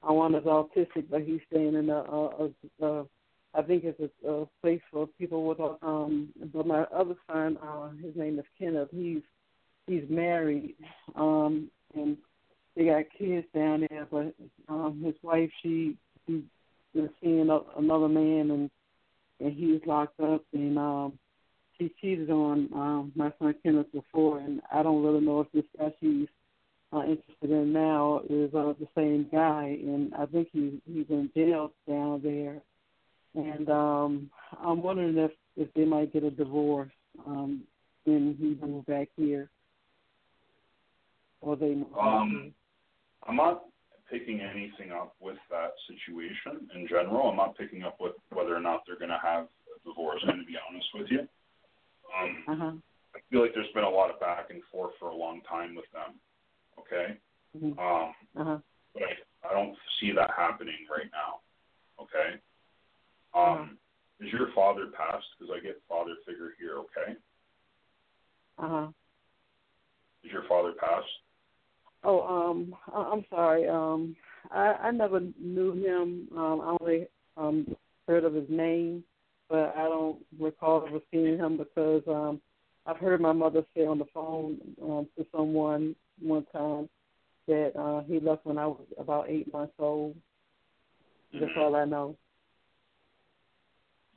Uh, 0.03 0.13
one 0.13 0.35
is 0.35 0.43
autistic, 0.43 1.09
but 1.09 1.23
he's 1.23 1.41
staying 1.49 1.75
in 1.77 1.89
a, 1.89 1.99
a, 2.03 2.51
a, 2.81 2.87
a 2.87 3.07
I 3.57 3.63
think 3.63 3.85
it's 3.85 4.13
a, 4.25 4.29
a 4.29 4.47
place 4.61 4.83
for 4.91 5.07
people 5.19 5.47
with 5.47 5.61
um. 5.83 6.29
But 6.53 6.67
my 6.67 6.83
other 6.83 7.15
son, 7.31 7.59
uh, 7.63 7.91
his 8.03 8.15
name 8.15 8.39
is 8.39 8.45
Kenneth. 8.59 8.89
He's 8.93 9.23
he's 9.87 10.05
married, 10.11 10.75
um, 11.15 11.71
and 11.95 12.17
they 12.77 12.87
got 12.87 13.05
kids 13.19 13.47
down 13.55 13.87
there. 13.89 14.07
But 14.11 14.35
um, 14.69 15.03
his 15.05 15.15
wife, 15.23 15.51
she 15.63 15.97
she 16.27 16.43
is 16.95 17.09
seeing 17.23 17.49
a, 17.49 17.61
another 17.79 18.09
man, 18.09 18.51
and 18.51 18.71
and 19.41 19.53
he's 19.55 19.81
locked 19.87 20.21
up, 20.21 20.45
and 20.53 20.79
um, 20.79 21.19
she 21.79 21.93
cheated 22.01 22.31
on 22.31 22.69
um, 22.75 23.13
my 23.15 23.33
son 23.39 23.55
Kenneth 23.63 23.93
before, 23.93 24.39
and 24.39 24.61
I 24.73 24.83
don't 24.83 25.03
really 25.03 25.25
know 25.25 25.41
if 25.41 25.53
this 25.53 25.65
guy 25.79 25.93
she's 26.01 26.29
uh, 26.93 27.01
interested 27.01 27.51
in 27.51 27.73
now 27.73 28.23
is 28.29 28.53
uh, 28.55 28.73
the 28.79 28.89
same 28.97 29.29
guy, 29.33 29.79
and 29.83 30.15
I 30.15 30.27
think 30.27 30.49
he's 30.53 30.73
he's 30.87 31.07
in 31.09 31.31
jail 31.35 31.73
down 31.89 32.21
there, 32.23 32.61
and 33.37 33.69
um, 33.71 34.31
I'm 34.61 34.83
wondering 34.83 35.17
if 35.19 35.31
if 35.57 35.73
they 35.75 35.85
might 35.85 36.13
get 36.13 36.25
a 36.25 36.31
divorce 36.31 36.91
um, 37.27 37.63
when 38.05 38.37
he 38.39 38.57
moves 38.67 38.87
back 38.87 39.09
here, 39.17 39.51
or 41.41 41.57
they 41.57 41.75
move 41.75 41.89
Um. 42.01 42.53
I'm 43.29 43.37
not 43.37 43.65
picking 44.09 44.41
anything 44.41 44.93
up 44.93 45.17
with 45.21 45.37
that 45.51 45.73
situation 45.89 46.69
in 46.77 46.87
general. 46.87 47.29
I'm 47.29 47.37
not 47.37 47.57
picking 47.59 47.83
up 47.83 47.97
with 47.99 48.13
whether 48.31 48.55
or 48.55 48.61
not 48.61 48.83
they're 48.87 48.99
going 48.99 49.11
to 49.11 49.19
have 49.21 49.45
a 49.75 49.89
divorce. 49.89 50.21
I'm 50.23 50.29
going 50.37 50.41
to 50.41 50.47
be 50.47 50.57
honest 50.69 50.87
with 50.95 51.07
you. 51.11 51.21
Um, 52.15 52.45
Uh 52.47 52.57
huh. 52.57 52.73
I 53.17 53.19
feel 53.31 53.41
like 53.43 53.53
there's 53.55 53.73
been 53.75 53.83
a 53.85 53.91
lot 53.91 54.11
of 54.11 54.21
back 54.21 54.51
and 54.51 54.63
forth 54.71 54.93
for 55.01 55.09
a 55.09 55.15
long 55.17 55.41
time 55.49 55.75
with 55.75 55.87
them. 55.93 56.15
Okay. 56.79 57.17
Mhm. 57.59 57.73
Um, 57.79 58.15
Uh 58.39 58.45
huh. 58.45 58.59
but 58.95 59.03
I, 59.03 59.49
I 59.51 59.55
don't 59.55 59.77
see 59.99 60.13
that 60.13 60.31
happening 60.37 60.87
right 60.91 61.11
now. 61.11 61.41
Okay. 62.01 62.39
Um, 63.37 63.79
is 64.21 64.33
your 64.33 64.49
father 64.55 64.89
passed? 64.97 65.27
Because 65.39 65.55
I 65.57 65.65
get 65.65 65.83
father 65.89 66.13
figure 66.27 66.53
here. 66.61 66.79
Okay. 66.79 67.19
Uh 68.59 68.69
huh. 68.69 68.89
Is 70.25 70.33
your 70.33 70.45
father 70.49 70.73
passed? 70.81 71.09
Oh, 72.05 72.23
um, 72.23 72.77
I- 72.93 73.11
I'm 73.13 73.27
sorry. 73.31 73.69
Um, 73.69 74.17
I 74.53 74.75
I 74.75 74.93
never 74.93 75.21
knew 75.41 75.73
him. 75.75 76.29
Um, 76.37 76.63
I 76.63 76.77
only 76.81 77.09
um 77.37 77.77
heard 78.09 78.25
of 78.25 78.35
his 78.35 78.49
name, 78.51 79.05
but 79.51 79.77
I 79.77 79.85
don't 79.85 80.25
recall 80.39 80.87
ever 80.87 81.01
seeing 81.13 81.39
him 81.39 81.59
because 81.59 82.05
um 82.09 82.43
I've 82.87 82.99
heard 82.99 83.21
my 83.21 83.33
mother 83.33 83.67
say 83.77 83.87
on 83.87 83.99
the 83.99 84.07
phone 84.15 84.61
um 84.83 85.09
to 85.19 85.27
someone 85.37 85.97
one 86.21 86.47
time 86.53 86.89
that 87.49 87.73
uh 87.79 88.03
he 88.05 88.21
left 88.21 88.47
when 88.47 88.59
I 88.59 88.67
was 88.67 88.87
about 88.99 89.31
eight 89.31 89.53
months 89.53 89.75
old. 89.79 90.17
That's 91.33 91.53
Mhm. 91.53 91.59
all 91.59 91.77
I 91.77 91.85
know. 91.87 92.17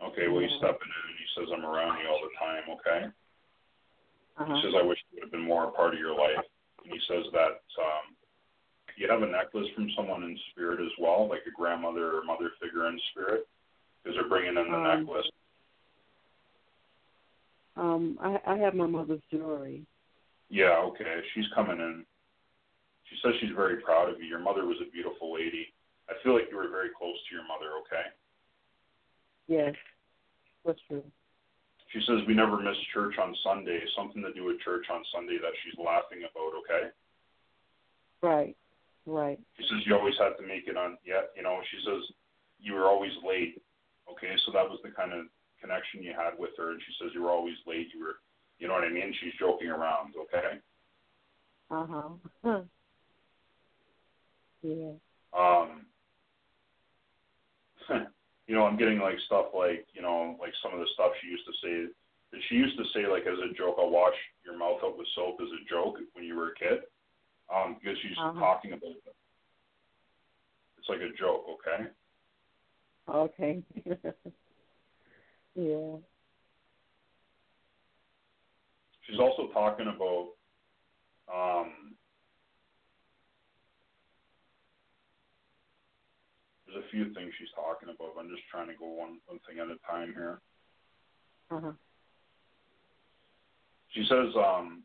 Okay. 0.02 0.28
Well, 0.28 0.42
he's 0.42 0.56
stepping 0.58 0.88
in 0.88 1.04
and 1.10 1.18
he 1.20 1.28
says 1.36 1.48
I'm 1.54 1.66
around 1.66 2.00
you 2.00 2.08
all 2.08 2.22
the 2.24 2.36
time. 2.40 2.64
Okay. 2.80 3.02
He 3.10 4.44
Uh-huh. 4.44 4.62
says, 4.64 4.74
I 4.76 4.84
wish 4.84 5.00
it 5.00 5.16
would 5.16 5.24
have 5.24 5.32
been 5.32 5.42
more 5.44 5.66
a 5.68 5.72
part 5.72 5.94
of 5.94 6.00
your 6.00 6.16
life. 6.16 6.46
And 6.84 6.94
he 6.94 7.00
says 7.08 7.26
that 7.34 7.60
um, 7.78 8.16
you 8.96 9.10
have 9.10 9.22
a 9.22 9.28
necklace 9.28 9.68
from 9.76 9.90
someone 9.96 10.24
in 10.24 10.38
spirit 10.52 10.80
as 10.80 10.92
well, 10.98 11.28
like 11.28 11.44
a 11.46 11.52
grandmother 11.52 12.18
or 12.18 12.24
mother 12.24 12.52
figure 12.62 12.88
in 12.88 13.00
spirit, 13.12 13.48
because 14.04 14.16
they're 14.18 14.30
bringing 14.30 14.56
in 14.58 14.72
the 14.72 14.78
Um, 14.78 14.84
necklace. 15.04 15.30
Um, 17.76 18.18
I 18.22 18.40
I 18.46 18.58
have 18.58 18.76
my 18.76 18.88
mother's 18.88 19.22
jewelry. 19.32 19.86
Yeah, 20.50 20.78
okay. 20.80 21.22
She's 21.34 21.48
coming 21.54 21.80
in. 21.80 22.06
She 23.06 23.16
says 23.24 23.36
she's 23.40 23.52
very 23.56 23.78
proud 23.82 24.10
of 24.10 24.20
you. 24.20 24.26
Your 24.26 24.40
mother 24.40 24.66
was 24.66 24.78
a 24.82 24.90
beautiful 24.92 25.34
lady. 25.34 25.74
I 26.10 26.14
feel 26.24 26.34
like 26.34 26.50
you 26.50 26.58
were 26.58 26.70
very 26.70 26.90
close 26.98 27.16
to 27.30 27.36
your 27.36 27.44
mother, 27.46 27.72
okay? 27.86 28.08
Yes, 29.48 29.76
that's 30.66 30.80
true. 30.88 31.04
She 31.92 32.00
says 32.06 32.22
we 32.28 32.36
never 32.36 32.58
missed 32.58 32.86
church 32.94 33.16
on 33.18 33.36
Sunday, 33.44 33.80
something 33.98 34.22
to 34.22 34.32
do 34.34 34.46
with 34.46 34.62
church 34.62 34.86
on 34.94 35.02
Sunday 35.12 35.38
that 35.42 35.54
she's 35.64 35.78
laughing 35.80 36.22
about, 36.22 36.54
okay? 36.62 36.94
Right, 38.22 38.56
right. 39.06 39.40
She 39.58 39.64
says 39.64 39.82
you 39.86 39.96
always 39.96 40.18
had 40.20 40.38
to 40.38 40.46
make 40.46 40.68
it 40.68 40.78
on. 40.78 40.98
Yeah, 41.06 41.22
you 41.36 41.42
know. 41.42 41.60
She 41.72 41.78
says 41.86 42.04
you 42.60 42.74
were 42.74 42.86
always 42.86 43.14
late. 43.26 43.62
Okay, 44.12 44.36
so 44.46 44.52
that 44.52 44.70
was 44.70 44.80
the 44.84 44.92
kind 44.92 45.14
of 45.14 45.26
connection 45.62 46.04
you 46.04 46.14
had 46.14 46.38
with 46.38 46.52
her, 46.58 46.72
and 46.72 46.82
she 46.86 46.94
says 47.00 47.12
you 47.14 47.24
were 47.24 47.32
always 47.32 47.56
late. 47.66 47.88
You 47.94 48.02
were, 48.04 48.16
you 48.60 48.68
know 48.68 48.74
what 48.74 48.84
I 48.84 48.90
mean? 48.90 49.14
She's 49.20 49.34
joking 49.40 49.70
around. 49.70 50.14
Okay. 50.20 50.60
Uh 51.72 51.88
huh. 52.44 52.62
yeah. 54.62 54.92
Um. 55.34 55.86
you 58.50 58.56
know, 58.58 58.66
I'm 58.66 58.78
getting 58.82 58.98
like 58.98 59.14
stuff 59.30 59.54
like 59.54 59.86
you 59.94 60.02
know, 60.02 60.36
like 60.42 60.54
some 60.64 60.74
of 60.74 60.80
the 60.82 60.90
stuff 60.98 61.14
she 61.22 61.30
used 61.30 61.46
to 61.46 61.54
say. 61.62 61.94
That 62.34 62.42
she 62.50 62.56
used 62.56 62.78
to 62.78 62.86
say 62.94 63.06
like 63.06 63.26
as 63.30 63.38
a 63.40 63.54
joke, 63.54 63.78
"I'll 63.78 63.90
wash 63.94 64.18
your 64.44 64.58
mouth 64.58 64.82
out 64.84 64.98
with 64.98 65.08
soap" 65.14 65.38
as 65.42 65.50
a 65.54 65.62
joke 65.70 65.98
when 66.14 66.26
you 66.26 66.36
were 66.36 66.50
a 66.50 66.56
kid. 66.56 66.80
um, 67.54 67.78
because 67.80 67.98
she's 68.02 68.18
Uh-huh. 68.18 68.40
talking 68.40 68.74
about 68.74 68.92
it. 68.92 69.16
It's 70.78 70.88
like 70.90 71.02
a 71.02 71.10
joke, 71.18 71.46
okay? 71.58 71.90
Okay. 73.08 73.64
yeah. 75.56 75.98
She's 79.06 79.20
also 79.20 79.48
talking 79.52 79.88
about 79.88 80.28
um, 81.34 81.96
there's 86.70 86.86
a 86.86 86.90
few 86.94 87.14
things 87.14 87.34
she's 87.38 87.50
talking 87.58 87.90
about. 87.90 88.14
I'm 88.20 88.30
just 88.30 88.46
trying 88.54 88.68
to 88.70 88.78
go 88.78 88.86
one 88.86 89.18
one 89.26 89.40
thing 89.50 89.58
at 89.58 89.74
a 89.74 89.78
time 89.90 90.14
here. 90.14 90.40
Uh-huh. 91.50 91.74
She 93.98 94.06
says 94.06 94.30
um, 94.38 94.84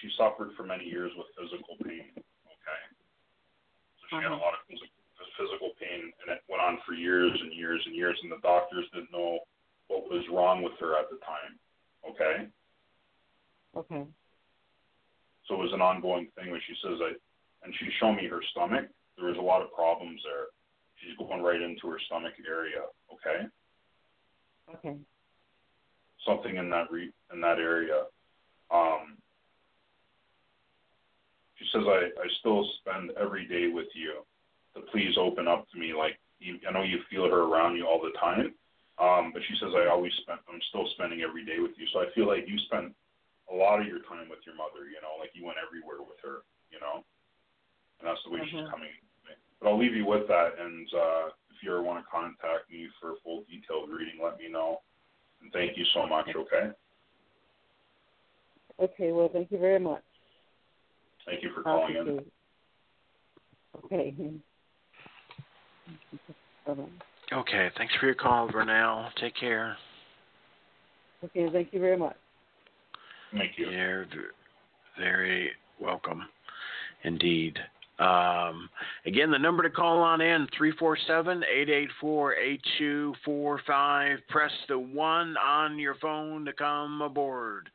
she 0.00 0.08
suffered 0.16 0.54
for 0.56 0.62
many 0.62 0.86
years 0.86 1.10
with 1.18 1.26
physical 1.34 1.74
pain. 1.82 2.14
Okay, 2.14 2.80
so 3.98 4.02
she 4.10 4.16
had 4.22 4.30
a 4.30 4.38
Uh-huh. 4.38 4.38
lot 4.38 4.54
of 4.54 4.62
physical, 4.70 4.94
physical 5.34 5.70
pain, 5.82 6.14
and 6.22 6.30
it 6.30 6.42
went 6.48 6.62
on 6.62 6.78
for 6.86 6.94
years 6.94 7.34
and 7.34 7.52
years 7.52 7.82
and 7.86 7.94
years, 7.94 8.18
and 8.22 8.30
the 8.30 8.38
doctors 8.42 8.86
didn't 8.94 9.10
know 9.10 9.40
what 9.88 10.06
was 10.10 10.22
wrong 10.30 10.62
with 10.62 10.78
her 10.78 10.94
at 10.98 11.10
the 11.10 11.18
time. 11.26 11.58
Okay. 12.06 12.46
Okay. 13.74 14.06
So 15.46 15.54
it 15.54 15.62
was 15.62 15.72
an 15.74 15.82
ongoing 15.82 16.30
thing 16.38 16.50
where 16.50 16.62
she 16.66 16.74
says 16.82 16.98
I 17.02 17.12
and 17.64 17.74
she 17.78 17.90
showed 17.98 18.14
me 18.14 18.28
her 18.28 18.42
stomach. 18.52 18.86
There 19.18 19.26
was 19.26 19.38
a 19.38 19.42
lot 19.42 19.62
of 19.62 19.72
problems 19.74 20.22
there. 20.22 20.46
She's 21.00 21.16
going 21.18 21.42
right 21.42 21.60
into 21.60 21.88
her 21.88 21.98
stomach 22.06 22.34
area, 22.48 22.82
okay? 23.12 23.46
Okay. 24.74 24.96
Something 26.26 26.56
in 26.56 26.70
that 26.70 26.90
re 26.90 27.12
in 27.32 27.40
that 27.40 27.58
area. 27.58 28.06
Um 28.70 29.18
she 31.58 31.64
says 31.72 31.84
I, 31.86 32.10
I 32.20 32.26
still 32.40 32.64
spend 32.80 33.12
every 33.20 33.46
day 33.48 33.68
with 33.72 33.88
you. 33.94 34.24
To 34.74 34.82
please 34.92 35.16
open 35.16 35.48
up 35.48 35.64
to 35.72 35.78
me 35.78 35.94
like 35.94 36.18
you, 36.38 36.58
I 36.68 36.72
know 36.72 36.82
you 36.82 37.00
feel 37.08 37.24
her 37.28 37.48
around 37.48 37.76
you 37.76 37.86
all 37.86 38.00
the 38.00 38.12
time. 38.20 38.52
Um, 38.98 39.32
but 39.32 39.42
she 39.48 39.56
says 39.60 39.72
I 39.76 39.88
always 39.88 40.12
spend 40.22 40.40
I'm 40.48 40.60
still 40.68 40.86
spending 40.96 41.22
every 41.22 41.44
day 41.44 41.60
with 41.60 41.72
you. 41.78 41.86
So 41.92 42.00
I 42.00 42.12
feel 42.14 42.26
like 42.28 42.44
you 42.48 42.58
spend 42.68 42.92
a 43.50 43.54
lot 43.54 43.80
of 43.80 43.86
your 43.86 44.00
time 44.08 44.28
with 44.28 44.40
your 44.44 44.56
mother, 44.56 44.88
you 44.90 45.00
know, 45.00 45.16
like 45.20 45.30
you 45.34 45.44
went 45.46 45.58
everywhere 45.62 46.02
with 46.02 46.20
her, 46.24 46.44
you 46.70 46.80
know. 46.80 47.04
And 48.00 48.08
that's 48.08 48.20
the 48.24 48.30
way 48.30 48.40
she's 48.44 48.60
Mhm. 48.60 48.70
coming. 48.70 48.92
But 49.60 49.68
I'll 49.68 49.78
leave 49.78 49.94
you 49.94 50.06
with 50.06 50.28
that 50.28 50.58
and 50.58 50.88
uh 50.94 51.28
if 51.56 51.62
you 51.62 51.70
ever 51.72 51.82
want 51.82 52.04
to 52.04 52.10
contact 52.10 52.70
me 52.70 52.86
for 53.00 53.12
a 53.12 53.14
full 53.24 53.44
detailed 53.50 53.88
reading, 53.88 54.20
let 54.22 54.38
me 54.38 54.46
know. 54.50 54.82
And 55.42 55.50
thank 55.52 55.78
you 55.78 55.86
so 55.94 56.06
much, 56.06 56.28
okay? 56.36 56.70
Okay, 58.78 59.12
well 59.12 59.30
thank 59.32 59.50
you 59.50 59.58
very 59.58 59.80
much. 59.80 60.02
Thank 61.24 61.42
you 61.42 61.50
for 61.54 61.62
calling 61.62 61.96
in. 61.96 62.24
Okay. 63.84 64.14
Bye-bye. 66.66 66.84
Okay, 67.32 67.70
thanks 67.76 67.94
for 67.98 68.06
your 68.06 68.14
call, 68.14 68.48
Vernell. 68.48 69.10
Take 69.14 69.34
care. 69.34 69.76
Okay, 71.24 71.48
thank 71.50 71.72
you 71.72 71.80
very 71.80 71.96
much. 71.96 72.16
Thank 73.32 73.58
you. 73.58 73.70
You're 73.70 74.06
very 74.98 75.50
welcome 75.80 76.22
indeed. 77.02 77.58
Um, 77.98 78.68
again, 79.06 79.30
the 79.30 79.38
number 79.38 79.62
to 79.62 79.70
call 79.70 80.00
on 80.00 80.20
in 80.20 80.46
347-884-8245. 82.02 84.18
Press 84.28 84.52
the 84.68 84.78
1 84.78 85.36
on 85.38 85.78
your 85.78 85.94
phone 85.94 86.44
to 86.44 86.52
come 86.52 87.00
aboard. 87.00 87.70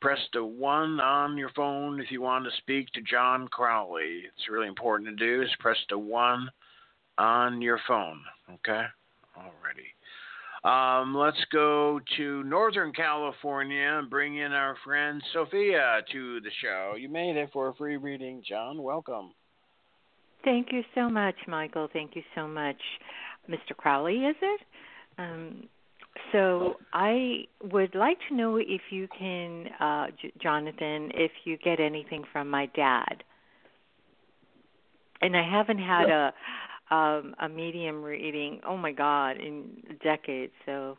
Press 0.00 0.20
the 0.32 0.42
1 0.42 0.98
on 1.00 1.36
your 1.36 1.50
phone 1.50 2.00
if 2.00 2.10
you 2.10 2.22
want 2.22 2.46
to 2.46 2.50
speak 2.58 2.90
to 2.92 3.02
John 3.02 3.48
Crawley. 3.48 4.22
It's 4.26 4.48
really 4.50 4.68
important 4.68 5.10
to 5.10 5.16
do 5.16 5.42
is 5.42 5.50
press 5.58 5.76
the 5.90 5.98
1 5.98 6.48
on 7.18 7.60
your 7.60 7.78
phone, 7.86 8.22
okay? 8.54 8.86
Alrighty. 9.36 9.92
Um, 10.62 11.14
let's 11.14 11.42
go 11.52 12.00
to 12.16 12.42
Northern 12.44 12.92
California 12.92 13.98
and 13.98 14.08
bring 14.08 14.38
in 14.38 14.52
our 14.52 14.76
friend 14.84 15.22
Sophia 15.34 16.00
to 16.12 16.40
the 16.40 16.50
show. 16.62 16.94
You 16.98 17.10
made 17.10 17.36
it 17.36 17.50
for 17.52 17.68
a 17.68 17.74
free 17.74 17.98
reading, 17.98 18.42
John. 18.46 18.82
Welcome. 18.82 19.32
Thank 20.44 20.68
you 20.72 20.82
so 20.94 21.08
much, 21.08 21.34
Michael. 21.46 21.88
Thank 21.92 22.16
you 22.16 22.22
so 22.34 22.48
much, 22.48 22.80
Mr. 23.48 23.76
Crawley. 23.76 24.16
Is 24.16 24.36
it? 24.40 24.60
Um, 25.18 25.64
so 26.32 26.74
I 26.92 27.44
would 27.62 27.94
like 27.94 28.18
to 28.28 28.34
know 28.34 28.56
if 28.56 28.80
you 28.90 29.08
can, 29.18 29.66
uh, 29.78 30.06
J- 30.20 30.32
Jonathan, 30.42 31.10
if 31.14 31.32
you 31.44 31.56
get 31.58 31.80
anything 31.80 32.24
from 32.32 32.48
my 32.48 32.66
dad. 32.74 33.22
And 35.22 35.36
I 35.36 35.42
haven't 35.48 35.78
had 35.78 36.08
a 36.08 36.32
um, 36.90 37.36
a 37.40 37.48
medium 37.48 38.02
reading. 38.02 38.60
Oh 38.66 38.76
my 38.76 38.90
God, 38.90 39.36
in 39.36 39.96
decades. 40.02 40.52
So 40.66 40.96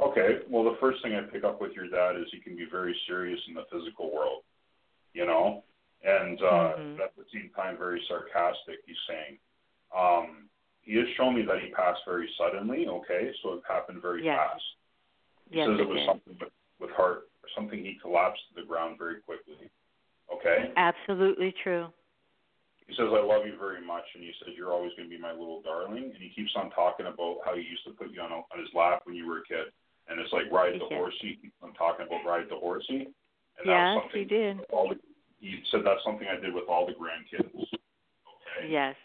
Okay. 0.00 0.38
Well, 0.50 0.64
the 0.64 0.76
first 0.80 1.02
thing 1.02 1.14
I 1.14 1.20
pick 1.22 1.44
up 1.44 1.60
with 1.60 1.72
your 1.72 1.88
dad 1.88 2.16
is 2.20 2.26
he 2.32 2.40
can 2.40 2.56
be 2.56 2.66
very 2.70 2.96
serious 3.06 3.38
in 3.48 3.54
the 3.54 3.64
physical 3.70 4.12
world, 4.12 4.42
you 5.12 5.24
know, 5.24 5.62
and 6.04 6.40
uh, 6.42 6.74
Mhm. 6.76 7.00
at 7.00 7.16
the 7.16 7.24
same 7.32 7.50
time 7.56 7.76
very 7.78 8.02
sarcastic. 8.08 8.80
He's 8.86 8.96
saying, 9.08 9.38
um, 9.94 10.48
he 10.82 10.96
has 10.96 11.08
shown 11.16 11.34
me 11.34 11.42
that 11.42 11.60
he 11.62 11.70
passed 11.70 12.04
very 12.04 12.28
suddenly. 12.36 12.86
Okay, 12.86 13.32
so 13.42 13.54
it 13.54 13.62
happened 13.66 14.02
very 14.02 14.22
Yes. 14.22 14.38
fast. 14.38 14.64
He 15.50 15.58
yes, 15.58 15.68
says 15.68 15.80
it 15.80 15.88
was 15.88 15.98
did. 15.98 16.06
something 16.06 16.36
with, 16.38 16.52
with 16.78 16.90
heart, 16.90 17.28
something 17.54 17.82
he 17.84 17.94
collapsed 17.96 18.46
to 18.48 18.54
the 18.54 18.62
ground 18.66 18.98
very 18.98 19.20
quickly. 19.22 19.70
Okay. 20.30 20.72
Absolutely 20.76 21.52
true. 21.52 21.92
He 22.86 22.94
says, 22.94 23.08
I 23.12 23.20
love 23.20 23.46
you 23.46 23.56
very 23.56 23.80
much, 23.80 24.04
and 24.14 24.22
he 24.22 24.32
says, 24.44 24.54
You're 24.56 24.72
always 24.72 24.92
going 24.94 25.08
to 25.08 25.14
be 25.14 25.20
my 25.20 25.32
little 25.32 25.62
darling. 25.62 26.04
And 26.04 26.16
he 26.22 26.28
keeps 26.28 26.54
on 26.54 26.70
talking 26.70 27.06
about 27.06 27.38
how 27.44 27.54
he 27.54 27.62
used 27.62 27.84
to 27.84 27.92
put 27.92 28.10
you 28.10 28.20
on, 28.20 28.30
a, 28.30 28.36
on 28.36 28.58
his 28.60 28.68
lap 28.74 29.02
when 29.04 29.16
you 29.16 29.26
were 29.26 29.38
a 29.38 29.44
kid. 29.44 29.72
And 30.08 30.20
it's 30.20 30.32
like, 30.32 30.50
ride 30.52 30.74
the 30.78 30.86
Yeah. 30.90 30.98
horsey. 30.98 31.16
He 31.28 31.36
keeps 31.36 31.56
on 31.62 31.72
talking 31.74 32.06
about 32.06 32.24
ride 32.26 32.48
the 32.50 32.56
horsey. 32.56 33.06
And 33.56 33.64
Yes, 33.64 33.72
that 33.72 33.94
was 33.94 34.02
something, 34.04 34.20
he 34.20 34.24
did. 34.26 34.60
All 34.68 34.88
the, 34.90 35.00
he 35.44 35.60
said, 35.70 35.80
That's 35.84 36.00
something 36.04 36.26
I 36.26 36.40
did 36.40 36.54
with 36.54 36.64
all 36.68 36.86
the 36.86 36.92
grandkids. 36.92 37.48
Okay. 37.52 38.68
Yes. 38.68 38.96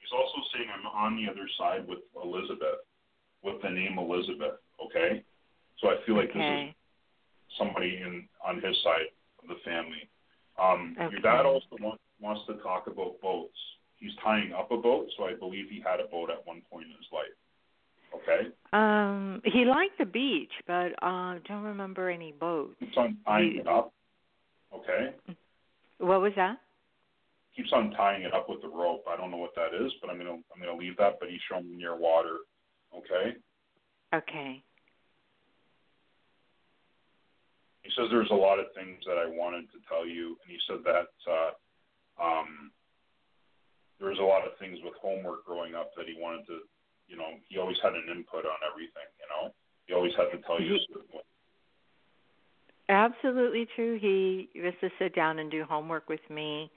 He's 0.00 0.12
also 0.12 0.38
saying, 0.54 0.66
I'm 0.72 0.86
on 0.86 1.16
the 1.16 1.30
other 1.30 1.46
side 1.58 1.86
with 1.86 2.00
Elizabeth, 2.22 2.80
with 3.42 3.60
the 3.62 3.70
name 3.70 3.98
Elizabeth. 3.98 4.58
Okay. 4.84 5.22
So 5.78 5.88
I 5.88 5.96
feel 6.06 6.16
like 6.16 6.28
this 6.28 6.42
is 6.70 6.74
somebody 7.58 8.00
in 8.02 8.28
on 8.46 8.56
his 8.56 8.76
side 8.82 9.08
of 9.42 9.48
the 9.48 9.56
family. 9.64 10.08
Um, 10.60 10.94
Your 11.10 11.20
dad 11.20 11.46
also 11.46 11.66
want, 11.80 12.00
wants 12.20 12.42
to 12.48 12.54
talk 12.62 12.86
about 12.86 13.20
boats. 13.22 13.56
He's 13.96 14.12
tying 14.22 14.52
up 14.52 14.70
a 14.70 14.76
boat, 14.76 15.06
so 15.16 15.24
I 15.24 15.34
believe 15.34 15.66
he 15.70 15.80
had 15.80 16.00
a 16.00 16.06
boat 16.08 16.30
at 16.30 16.46
one 16.46 16.62
point 16.70 16.86
in 16.86 16.92
his 16.92 17.08
life. 17.12 17.36
Okay, 18.12 18.48
Um, 18.72 19.40
he 19.44 19.64
liked 19.64 19.96
the 19.98 20.04
beach, 20.04 20.50
but 20.66 20.92
uh, 21.00 21.36
don't 21.46 21.62
remember 21.62 22.10
any 22.10 22.32
boats. 22.32 22.74
keeps 22.80 22.96
on 22.96 23.16
tying 23.24 23.52
He- 23.52 23.58
it 23.60 23.68
up. 23.68 23.92
Okay, 24.74 25.14
What 26.00 26.20
was 26.20 26.32
that? 26.36 26.56
keeps 27.56 27.72
on 27.74 27.90
tying 27.92 28.22
it 28.22 28.32
up 28.32 28.48
with 28.48 28.62
the 28.62 28.68
rope. 28.68 29.04
I 29.10 29.16
don't 29.16 29.30
know 29.30 29.36
what 29.36 29.54
that 29.56 29.74
is, 29.74 29.92
but 30.00 30.08
I'm 30.08 30.16
gonna 30.16 30.38
I'm 30.38 30.60
gonna 30.60 30.76
leave 30.78 30.96
that. 30.96 31.18
But 31.20 31.28
he's 31.28 31.42
showing 31.50 31.68
me 31.68 31.76
near 31.76 31.96
water. 31.96 32.46
Okay, 32.94 33.36
Okay. 34.14 34.62
he 37.82 37.90
says 37.94 38.08
there's 38.10 38.30
a 38.30 38.34
lot 38.34 38.58
of 38.58 38.66
things 38.74 38.98
that 39.06 39.18
I 39.18 39.26
wanted 39.28 39.70
to 39.70 39.78
tell 39.88 40.06
you, 40.06 40.38
and 40.40 40.48
he 40.48 40.58
said 40.66 40.82
that 40.86 41.10
uh, 41.28 41.50
um, 42.22 42.72
there 43.98 44.08
was 44.10 44.18
a 44.18 44.26
lot 44.26 44.46
of 44.46 44.56
things 44.58 44.78
with 44.82 44.94
homework 44.98 45.44
growing 45.44 45.74
up 45.74 45.90
that 45.96 46.06
he 46.06 46.18
wanted 46.18 46.46
to, 46.46 46.66
you 47.06 47.16
know, 47.16 47.38
he 47.46 47.58
always 47.58 47.76
had 47.82 47.92
an 47.94 48.08
input 48.10 48.42
on 48.42 48.58
everything. 48.66 49.06
You 49.22 49.28
know, 49.30 49.54
he 49.86 49.94
always 49.94 50.14
had 50.16 50.32
to 50.32 50.38
tell 50.46 50.60
you. 50.60 50.74
He- 50.74 50.86
certain 50.90 51.12
way. 51.12 51.22
Absolutely 52.90 53.66
true. 53.76 53.98
He 54.00 54.48
used 54.52 54.80
to 54.80 54.90
sit 54.98 55.14
down 55.14 55.38
and 55.38 55.50
do 55.50 55.64
homework 55.64 56.08
with 56.08 56.20
me. 56.28 56.70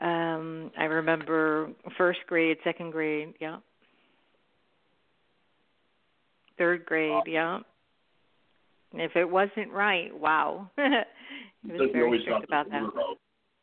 Um, 0.00 0.72
I 0.76 0.84
remember 0.84 1.70
first 1.96 2.20
grade, 2.26 2.56
second 2.64 2.90
grade, 2.90 3.34
yeah. 3.40 3.58
Third 6.58 6.84
grade, 6.84 7.22
yeah. 7.26 7.60
If 8.92 9.14
it 9.14 9.28
wasn't 9.28 9.70
right, 9.72 10.10
wow. 10.18 10.68
he 10.76 10.82
was 10.82 11.78
said 11.78 11.86
he 11.86 11.92
very 11.92 12.20
strict 12.22 12.40
got 12.40 12.44
about 12.48 12.64
the 12.66 12.70
that. 12.70 12.82
ruler 12.82 13.00
out. 13.00 13.16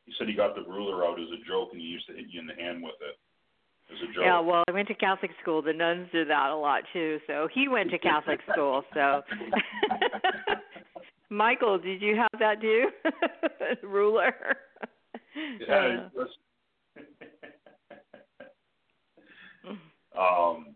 He 0.06 0.14
said 0.18 0.28
he 0.28 0.34
got 0.34 0.56
the 0.56 0.62
ruler 0.62 1.06
out 1.06 1.20
as 1.20 1.28
a 1.28 1.48
joke, 1.48 1.70
and 1.74 1.82
he 1.82 1.88
used 1.88 2.08
to 2.08 2.14
hit 2.14 2.28
you 2.30 2.40
in 2.40 2.48
the 2.48 2.56
hand 2.56 2.82
with 2.82 2.96
it 3.02 3.18
as 3.94 4.00
a 4.02 4.14
joke. 4.14 4.24
Yeah, 4.24 4.40
well, 4.40 4.64
I 4.70 4.72
went 4.72 4.88
to 4.88 4.96
Catholic 4.96 5.32
school. 5.42 5.62
The 5.62 5.74
nuns 5.74 6.08
do 6.14 6.24
that 6.26 6.50
a 6.50 6.56
lot 6.56 6.84
too. 6.94 7.20
So 7.28 7.50
he 7.54 7.68
went 7.68 7.92
to 7.92 8.00
Catholic 8.00 8.40
school. 8.52 8.84
So, 8.94 9.22
Michael, 11.30 11.78
did 11.78 12.02
you 12.02 12.16
have 12.16 12.40
that 12.40 12.62
too? 12.62 12.90
Ruler. 13.88 14.34
Yeah, 15.60 16.08
Uh, 19.68 20.20
um, 20.20 20.76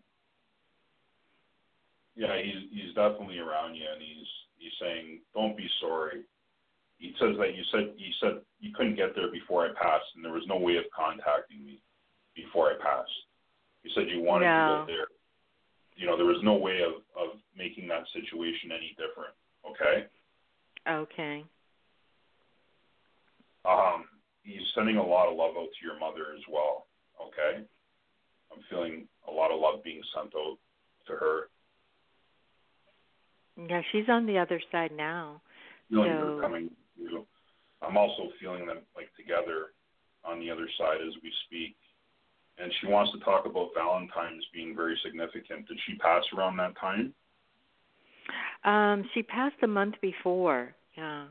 yeah, 2.14 2.36
he's 2.42 2.68
he's 2.70 2.94
definitely 2.94 3.38
around 3.38 3.74
you, 3.74 3.84
and 3.92 4.02
he's 4.02 4.26
he's 4.58 4.72
saying, 4.80 5.20
"Don't 5.34 5.56
be 5.56 5.68
sorry." 5.80 6.22
he 7.02 7.10
says 7.18 7.34
that 7.36 7.56
you 7.58 7.64
said 7.74 7.90
you 7.98 8.14
said 8.22 8.38
you 8.60 8.70
couldn't 8.72 8.94
get 8.94 9.10
there 9.18 9.26
before 9.30 9.66
I 9.66 9.74
passed, 9.74 10.06
and 10.14 10.24
there 10.24 10.32
was 10.32 10.46
no 10.46 10.56
way 10.56 10.76
of 10.76 10.84
contacting 10.94 11.66
me 11.66 11.82
before 12.36 12.70
I 12.70 12.78
passed. 12.78 13.10
You 13.82 13.90
said 13.94 14.06
you 14.08 14.22
wanted 14.22 14.46
No. 14.46 14.54
to 14.54 14.78
get 14.78 14.86
there. 14.86 15.06
You 15.96 16.06
know, 16.06 16.16
there 16.16 16.30
was 16.30 16.42
no 16.44 16.54
way 16.54 16.82
of 16.82 17.02
of 17.18 17.40
making 17.56 17.88
that 17.88 18.06
situation 18.14 18.70
any 18.70 18.94
different. 18.94 19.34
Okay. 19.66 20.06
Okay. 20.88 21.44
Um, 23.64 24.04
he's 24.42 24.62
sending 24.74 24.96
a 24.96 25.06
lot 25.06 25.28
of 25.28 25.36
love 25.36 25.52
out 25.56 25.68
to 25.68 25.86
your 25.86 25.98
mother 25.98 26.34
as 26.34 26.42
well. 26.50 26.86
Okay. 27.20 27.64
I'm 28.52 28.62
feeling 28.68 29.06
a 29.28 29.30
lot 29.30 29.50
of 29.50 29.60
love 29.60 29.84
being 29.84 30.02
sent 30.14 30.34
out 30.34 30.58
to 31.06 31.12
her. 31.12 31.48
Yeah, 33.68 33.82
she's 33.92 34.08
on 34.08 34.26
the 34.26 34.38
other 34.38 34.60
side 34.72 34.92
now. 34.96 35.40
Feeling 35.88 36.10
So- 36.10 36.36
her 36.36 36.40
coming 36.40 36.76
through. 36.96 37.26
I'm 37.82 37.96
also 37.96 38.30
feeling 38.40 38.66
them 38.66 38.78
like 38.96 39.14
together 39.16 39.72
on 40.24 40.38
the 40.38 40.50
other 40.50 40.68
side 40.78 41.00
as 41.00 41.14
we 41.22 41.32
speak. 41.46 41.76
And 42.58 42.72
she 42.80 42.86
wants 42.86 43.12
to 43.12 43.18
talk 43.20 43.46
about 43.46 43.74
Valentine's 43.74 44.44
being 44.52 44.76
very 44.76 44.96
significant. 45.02 45.66
Did 45.66 45.80
she 45.86 45.96
pass 45.96 46.22
around 46.36 46.56
that 46.58 46.76
time? 46.76 47.14
Um, 48.64 49.04
she 49.14 49.22
passed 49.22 49.56
the 49.60 49.66
month 49.66 49.94
before. 50.00 50.74
Yeah. 50.96 51.24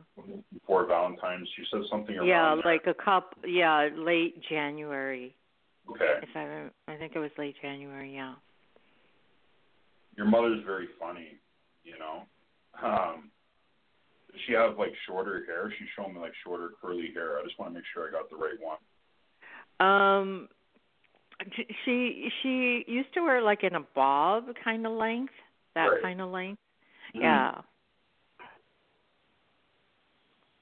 Before 0.54 0.86
Valentine's, 0.86 1.48
she 1.56 1.64
said 1.72 1.82
something 1.90 2.16
around 2.18 2.28
Yeah, 2.28 2.56
there. 2.56 2.74
like 2.74 2.88
a 2.88 2.94
cup. 2.94 3.36
Yeah, 3.46 3.90
late 3.96 4.42
January. 4.50 5.36
Okay. 5.90 6.20
If 6.24 6.30
I 6.36 6.46
rem- 6.46 6.72
I 6.88 6.96
think 6.98 7.14
it 7.16 7.20
was 7.20 7.32
late 7.38 7.56
January. 7.62 8.14
Yeah. 8.16 8.34
Your 10.18 10.26
mother's 10.26 10.64
very 10.66 10.88
funny, 11.00 11.38
you 11.84 11.98
know. 11.98 12.24
Um, 12.82 13.30
does 14.32 14.42
she 14.48 14.54
have 14.54 14.78
like 14.78 14.94
shorter 15.08 15.44
hair? 15.46 15.72
She's 15.78 15.88
showing 15.96 16.14
me 16.16 16.20
like 16.20 16.34
shorter 16.44 16.72
curly 16.82 17.12
hair. 17.14 17.38
I 17.40 17.44
just 17.44 17.58
want 17.60 17.72
to 17.72 17.76
make 17.76 17.84
sure 17.94 18.08
I 18.08 18.12
got 18.12 18.30
the 18.30 18.36
right 18.36 18.60
one. 18.60 18.78
Um, 19.80 20.48
she 21.86 22.30
she 22.42 22.84
used 22.88 23.14
to 23.16 23.22
wear 23.22 23.42
like 23.42 23.64
in 23.64 23.76
a 23.76 23.82
bob 23.96 24.46
kind 24.64 24.86
of 24.86 24.94
length, 24.94 25.34
that 25.76 25.86
Right. 25.88 26.02
kind 26.02 26.22
of 26.22 26.30
length. 26.30 26.61
Mhm. 27.16 27.22
Yeah. 27.22 27.62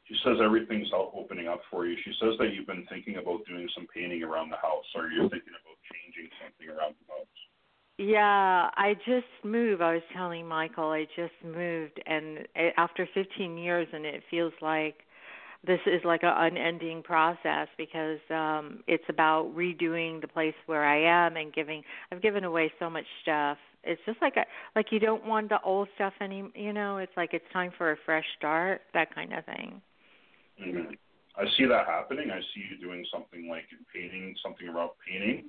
She 0.05 0.15
says 0.23 0.37
everything's 0.41 0.91
out 0.91 1.11
opening 1.13 1.47
up 1.47 1.61
for 1.69 1.85
you. 1.85 1.95
She 2.03 2.11
says 2.19 2.33
that 2.39 2.51
you've 2.53 2.65
been 2.65 2.85
thinking 2.87 3.17
about 3.17 3.45
doing 3.45 3.69
some 3.75 3.85
painting 3.93 4.23
around 4.23 4.49
the 4.49 4.57
house, 4.57 4.85
or 4.95 5.07
you're 5.07 5.29
thinking 5.29 5.53
about 5.53 5.77
changing 5.93 6.31
something 6.41 6.67
around 6.67 6.95
the 7.05 7.13
house. 7.13 7.27
Yeah, 7.99 8.71
I 8.75 8.95
just 9.05 9.27
moved. 9.43 9.81
I 9.81 9.93
was 9.93 10.03
telling 10.13 10.47
Michael 10.47 10.89
I 10.89 11.05
just 11.15 11.33
moved, 11.43 12.01
and 12.07 12.47
it, 12.55 12.73
after 12.77 13.07
15 13.13 13.57
years, 13.57 13.87
and 13.93 14.05
it 14.05 14.23
feels 14.31 14.53
like 14.61 15.05
this 15.67 15.81
is 15.85 16.01
like 16.05 16.23
an 16.23 16.33
unending 16.35 17.03
process 17.03 17.67
because 17.77 18.19
um 18.29 18.81
it's 18.87 19.03
about 19.09 19.53
redoing 19.55 20.21
the 20.21 20.27
place 20.27 20.55
where 20.65 20.85
I 20.85 21.25
am 21.25 21.35
and 21.35 21.53
giving. 21.53 21.83
I've 22.11 22.21
given 22.21 22.45
away 22.45 22.71
so 22.79 22.89
much 22.89 23.05
stuff. 23.21 23.57
It's 23.83 24.01
just 24.05 24.21
like 24.21 24.35
a 24.37 24.45
like 24.75 24.87
you 24.91 24.99
don't 24.99 25.25
want 25.25 25.49
the 25.49 25.59
old 25.63 25.87
stuff 25.95 26.13
any. 26.21 26.43
You 26.55 26.73
know, 26.73 26.97
it's 26.97 27.11
like 27.15 27.33
it's 27.33 27.45
time 27.53 27.71
for 27.77 27.91
a 27.91 27.97
fresh 28.05 28.25
start, 28.37 28.81
that 28.93 29.13
kind 29.15 29.33
of 29.33 29.45
thing. 29.45 29.81
hmm 30.59 30.93
I 31.37 31.45
see 31.57 31.65
that 31.65 31.85
happening. 31.87 32.31
I 32.31 32.39
see 32.53 32.63
you 32.69 32.77
doing 32.85 33.05
something 33.13 33.47
like 33.47 33.63
painting, 33.95 34.35
something 34.43 34.67
around 34.67 34.89
painting. 35.07 35.45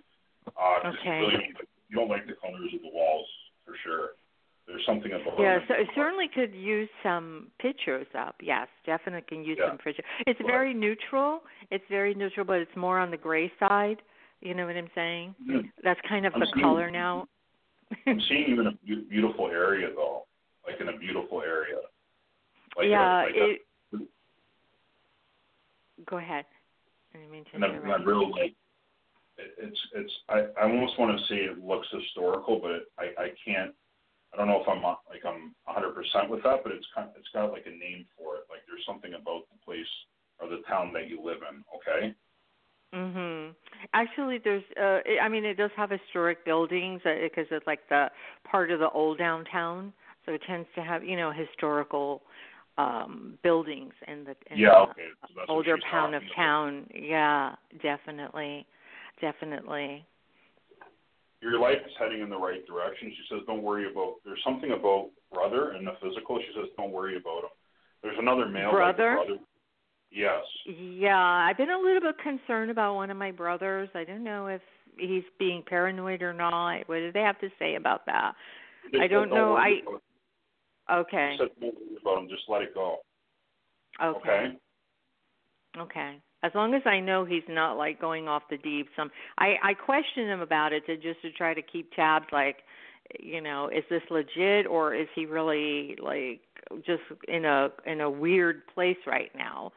Uh, 0.47 0.79
Okay. 0.87 1.19
You, 1.19 1.27
really 1.27 1.31
don't, 1.33 1.55
like- 1.55 1.69
you 1.89 1.97
don't 1.97 2.09
like 2.09 2.27
the 2.27 2.35
colors 2.41 2.71
of 2.75 2.81
the 2.83 2.91
walls 2.93 3.27
for 3.67 3.75
sure. 3.83 4.11
There's 4.69 4.87
something 4.87 5.11
about 5.11 5.35
Yeah, 5.41 5.59
so 5.67 5.75
it 5.75 5.89
certainly 5.97 6.29
could 6.33 6.55
use 6.55 6.89
some 7.03 7.49
pictures 7.59 8.07
up. 8.17 8.37
Yes, 8.41 8.69
definitely 8.87 9.23
can 9.27 9.43
use 9.45 9.59
Yeah. 9.61 9.71
some 9.71 9.79
pictures. 9.79 10.05
It's 10.29 10.39
Right. 10.39 10.47
very 10.49 10.75
neutral. 10.75 11.43
It's 11.73 11.85
very 11.89 12.15
neutral, 12.15 12.47
but 12.47 12.61
it's 12.61 12.77
more 12.77 13.01
on 13.01 13.11
the 13.11 13.17
gray 13.17 13.51
side. 13.59 14.01
You 14.43 14.55
know 14.55 14.67
what 14.67 14.77
I'm 14.77 14.91
saying? 14.95 15.35
Mhm. 15.45 15.73
That's 15.83 16.01
kind 16.03 16.25
of 16.25 16.35
I'm 16.35 16.41
the 16.41 16.47
seeing- 16.55 16.63
color 16.63 16.89
now. 16.89 17.27
I'm 18.07 18.21
seeing 18.29 18.49
you 18.49 18.61
in 18.61 18.67
a 18.67 18.73
beau- 18.73 19.05
beautiful 19.09 19.49
area 19.49 19.89
though, 19.95 20.27
like 20.67 20.81
in 20.81 20.89
a 20.89 20.97
beautiful 20.97 21.43
area. 21.43 21.77
Like 22.77 22.87
a- 22.87 22.89
yeah, 22.89 23.23
like 23.23 23.35
a- 23.35 23.51
it. 23.51 23.61
Go 26.07 26.19
ahead. 26.19 26.45
I 27.15 27.19
mean 27.31 27.45
to 27.45 27.57
and 27.57 27.65
I'm. 27.65 27.91
I'm 27.91 28.05
real 28.07 28.31
like 28.31 28.55
it, 29.37 29.55
it's 29.59 29.81
it's 29.95 30.13
I, 30.29 30.47
I 30.61 30.63
almost 30.65 30.99
want 30.99 31.19
to 31.19 31.27
say 31.27 31.41
it 31.41 31.63
looks 31.63 31.89
historical, 31.91 32.59
but 32.61 32.71
it, 32.71 32.83
I 32.99 33.05
I 33.23 33.29
can't. 33.45 33.73
I 34.33 34.37
don't 34.37 34.47
know 34.47 34.63
if 34.63 34.69
I'm 34.69 34.83
like 34.83 35.27
I'm 35.27 35.55
100 35.65 35.95
percent 35.95 36.31
with 36.31 36.43
that, 36.45 36.63
but 36.63 36.73
it's 36.73 36.87
kind 36.95 37.09
it's 37.19 37.29
got 37.35 37.53
like 37.53 37.67
a 37.67 37.71
name 37.71 38.07
for 38.17 38.37
it. 38.37 38.45
Like 38.49 38.61
there's 38.69 38.85
something 38.87 39.15
about 39.15 39.43
the 39.51 39.59
place 39.65 39.91
or 40.39 40.49
the 40.49 40.63
town 40.69 40.93
that 40.95 41.09
you 41.09 41.21
live 41.23 41.43
in. 41.43 41.65
Okay. 41.77 42.15
Mhm. 42.95 43.55
Actually, 43.95 44.39
there's. 44.39 44.65
uh 44.77 45.01
I 45.23 45.29
mean, 45.29 45.45
it 45.45 45.55
does 45.57 45.71
have 45.77 45.91
historic 45.91 46.45
buildings 46.45 47.01
because 47.05 47.47
it's 47.51 47.67
like 47.67 47.89
the 47.89 48.11
part 48.45 48.71
of 48.71 48.81
the 48.81 48.91
old 48.91 49.19
downtown, 49.19 49.93
so 50.27 50.33
it 50.33 50.43
tends 50.47 50.69
to 50.75 50.83
have 50.83 51.05
you 51.05 51.17
know 51.17 51.31
historical 51.31 52.23
um 52.79 53.39
buildings 53.43 53.93
in 54.09 54.25
the 54.25 54.35
in 54.53 54.59
Yeah, 54.59 54.87
the 54.87 54.91
okay, 54.91 55.09
so 55.35 55.53
older 55.53 55.79
pound 55.91 56.15
of 56.15 56.23
talking 56.23 56.35
about. 56.35 56.45
town. 56.45 56.87
Yeah, 56.95 57.55
definitely, 57.81 58.67
definitely. 59.21 60.05
Your 61.41 61.59
life 61.59 61.79
is 61.87 61.93
heading 61.99 62.21
in 62.21 62.29
the 62.29 62.37
right 62.37 62.67
direction. 62.67 63.11
She 63.17 63.23
says, 63.31 63.41
"Don't 63.47 63.63
worry 63.63 63.91
about." 63.91 64.17
There's 64.25 64.43
something 64.45 64.73
about 64.73 65.11
brother 65.33 65.75
in 65.75 65.85
the 65.85 65.93
physical. 66.03 66.39
She 66.41 66.53
says, 66.55 66.69
"Don't 66.77 66.91
worry 66.91 67.17
about 67.17 67.45
him." 67.45 67.51
There's 68.03 68.19
another 68.19 68.47
male 68.47 68.73
like 68.73 68.97
Brother? 68.97 69.39
Yes. 70.11 70.43
Yeah, 70.67 71.17
I've 71.17 71.57
been 71.57 71.71
a 71.71 71.79
little 71.79 72.01
bit 72.01 72.17
concerned 72.23 72.71
about 72.71 72.95
one 72.95 73.11
of 73.11 73.17
my 73.17 73.31
brothers. 73.31 73.89
I 73.95 74.05
don't 74.05 74.25
know 74.25 74.49
if 74.49 74.61
he's 74.97 75.23
being 75.39 75.63
paranoid 75.67 76.23
or 76.23 76.33
not. 76.33 76.89
What 76.89 76.97
do 76.97 77.13
they 77.13 77.21
have 77.21 77.39
to 77.41 77.49
say 77.59 77.77
about 77.77 78.07
that? 78.07 78.33
They 78.93 79.01
I 79.01 79.07
don't 79.07 79.31
know. 79.31 79.57
I 79.57 79.81
okay. 80.93 81.37
Said, 81.39 81.71
about 82.01 82.19
him. 82.19 82.29
Just 82.29 82.43
let 82.49 82.63
it 82.63 82.75
go." 82.75 82.97
Okay. 84.03 84.19
Okay. 84.29 84.57
Okay. 85.79 86.17
As 86.43 86.53
long 86.55 86.75
as 86.75 86.83
I 86.87 87.01
know 87.01 87.25
he's 87.25 87.43
not 87.49 87.75
like 87.75 88.01
going 88.01 88.27
off 88.27 88.43
the 88.51 88.57
deep 88.57 88.89
some 88.97 89.11
I 89.39 89.55
I 89.63 89.75
question 89.75 90.27
him 90.27 90.41
about 90.41 90.73
it 90.73 90.85
to 90.87 90.97
just 90.97 91.23
to 91.23 91.31
try 91.33 91.55
to 91.55 91.63
keep 91.63 91.93
tabs 91.93 92.27
like 92.33 92.57
you 93.19 93.41
know, 93.41 93.69
is 93.69 93.85
this 93.91 94.03
legit 94.11 94.67
or 94.67 94.95
is 94.95 95.09
he 95.15 95.27
really 95.27 95.97
like 96.03 96.41
just 96.87 97.03
in 97.29 97.45
a 97.45 97.69
in 97.87 98.01
a 98.01 98.11
weird 98.11 98.67
place 98.75 98.97
right 99.07 99.31
now? 99.37 99.73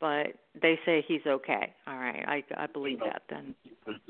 But 0.00 0.34
they 0.60 0.78
say 0.84 1.04
he's 1.08 1.24
okay. 1.26 1.72
All 1.86 1.96
right. 1.96 2.24
I 2.26 2.64
I 2.64 2.66
believe 2.66 3.00
that 3.00 3.22
then. 3.30 3.54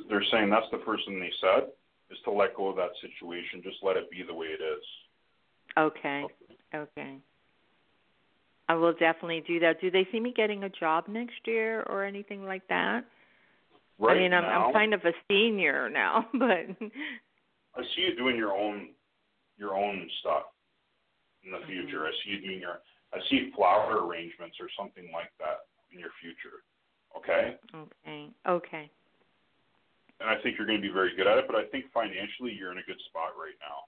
They're- 0.08 0.24
saying 0.32 0.50
that's 0.50 0.66
the 0.72 0.82
first 0.84 1.06
thing 1.06 1.20
they 1.20 1.30
said 1.40 1.68
is 2.10 2.18
to 2.24 2.30
let 2.30 2.54
go 2.56 2.68
of 2.68 2.76
that 2.76 2.90
situation. 3.00 3.62
Just 3.62 3.76
let 3.82 3.96
it 3.96 4.10
be 4.10 4.22
the 4.22 4.34
way 4.34 4.46
it 4.48 4.60
is. 4.62 4.84
Okay. 5.78 6.24
Okay. 6.74 7.18
I 8.68 8.74
will 8.74 8.92
definitely 8.92 9.44
do 9.46 9.60
that. 9.60 9.80
Do 9.80 9.90
they 9.90 10.06
see 10.10 10.18
me 10.18 10.32
getting 10.32 10.64
a 10.64 10.68
job 10.68 11.06
next 11.08 11.46
year 11.46 11.82
or 11.84 12.04
anything 12.04 12.44
like 12.44 12.66
that? 12.68 13.04
Right 13.98 14.16
I 14.16 14.20
mean, 14.20 14.34
I'm 14.34 14.42
now, 14.42 14.66
I'm 14.66 14.72
kind 14.72 14.92
of 14.94 15.00
a 15.04 15.12
senior 15.28 15.88
now, 15.88 16.26
but 16.32 16.66
I 17.76 17.82
see 17.94 18.02
you 18.02 18.16
doing 18.16 18.36
your 18.36 18.52
own 18.52 18.90
your 19.58 19.74
own 19.76 20.08
stuff 20.20 20.44
in 21.44 21.52
the 21.52 21.58
Mm-hmm. 21.58 21.66
future. 21.70 22.06
I 22.06 22.10
see 22.24 22.30
you 22.30 22.40
doing 22.40 22.60
your 22.60 22.80
I 23.14 23.18
see 23.30 23.52
flower 23.54 24.04
arrangements 24.04 24.56
or 24.60 24.68
something 24.76 25.08
like 25.12 25.30
that 25.38 25.65
your 25.98 26.14
future. 26.20 26.62
Okay? 27.16 27.56
okay. 27.74 28.28
Okay. 28.47 28.90
And 30.20 30.31
I 30.31 30.40
think 30.43 30.56
you're 30.56 30.66
going 30.66 30.81
to 30.81 30.86
be 30.86 30.93
very 30.93 31.14
good 31.16 31.27
at 31.27 31.39
it, 31.39 31.44
but 31.47 31.56
I 31.56 31.64
think 31.66 31.86
financially 31.93 32.52
you're 32.56 32.73
in 32.73 32.78
a 32.78 32.86
good 32.86 33.01
spot 33.09 33.36
right 33.36 33.56
now. 33.60 33.85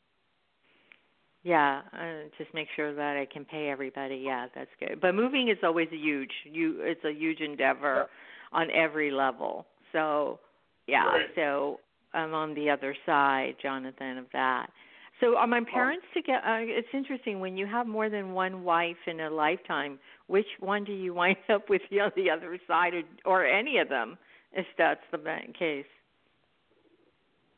Yeah, 1.42 1.82
uh, 1.92 2.28
just 2.36 2.52
make 2.52 2.68
sure 2.74 2.94
that 2.94 3.16
I 3.16 3.26
can 3.32 3.44
pay 3.44 3.70
everybody. 3.70 4.22
Yeah, 4.24 4.46
that's 4.54 4.70
good. 4.80 5.00
But 5.00 5.14
moving 5.14 5.48
is 5.48 5.56
always 5.62 5.88
a 5.92 5.96
huge 5.96 6.32
you 6.44 6.80
it's 6.80 7.04
a 7.04 7.12
huge 7.12 7.40
endeavor 7.40 8.08
on 8.52 8.70
every 8.72 9.10
level. 9.10 9.66
So, 9.92 10.40
yeah. 10.86 11.06
Right. 11.06 11.26
So, 11.36 11.80
I'm 12.12 12.34
on 12.34 12.54
the 12.54 12.68
other 12.70 12.94
side, 13.06 13.54
Jonathan, 13.62 14.18
of 14.18 14.26
that. 14.32 14.66
So, 15.20 15.36
are 15.36 15.46
my 15.46 15.62
parents 15.72 16.04
together? 16.12 16.44
Uh, 16.44 16.58
it's 16.60 16.88
interesting 16.92 17.40
when 17.40 17.56
you 17.56 17.66
have 17.66 17.86
more 17.86 18.10
than 18.10 18.32
one 18.32 18.64
wife 18.64 18.96
in 19.06 19.20
a 19.20 19.30
lifetime. 19.30 19.98
Which 20.28 20.46
one 20.60 20.84
do 20.84 20.92
you 20.92 21.14
wind 21.14 21.38
up 21.52 21.68
with 21.68 21.82
on 21.90 22.12
the 22.14 22.30
other 22.30 22.58
side, 22.66 22.92
or, 22.94 23.02
or 23.24 23.46
any 23.46 23.78
of 23.78 23.88
them, 23.88 24.16
if 24.52 24.66
that's 24.76 25.00
the 25.10 25.18
case? 25.58 25.86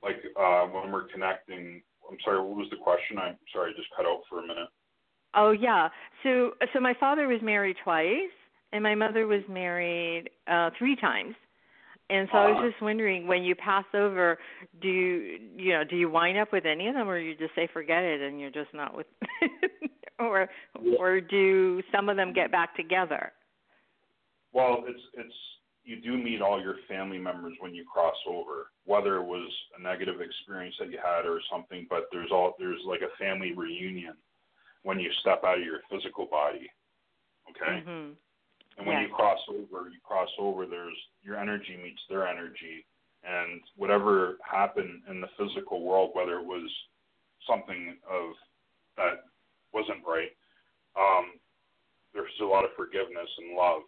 Like 0.02 0.16
uh 0.38 0.64
when 0.66 0.90
we're 0.90 1.08
connecting 1.08 1.82
I'm 2.10 2.16
sorry, 2.24 2.40
what 2.40 2.56
was 2.56 2.68
the 2.70 2.76
question? 2.76 3.18
I'm 3.18 3.36
sorry, 3.52 3.72
I 3.72 3.76
just 3.76 3.88
cut 3.94 4.06
out 4.06 4.22
for 4.28 4.38
a 4.38 4.42
minute. 4.42 4.68
Oh 5.34 5.50
yeah. 5.50 5.88
So 6.22 6.52
so 6.72 6.80
my 6.80 6.94
father 6.98 7.28
was 7.28 7.40
married 7.42 7.76
twice 7.84 8.34
and 8.72 8.82
my 8.82 8.94
mother 8.94 9.26
was 9.26 9.42
married 9.48 10.30
uh 10.46 10.70
three 10.78 10.96
times. 10.96 11.34
And 12.10 12.28
so 12.32 12.38
I 12.38 12.50
was 12.50 12.70
just 12.72 12.82
wondering 12.82 13.26
when 13.28 13.44
you 13.44 13.54
pass 13.54 13.84
over, 13.94 14.38
do 14.82 14.88
you 14.88 15.38
you 15.56 15.72
know, 15.72 15.84
do 15.84 15.96
you 15.96 16.10
wind 16.10 16.38
up 16.38 16.52
with 16.52 16.66
any 16.66 16.88
of 16.88 16.94
them 16.94 17.08
or 17.08 17.18
you 17.18 17.36
just 17.36 17.54
say 17.54 17.68
forget 17.72 18.02
it 18.02 18.20
and 18.20 18.40
you're 18.40 18.50
just 18.50 18.74
not 18.74 18.96
with 18.96 19.06
or 20.18 20.48
or 20.98 21.20
do 21.20 21.82
some 21.94 22.08
of 22.08 22.16
them 22.16 22.32
get 22.32 22.50
back 22.50 22.74
together? 22.74 23.32
Well, 24.52 24.84
it's 24.88 25.00
it's 25.14 25.34
you 25.84 26.00
do 26.00 26.18
meet 26.18 26.42
all 26.42 26.60
your 26.60 26.76
family 26.88 27.18
members 27.18 27.54
when 27.60 27.74
you 27.74 27.84
cross 27.90 28.16
over, 28.28 28.70
whether 28.84 29.16
it 29.16 29.24
was 29.24 29.48
a 29.78 29.82
negative 29.82 30.20
experience 30.20 30.74
that 30.80 30.90
you 30.90 30.98
had 31.02 31.26
or 31.26 31.40
something. 31.50 31.86
But 31.88 32.08
there's 32.10 32.30
all 32.32 32.56
there's 32.58 32.82
like 32.86 33.02
a 33.02 33.16
family 33.22 33.52
reunion 33.52 34.14
when 34.82 34.98
you 34.98 35.10
step 35.20 35.42
out 35.44 35.58
of 35.58 35.64
your 35.64 35.80
physical 35.88 36.26
body. 36.26 36.68
Okay. 37.50 37.82
Mhm. 37.86 38.16
And 38.78 38.86
when 38.86 38.96
Yeah. 38.96 39.08
you 39.08 39.14
cross 39.14 39.40
over, 39.48 39.88
you 39.90 40.00
cross 40.02 40.30
over. 40.38 40.66
There's 40.66 40.96
your 41.22 41.36
energy 41.36 41.76
meets 41.82 42.00
their 42.08 42.26
energy, 42.26 42.84
and 43.24 43.60
whatever 43.76 44.38
happened 44.44 45.02
in 45.08 45.20
the 45.20 45.28
physical 45.36 45.82
world, 45.82 46.10
whether 46.14 46.38
it 46.38 46.46
was 46.46 46.68
something 47.46 47.96
of 48.08 48.32
that 48.96 49.24
wasn't 49.72 50.04
right, 50.06 50.32
um, 50.96 51.38
there's 52.12 52.30
a 52.40 52.44
lot 52.44 52.64
of 52.64 52.70
forgiveness 52.76 53.28
and 53.38 53.56
love, 53.56 53.82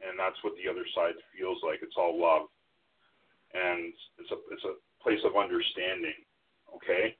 and 0.00 0.18
that's 0.18 0.42
what 0.42 0.54
the 0.56 0.68
other 0.70 0.84
side 0.94 1.14
feels 1.36 1.58
like. 1.62 1.80
It's 1.82 1.96
all 1.96 2.18
love, 2.20 2.48
and 3.54 3.92
it's 4.18 4.30
a 4.30 4.38
it's 4.50 4.64
a 4.64 4.74
place 5.02 5.20
of 5.24 5.36
understanding. 5.36 6.16
Okay 6.74 7.16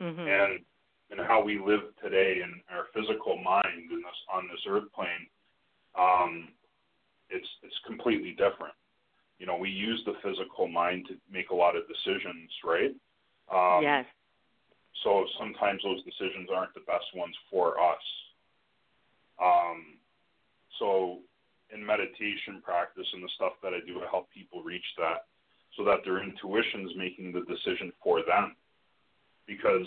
Mhm. 0.00 0.26
and 0.28 0.64
and 1.10 1.20
how 1.26 1.40
we 1.40 1.58
live 1.58 1.96
today 2.02 2.42
in 2.42 2.62
our 2.70 2.84
physical 2.94 3.36
mind 3.38 3.90
in 3.90 4.02
this 4.02 4.24
on 4.32 4.46
this 4.48 4.64
earth 4.68 4.90
plane, 4.92 5.28
um, 5.94 6.52
it's 7.30 7.48
it's 7.62 7.78
completely 7.86 8.32
different. 8.32 8.74
You 9.38 9.46
know, 9.46 9.56
we 9.56 9.70
use 9.70 10.02
the 10.04 10.14
physical 10.22 10.66
mind 10.68 11.06
to 11.08 11.14
make 11.30 11.50
a 11.50 11.54
lot 11.54 11.76
of 11.76 11.84
decisions, 11.86 12.50
right? 12.64 12.94
Um, 13.52 13.82
yes. 13.82 14.04
So 15.04 15.26
sometimes 15.38 15.80
those 15.84 16.02
decisions 16.02 16.48
aren't 16.52 16.74
the 16.74 16.80
best 16.80 17.06
ones 17.14 17.34
for 17.50 17.78
us. 17.80 18.02
Um, 19.40 19.98
so 20.78 21.18
in 21.72 21.84
meditation 21.84 22.60
practice 22.64 23.06
and 23.12 23.22
the 23.22 23.28
stuff 23.36 23.52
that 23.62 23.72
I 23.74 23.80
do, 23.86 24.00
I 24.02 24.10
help 24.10 24.28
people 24.30 24.62
reach 24.62 24.84
that 24.98 25.26
so 25.76 25.84
that 25.84 26.00
their 26.04 26.22
intuition's 26.22 26.92
making 26.96 27.32
the 27.32 27.42
decision 27.42 27.92
for 28.02 28.22
them. 28.26 28.56
Because 29.46 29.86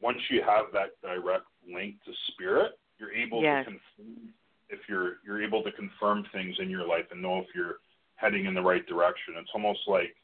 once 0.00 0.18
you 0.30 0.40
have 0.42 0.66
that 0.72 0.96
direct 1.02 1.44
link 1.70 1.96
to 2.04 2.12
spirit, 2.32 2.78
you're 2.98 3.12
able 3.12 3.42
Yes. 3.42 3.66
to 3.66 3.72
confirm 3.72 4.32
if 4.68 4.80
you're 4.88 5.18
you're 5.24 5.42
able 5.42 5.62
to 5.62 5.72
confirm 5.72 6.24
things 6.32 6.56
in 6.58 6.70
your 6.70 6.86
life 6.86 7.06
and 7.10 7.22
know 7.22 7.38
if 7.38 7.46
you're 7.54 7.76
heading 8.16 8.46
in 8.46 8.54
the 8.54 8.62
right 8.62 8.86
direction. 8.86 9.34
It's 9.38 9.50
almost 9.54 9.80
like 9.86 10.14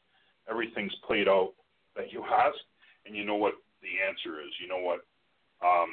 everything's 0.49 0.95
played 1.05 1.27
out 1.27 1.53
that 1.95 2.11
you 2.11 2.23
ask 2.23 2.57
and 3.05 3.15
you 3.15 3.23
know 3.23 3.35
what 3.35 3.53
the 3.81 4.01
answer 4.01 4.41
is. 4.41 4.51
You 4.61 4.67
know 4.67 4.83
what 4.83 5.05
um 5.63 5.91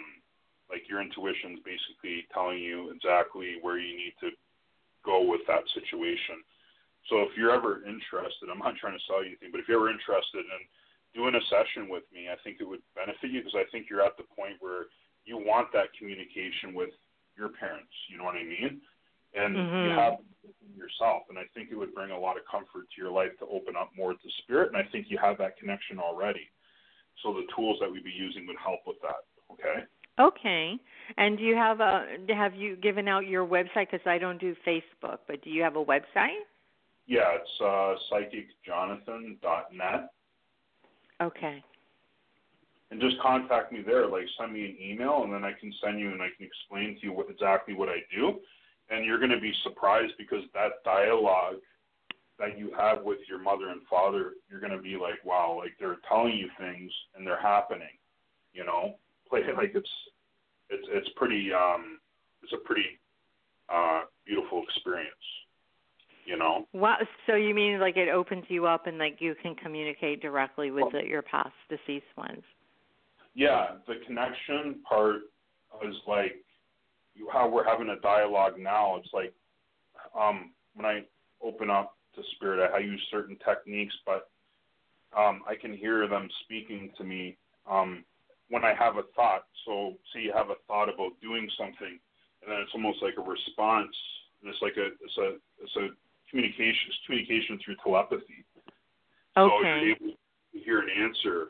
like 0.70 0.88
your 0.88 1.02
intuition's 1.02 1.58
basically 1.66 2.26
telling 2.32 2.58
you 2.58 2.90
exactly 2.94 3.58
where 3.60 3.78
you 3.78 3.96
need 3.96 4.14
to 4.20 4.30
go 5.04 5.26
with 5.26 5.42
that 5.48 5.66
situation. 5.74 6.42
So 7.08 7.26
if 7.26 7.34
you're 7.34 7.50
ever 7.50 7.82
interested, 7.82 8.46
I'm 8.46 8.62
not 8.62 8.78
trying 8.78 8.94
to 8.94 9.04
sell 9.08 9.24
you 9.24 9.34
anything, 9.34 9.50
but 9.50 9.58
if 9.58 9.66
you're 9.66 9.82
ever 9.82 9.90
interested 9.90 10.46
in 10.46 10.62
doing 11.10 11.34
a 11.34 11.42
session 11.50 11.90
with 11.90 12.04
me, 12.14 12.30
I 12.30 12.38
think 12.44 12.62
it 12.62 12.68
would 12.68 12.84
benefit 12.94 13.34
you 13.34 13.42
because 13.42 13.58
I 13.58 13.66
think 13.72 13.90
you're 13.90 14.04
at 14.04 14.14
the 14.14 14.28
point 14.30 14.62
where 14.62 14.86
you 15.26 15.38
want 15.38 15.74
that 15.74 15.90
communication 15.98 16.70
with 16.70 16.94
your 17.36 17.48
parents. 17.48 17.92
You 18.08 18.18
know 18.18 18.24
what 18.24 18.36
I 18.36 18.44
mean? 18.44 18.80
And 19.34 19.56
you 19.56 19.62
Mhm. 19.62 19.94
have 19.94 20.18
yourself, 20.76 21.22
and 21.28 21.38
I 21.38 21.44
think 21.54 21.70
it 21.70 21.76
would 21.76 21.94
bring 21.94 22.10
a 22.10 22.18
lot 22.18 22.36
of 22.36 22.44
comfort 22.46 22.90
to 22.90 23.00
your 23.00 23.10
life 23.10 23.36
to 23.38 23.46
open 23.46 23.76
up 23.76 23.94
more 23.94 24.14
to 24.14 24.30
spirit. 24.42 24.68
And 24.68 24.76
I 24.76 24.82
think 24.84 25.10
you 25.10 25.18
have 25.18 25.38
that 25.38 25.56
connection 25.56 26.00
already. 26.00 26.50
So 27.22 27.32
the 27.34 27.46
tools 27.54 27.78
that 27.80 27.90
we'd 27.90 28.04
be 28.04 28.10
using 28.10 28.46
would 28.46 28.58
help 28.58 28.86
with 28.86 29.00
that. 29.02 29.24
Okay. 29.52 29.84
Okay. 30.18 30.78
And 31.16 31.38
do 31.38 31.44
you 31.44 31.56
have 31.56 31.80
a 31.80 32.18
have 32.28 32.54
you 32.54 32.76
given 32.76 33.08
out 33.08 33.26
your 33.26 33.46
website 33.46 33.88
cuz 33.90 34.06
I 34.06 34.18
don't 34.18 34.38
do 34.38 34.54
Facebook, 34.66 35.20
but 35.26 35.40
do 35.42 35.50
you 35.50 35.62
have 35.62 35.76
a 35.76 35.84
website? 35.84 36.44
Yeah, 37.06 37.34
it's 37.34 37.60
uh, 37.60 37.96
psychicjonathan.net. 38.10 40.10
Okay. 41.20 41.62
And 42.90 43.00
just 43.00 43.20
contact 43.20 43.72
me 43.72 43.82
there. 43.84 44.06
Like 44.06 44.24
send 44.38 44.52
me 44.52 44.64
an 44.64 44.76
email, 44.80 45.22
and 45.22 45.32
then 45.32 45.44
I 45.44 45.52
can 45.52 45.72
send 45.82 46.00
you 46.00 46.10
and 46.10 46.22
I 46.22 46.28
can 46.36 46.46
explain 46.46 46.98
to 47.00 47.06
you 47.06 47.12
what 47.12 47.30
exactly 47.30 47.74
what 47.74 47.88
I 47.88 47.98
do. 48.14 48.40
And 48.90 49.04
you're 49.04 49.18
going 49.18 49.30
to 49.30 49.40
be 49.40 49.52
surprised 49.62 50.14
because 50.18 50.42
that 50.52 50.82
dialogue 50.84 51.56
that 52.40 52.58
you 52.58 52.72
have 52.76 53.04
with 53.04 53.18
your 53.28 53.38
mother 53.38 53.68
and 53.68 53.82
father, 53.88 54.32
you're 54.48 54.60
going 54.60 54.72
to 54.72 54.82
be 54.82 54.96
like, 54.96 55.24
wow, 55.24 55.56
like 55.56 55.72
they're 55.78 55.98
telling 56.08 56.34
you 56.34 56.48
things 56.58 56.90
and 57.14 57.24
they're 57.24 57.40
happening. 57.40 57.94
You 58.52 58.64
know, 58.64 58.96
play 59.30 59.42
like 59.56 59.72
it's 59.74 59.88
it's 60.70 60.86
it's 60.90 61.08
pretty 61.16 61.52
um 61.52 61.98
it's 62.42 62.52
a 62.52 62.66
pretty 62.66 62.98
uh 63.68 64.02
beautiful 64.26 64.62
experience. 64.68 65.14
You 66.26 66.36
know. 66.36 66.66
Wow. 66.72 66.98
So 67.26 67.34
you 67.34 67.54
mean 67.54 67.78
like 67.80 67.96
it 67.96 68.08
opens 68.08 68.44
you 68.48 68.66
up 68.66 68.86
and 68.86 68.98
like 68.98 69.16
you 69.20 69.34
can 69.40 69.54
communicate 69.54 70.20
directly 70.20 70.70
with 70.70 70.92
the, 70.92 71.04
your 71.06 71.22
past 71.22 71.54
deceased 71.68 72.04
ones? 72.16 72.42
Yeah, 73.34 73.76
the 73.86 73.94
connection 74.06 74.80
part 74.88 75.22
is 75.86 75.94
like 76.06 76.44
you, 77.14 77.28
how 77.32 77.48
we're 77.48 77.64
having 77.64 77.90
a 77.90 78.00
dialogue 78.00 78.54
now. 78.58 78.96
It's 78.96 79.12
like 79.12 79.32
um, 80.18 80.52
when 80.74 80.86
I 80.86 81.02
open 81.42 81.70
up 81.70 81.96
to 82.14 82.22
spirit, 82.36 82.70
I, 82.74 82.78
use 82.78 83.00
certain 83.10 83.36
techniques, 83.44 83.94
but 84.04 84.28
um, 85.16 85.42
I 85.48 85.54
can 85.54 85.76
hear 85.76 86.06
them 86.08 86.28
speaking 86.44 86.90
to 86.98 87.04
me 87.04 87.36
um, 87.70 88.04
when 88.48 88.64
I 88.64 88.74
have 88.74 88.96
a 88.96 89.02
thought. 89.14 89.44
So, 89.64 89.94
say 90.12 90.22
you 90.22 90.32
have 90.34 90.50
a 90.50 90.58
thought 90.66 90.88
about 90.92 91.20
doing 91.22 91.48
something, 91.56 91.98
and 92.42 92.50
then 92.50 92.58
it's 92.60 92.74
almost 92.74 93.02
like 93.02 93.14
a 93.16 93.22
response. 93.22 93.94
And 94.42 94.50
it's 94.50 94.62
like 94.62 94.76
a 94.76 94.86
it's 94.86 95.18
a 95.18 95.36
it's 95.62 95.76
a 95.76 95.88
communication 96.30 96.88
it's 96.88 96.98
communication 97.06 97.58
through 97.64 97.76
telepathy. 97.84 98.44
So 99.36 99.46
you're 99.46 99.50
Okay. 99.50 99.90
able 99.90 100.14
to 100.52 100.58
hear 100.58 100.80
an 100.80 100.88
answer, 100.90 101.48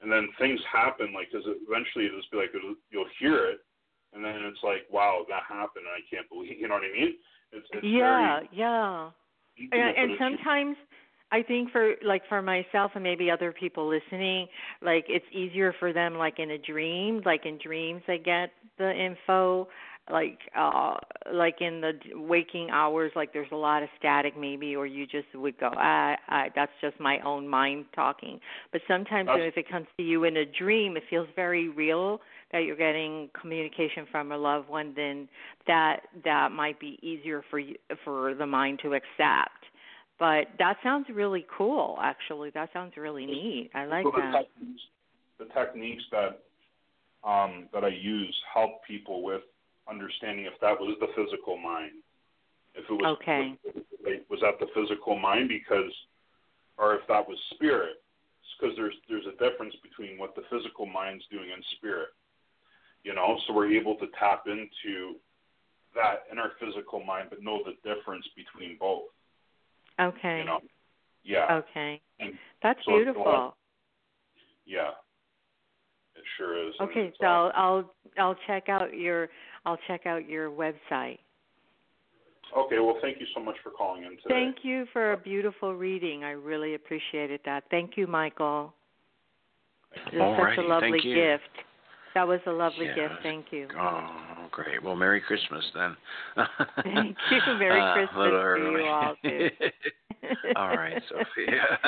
and 0.00 0.10
then 0.10 0.28
things 0.38 0.60
happen. 0.70 1.12
Like, 1.14 1.28
because 1.30 1.46
eventually 1.46 2.06
it'll 2.06 2.20
just 2.20 2.30
be 2.30 2.38
like 2.38 2.50
you'll 2.90 3.12
hear 3.18 3.46
it, 3.50 3.60
and 4.14 4.24
then 4.24 4.36
it's 4.44 4.62
like, 4.62 4.86
wow, 4.90 5.24
that 5.28 5.42
happened, 5.48 5.86
and 5.86 5.94
I 5.94 6.02
can't 6.08 6.28
believe. 6.28 6.56
You 6.58 6.68
know 6.68 6.74
what 6.74 6.84
I 6.84 6.92
mean? 6.92 7.14
It's, 7.52 7.66
it's 7.72 7.84
yeah, 7.84 8.40
yeah. 8.52 9.10
And, 9.72 9.96
and 9.96 10.10
sometimes 10.18 10.76
I 11.30 11.42
think 11.42 11.70
for 11.72 11.94
like 12.04 12.22
for 12.28 12.40
myself 12.40 12.92
and 12.94 13.02
maybe 13.02 13.30
other 13.30 13.52
people 13.52 13.88
listening, 13.88 14.46
like 14.82 15.04
it's 15.08 15.24
easier 15.32 15.74
for 15.78 15.92
them 15.92 16.14
like 16.14 16.38
in 16.38 16.52
a 16.52 16.58
dream, 16.58 17.22
like 17.24 17.44
in 17.44 17.58
dreams 17.62 18.02
they 18.06 18.18
get 18.18 18.50
the 18.78 18.90
info 18.90 19.68
like 20.10 20.38
uh 20.56 20.94
like 21.32 21.60
in 21.60 21.80
the 21.80 21.92
waking 22.14 22.70
hours 22.70 23.12
like 23.14 23.32
there's 23.32 23.50
a 23.52 23.56
lot 23.56 23.82
of 23.82 23.88
static 23.98 24.38
maybe 24.38 24.74
or 24.74 24.86
you 24.86 25.06
just 25.06 25.26
would 25.34 25.58
go 25.58 25.70
ah, 25.76 26.16
ah 26.28 26.44
that's 26.54 26.72
just 26.80 26.98
my 27.00 27.18
own 27.20 27.46
mind 27.46 27.84
talking. 27.94 28.40
But 28.72 28.80
sometimes 28.88 29.26
That's- 29.26 29.48
if 29.48 29.56
it 29.56 29.68
comes 29.70 29.86
to 29.96 30.02
you 30.02 30.24
in 30.24 30.36
a 30.36 30.44
dream 30.44 30.96
it 30.96 31.04
feels 31.10 31.28
very 31.36 31.68
real 31.68 32.20
that 32.52 32.60
you're 32.60 32.76
getting 32.76 33.28
communication 33.38 34.06
from 34.10 34.32
a 34.32 34.36
loved 34.36 34.68
one 34.68 34.92
then 34.96 35.28
that 35.66 36.00
that 36.24 36.52
might 36.52 36.80
be 36.80 36.98
easier 37.02 37.42
for 37.50 37.58
you 37.58 37.76
for 38.04 38.34
the 38.34 38.46
mind 38.46 38.80
to 38.82 38.94
accept. 38.94 39.64
But 40.18 40.48
that 40.58 40.76
sounds 40.82 41.06
really 41.12 41.46
cool 41.56 41.98
actually. 42.02 42.50
That 42.50 42.70
sounds 42.72 42.94
really 42.96 43.26
neat. 43.26 43.70
I 43.74 43.84
like 43.84 44.04
so 44.04 44.12
the 44.14 44.22
that. 44.22 44.44
techniques, 44.44 44.82
the 45.38 45.44
techniques 45.54 46.02
that 46.10 46.40
um, 47.24 47.68
that 47.72 47.84
I 47.84 47.88
use 47.88 48.34
help 48.52 48.84
people 48.86 49.22
with 49.22 49.42
understanding 49.90 50.44
if 50.46 50.58
that 50.60 50.78
was 50.78 50.96
the 51.00 51.08
physical 51.16 51.56
mind, 51.56 52.02
if 52.74 52.84
it 52.88 52.92
was 52.92 53.16
Okay. 53.20 53.56
was 54.30 54.40
that 54.40 54.58
the 54.60 54.66
physical 54.74 55.18
mind 55.18 55.48
because, 55.48 55.92
or 56.76 56.94
if 56.94 57.06
that 57.08 57.26
was 57.26 57.38
spirit, 57.54 58.02
because 58.58 58.76
there's 58.76 58.94
there's 59.08 59.26
a 59.26 59.36
difference 59.38 59.74
between 59.82 60.18
what 60.18 60.34
the 60.34 60.42
physical 60.50 60.86
mind's 60.86 61.24
doing 61.30 61.50
and 61.52 61.64
spirit, 61.76 62.08
you 63.04 63.14
know. 63.14 63.38
So 63.46 63.52
we're 63.52 63.70
able 63.72 63.96
to 63.96 64.06
tap 64.18 64.44
into 64.46 65.16
that 65.94 66.24
in 66.30 66.38
our 66.38 66.52
physical 66.60 67.02
mind, 67.02 67.28
but 67.30 67.42
know 67.42 67.60
the 67.64 67.74
difference 67.82 68.26
between 68.36 68.76
both, 68.78 69.04
okay 70.00 70.38
you 70.38 70.44
know. 70.44 70.60
Yeah. 71.24 71.46
okay 71.60 72.00
And 72.20 72.32
that's 72.62 72.78
so 72.84 72.96
it's 72.96 73.16
a 73.16 73.18
lot- 73.18 73.24
beautiful 73.24 73.56
Yeah, 74.64 74.90
it 76.14 76.24
sure 76.36 76.68
is. 76.68 76.74
Okay, 76.80 77.12
so 77.20 77.26
I'll 77.26 77.52
I'll 77.54 77.94
I'll 78.18 78.36
check 78.46 78.68
out 78.68 78.94
your 78.94 79.28
I'll 79.68 79.78
check 79.86 80.06
out 80.06 80.26
your 80.26 80.50
website. 80.50 81.18
okay. 82.56 82.78
Well, 82.78 82.96
thank 83.02 83.20
you 83.20 83.26
so 83.34 83.40
much 83.40 83.56
for 83.62 83.68
calling 83.70 84.04
in 84.04 84.12
today. 84.12 84.28
Thank 84.28 84.56
you 84.62 84.86
for 84.94 85.12
a 85.12 85.16
beautiful 85.18 85.74
reading. 85.74 86.24
I 86.24 86.30
really 86.30 86.74
appreciated 86.74 87.40
that. 87.44 87.64
Thank 87.70 87.98
you, 87.98 88.06
Michael. 88.06 88.72
It 90.10 90.18
was 90.18 90.54
such 90.56 90.64
a 90.64 90.66
lovely 90.66 91.02
gift. 91.02 91.42
That 92.14 92.26
was 92.26 92.40
a 92.46 92.50
lovely 92.50 92.86
Yeah. 92.86 92.94
gift. 92.94 93.22
Thank 93.22 93.52
you. 93.52 93.68
Oh, 93.78 94.48
great. 94.50 94.82
Well, 94.82 94.96
Merry 94.96 95.20
Christmas 95.20 95.70
then. 95.74 95.94
Thank 96.82 97.18
you. 97.30 97.54
Merry 97.58 97.82
Uh, 97.82 97.92
Christmas 97.92 98.14
to 98.16 98.28
you 98.28 98.34
early. 98.40 98.88
all, 98.88 99.16
too. 99.22 99.50
all 100.56 100.68
right, 100.68 101.02
Sophia. 101.10 101.78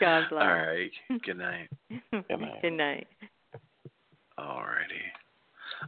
God 0.00 0.28
bless. 0.28 0.42
All 0.42 0.54
right. 0.54 0.90
Good 1.24 1.38
night. 1.38 1.68
Good 2.10 2.40
night. 2.40 2.62
Good 2.62 2.72
night. 2.72 3.06
All 4.36 4.62
righty. 4.64 4.73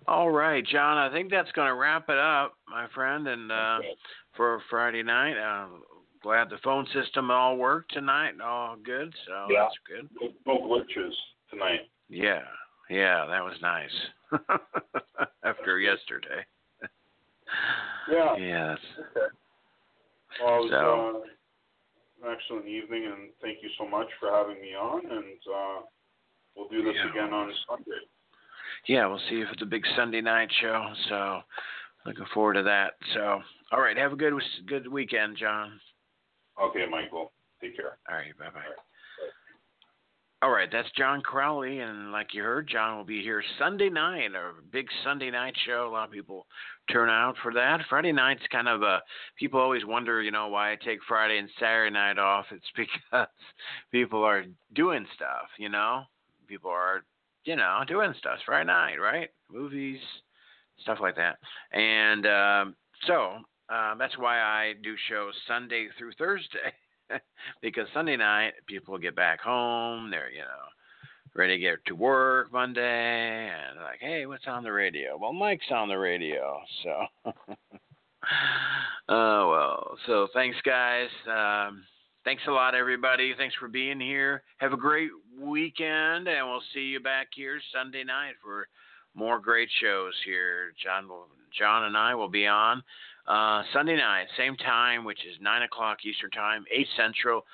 All 0.09 0.31
right, 0.31 0.65
John. 0.65 0.97
I 0.99 1.11
think 1.13 1.31
that's 1.31 1.51
going 1.53 1.69
to 1.69 1.75
wrap 1.75 2.09
it 2.09 2.19
up, 2.19 2.55
my 2.69 2.87
friend, 2.95 3.27
and 3.27 3.51
uh, 3.51 3.79
for 4.37 4.63
Friday 4.71 5.03
night. 5.03 5.37
Uh, 5.37 5.67
glad 6.23 6.49
the 6.49 6.59
phone 6.63 6.87
system 6.95 7.31
all 7.31 7.57
worked 7.57 7.93
tonight. 7.93 8.35
All 8.43 8.77
good. 8.77 9.13
So 9.27 9.47
Yeah. 9.51 9.63
that's 9.65 9.75
good. 9.87 10.09
No, 10.47 10.55
no 10.59 10.67
glitches 10.67 11.13
tonight. 11.51 11.81
Yeah, 12.09 12.43
yeah, 12.89 13.27
that 13.27 13.43
was 13.45 13.57
nice. 13.61 13.91
After 15.45 15.79
yesterday. 15.79 16.45
Yeah. 18.11 18.37
Yeah. 18.37 18.75
Okay. 18.99 19.35
Well, 20.43 20.57
it 20.57 20.61
was 20.63 20.71
So- 20.71 21.23
uh, 22.25 22.27
an 22.29 22.35
excellent 22.37 22.67
evening, 22.67 23.05
and 23.07 23.31
thank 23.41 23.59
you 23.63 23.69
so 23.79 23.87
much 23.89 24.07
for 24.19 24.31
having 24.31 24.61
me 24.61 24.75
on. 24.75 25.01
And 25.07 25.39
uh, 25.53 25.81
we'll 26.57 26.69
do 26.69 26.83
this 26.83 26.95
Yeah. 26.97 27.11
again 27.11 27.33
on 27.33 27.53
Sunday. 27.69 28.03
Yeah, 28.89 29.07
we'll 29.07 29.21
see 29.29 29.41
if 29.41 29.49
it's 29.53 29.63
a 29.63 29.67
big 29.67 29.85
Sunday 29.97 30.21
night 30.21 30.49
show. 30.61 30.93
So 31.09 31.41
looking 32.05 32.27
forward 32.33 32.55
to 32.55 32.63
that. 32.65 32.95
So 33.15 33.41
all 33.73 33.81
right, 33.81 33.97
have 33.97 34.13
a 34.13 34.17
good 34.17 34.33
good 34.67 34.87
weekend, 34.87 35.37
John. 35.37 35.81
Okay, 36.63 36.87
Michael. 36.91 37.33
Take 37.61 37.77
care. 37.77 37.99
All 38.09 38.17
right, 38.17 38.37
bye 38.39 38.51
bye. 38.53 38.61
All 40.43 40.51
right, 40.51 40.69
that's 40.71 40.91
John 40.97 41.23
Crawley, 41.23 41.81
and 41.81 42.13
like 42.13 42.35
you 42.35 42.43
heard, 42.43 42.69
John 42.69 42.97
will 42.97 43.05
be 43.05 43.23
here 43.23 43.43
Sunday 43.59 43.89
night, 43.89 44.33
a 44.35 44.53
big 44.71 44.87
Sunday 45.03 45.31
night 45.31 45.55
show. 45.67 45.89
A 45.89 45.91
lot 45.91 46.05
of 46.05 46.13
people 46.13 46.47
turn 46.93 47.09
out 47.09 47.37
for 47.43 47.55
that. 47.55 47.81
Friday 47.89 48.13
night's 48.13 48.47
kind 48.53 48.69
of 48.69 48.83
a 48.83 49.01
people 49.39 49.59
always 49.59 49.87
wonder, 49.87 50.23
you 50.23 50.31
know, 50.31 50.49
why 50.49 50.73
I 50.73 50.77
take 50.77 50.99
Friday 51.09 51.39
and 51.39 51.49
Saturday 51.59 51.91
night 51.91 52.19
off. 52.19 52.45
It's 52.51 52.67
because 52.77 53.29
people 53.91 54.23
are 54.25 54.45
doing 54.75 55.07
stuff, 55.15 55.49
you 55.59 55.71
know. 55.71 56.03
People 56.47 56.71
are, 56.71 57.05
you 57.47 57.57
know, 57.57 57.81
doing 57.89 58.13
stuff. 58.19 58.39
Friday 58.45 58.67
night, 58.67 58.97
right? 58.97 59.31
Movies, 59.51 60.01
stuff 60.83 60.99
like 61.01 61.17
that, 61.17 61.39
and 61.73 62.27
um, 62.27 62.77
so 63.07 63.39
uh, 63.73 63.95
that's 63.95 64.19
why 64.19 64.41
I 64.41 64.75
do 64.83 64.95
shows 65.09 65.35
Sunday 65.49 65.89
through 65.99 66.13
Thursday. 66.19 66.73
because 67.63 67.87
Sunday 67.95 68.17
night 68.17 68.53
people 68.67 68.99
get 68.99 69.15
back 69.15 69.41
home, 69.41 70.11
they're 70.11 70.31
you 70.31 70.41
know 70.41 70.67
ready 71.35 71.55
to 71.55 71.61
get 71.61 71.85
to 71.87 71.95
work 71.95 72.53
Monday, 72.53 73.49
and 73.49 73.79
like, 73.81 74.01
hey, 74.01 74.27
what's 74.27 74.47
on 74.47 74.65
the 74.65 74.73
radio? 74.73 75.17
Well, 75.19 75.33
Mike's 75.33 75.71
on 75.71 75.89
the 75.89 75.99
radio, 75.99 76.61
so. 76.83 77.33
Oh 79.09 79.51
well, 79.51 79.99
so 80.07 80.27
thanks 80.35 80.57
guys. 80.65 81.09
Um, 81.29 81.85
thanks 82.27 82.43
a 82.49 82.51
lot, 82.51 82.75
everybody. 82.75 83.35
Thanks 83.39 83.55
for 83.55 83.69
being 83.69 84.01
here. 84.01 84.43
Have 84.59 84.73
a 84.73 84.77
great 84.77 85.11
weekend, 85.41 86.27
and 86.27 86.47
we'll 86.47 86.61
see 86.75 86.81
you 86.81 86.99
back 86.99 87.29
here 87.33 87.61
Sunday 87.73 88.03
night 88.03 88.35
for 88.43 88.67
more 89.15 89.39
great 89.39 89.69
shows 89.81 90.13
here. 90.25 90.73
John 90.83 91.09
John 91.57 91.85
and 91.85 91.97
I 91.97 92.17
will 92.17 92.29
be 92.29 92.49
on 92.49 92.83
uh, 93.29 93.63
Sunday 93.73 93.97
night, 93.97 94.27
same 94.37 94.57
time, 94.57 95.05
which 95.05 95.21
is 95.21 95.37
9 95.41 95.63
o'clock 95.63 95.99
Eastern 96.05 96.31
Time, 96.31 96.65
8 96.75 96.87
Central, 96.97 97.45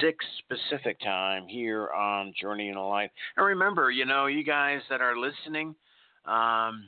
6 0.00 0.24
Pacific 0.48 0.98
Time 1.00 1.46
here 1.46 1.90
on 1.90 2.32
Journey 2.40 2.68
in 2.68 2.76
the 2.76 2.80
Light. 2.80 3.10
And 3.36 3.44
remember, 3.44 3.90
you 3.90 4.06
know, 4.06 4.26
you 4.26 4.44
guys 4.44 4.80
that 4.88 5.02
are 5.02 5.16
listening, 5.16 5.74
um, 6.24 6.84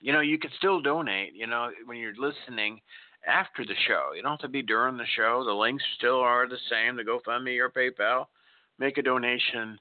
you 0.00 0.12
know, 0.12 0.20
you 0.20 0.38
can 0.38 0.50
still 0.58 0.80
donate, 0.80 1.34
you 1.34 1.48
know, 1.48 1.70
when 1.86 1.98
you're 1.98 2.14
listening 2.16 2.80
after 3.26 3.64
the 3.64 3.74
show. 3.86 4.10
You 4.14 4.22
don't 4.22 4.32
have 4.32 4.40
to 4.40 4.48
be 4.48 4.62
during 4.62 4.96
the 4.96 5.06
show. 5.16 5.44
The 5.44 5.52
links 5.52 5.84
still 5.96 6.20
are 6.20 6.48
the 6.48 6.58
same 6.70 6.96
the 6.96 7.02
GoFundMe 7.02 7.58
or 7.58 7.70
PayPal. 7.70 8.26
Make 8.78 8.98
a 8.98 9.02
donation, 9.02 9.78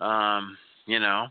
um, 0.00 0.56
you 0.86 1.00
know. 1.00 1.26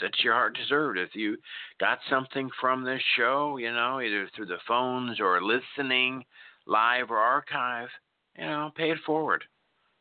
That 0.00 0.18
your 0.24 0.32
heart 0.32 0.56
deserved. 0.56 0.98
If 0.98 1.14
you 1.14 1.36
got 1.78 1.98
something 2.08 2.48
from 2.60 2.82
this 2.82 3.02
show, 3.16 3.58
you 3.58 3.70
know, 3.70 4.00
either 4.00 4.26
through 4.34 4.46
the 4.46 4.56
phones 4.66 5.20
or 5.20 5.40
listening 5.42 6.24
live 6.66 7.10
or 7.10 7.18
archive, 7.18 7.88
you 8.36 8.46
know, 8.46 8.72
pay 8.74 8.90
it 8.90 8.98
forward. 9.04 9.44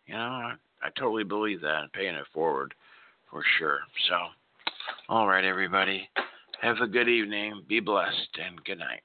You 0.08 0.14
know, 0.14 0.20
I, 0.20 0.54
I 0.82 0.90
totally 0.98 1.26
believe 1.26 1.62
that, 1.62 1.92
paying 1.94 2.16
it 2.16 2.26
forward 2.34 2.74
for 3.30 3.44
sure. 3.60 3.80
So, 4.08 4.16
all 5.10 5.28
right, 5.28 5.44
everybody, 5.44 6.10
have 6.62 6.78
a 6.78 6.88
good 6.88 7.10
evening, 7.10 7.64
be 7.68 7.80
blessed, 7.80 8.40
and 8.44 8.64
good 8.64 8.80
night. 8.80 9.02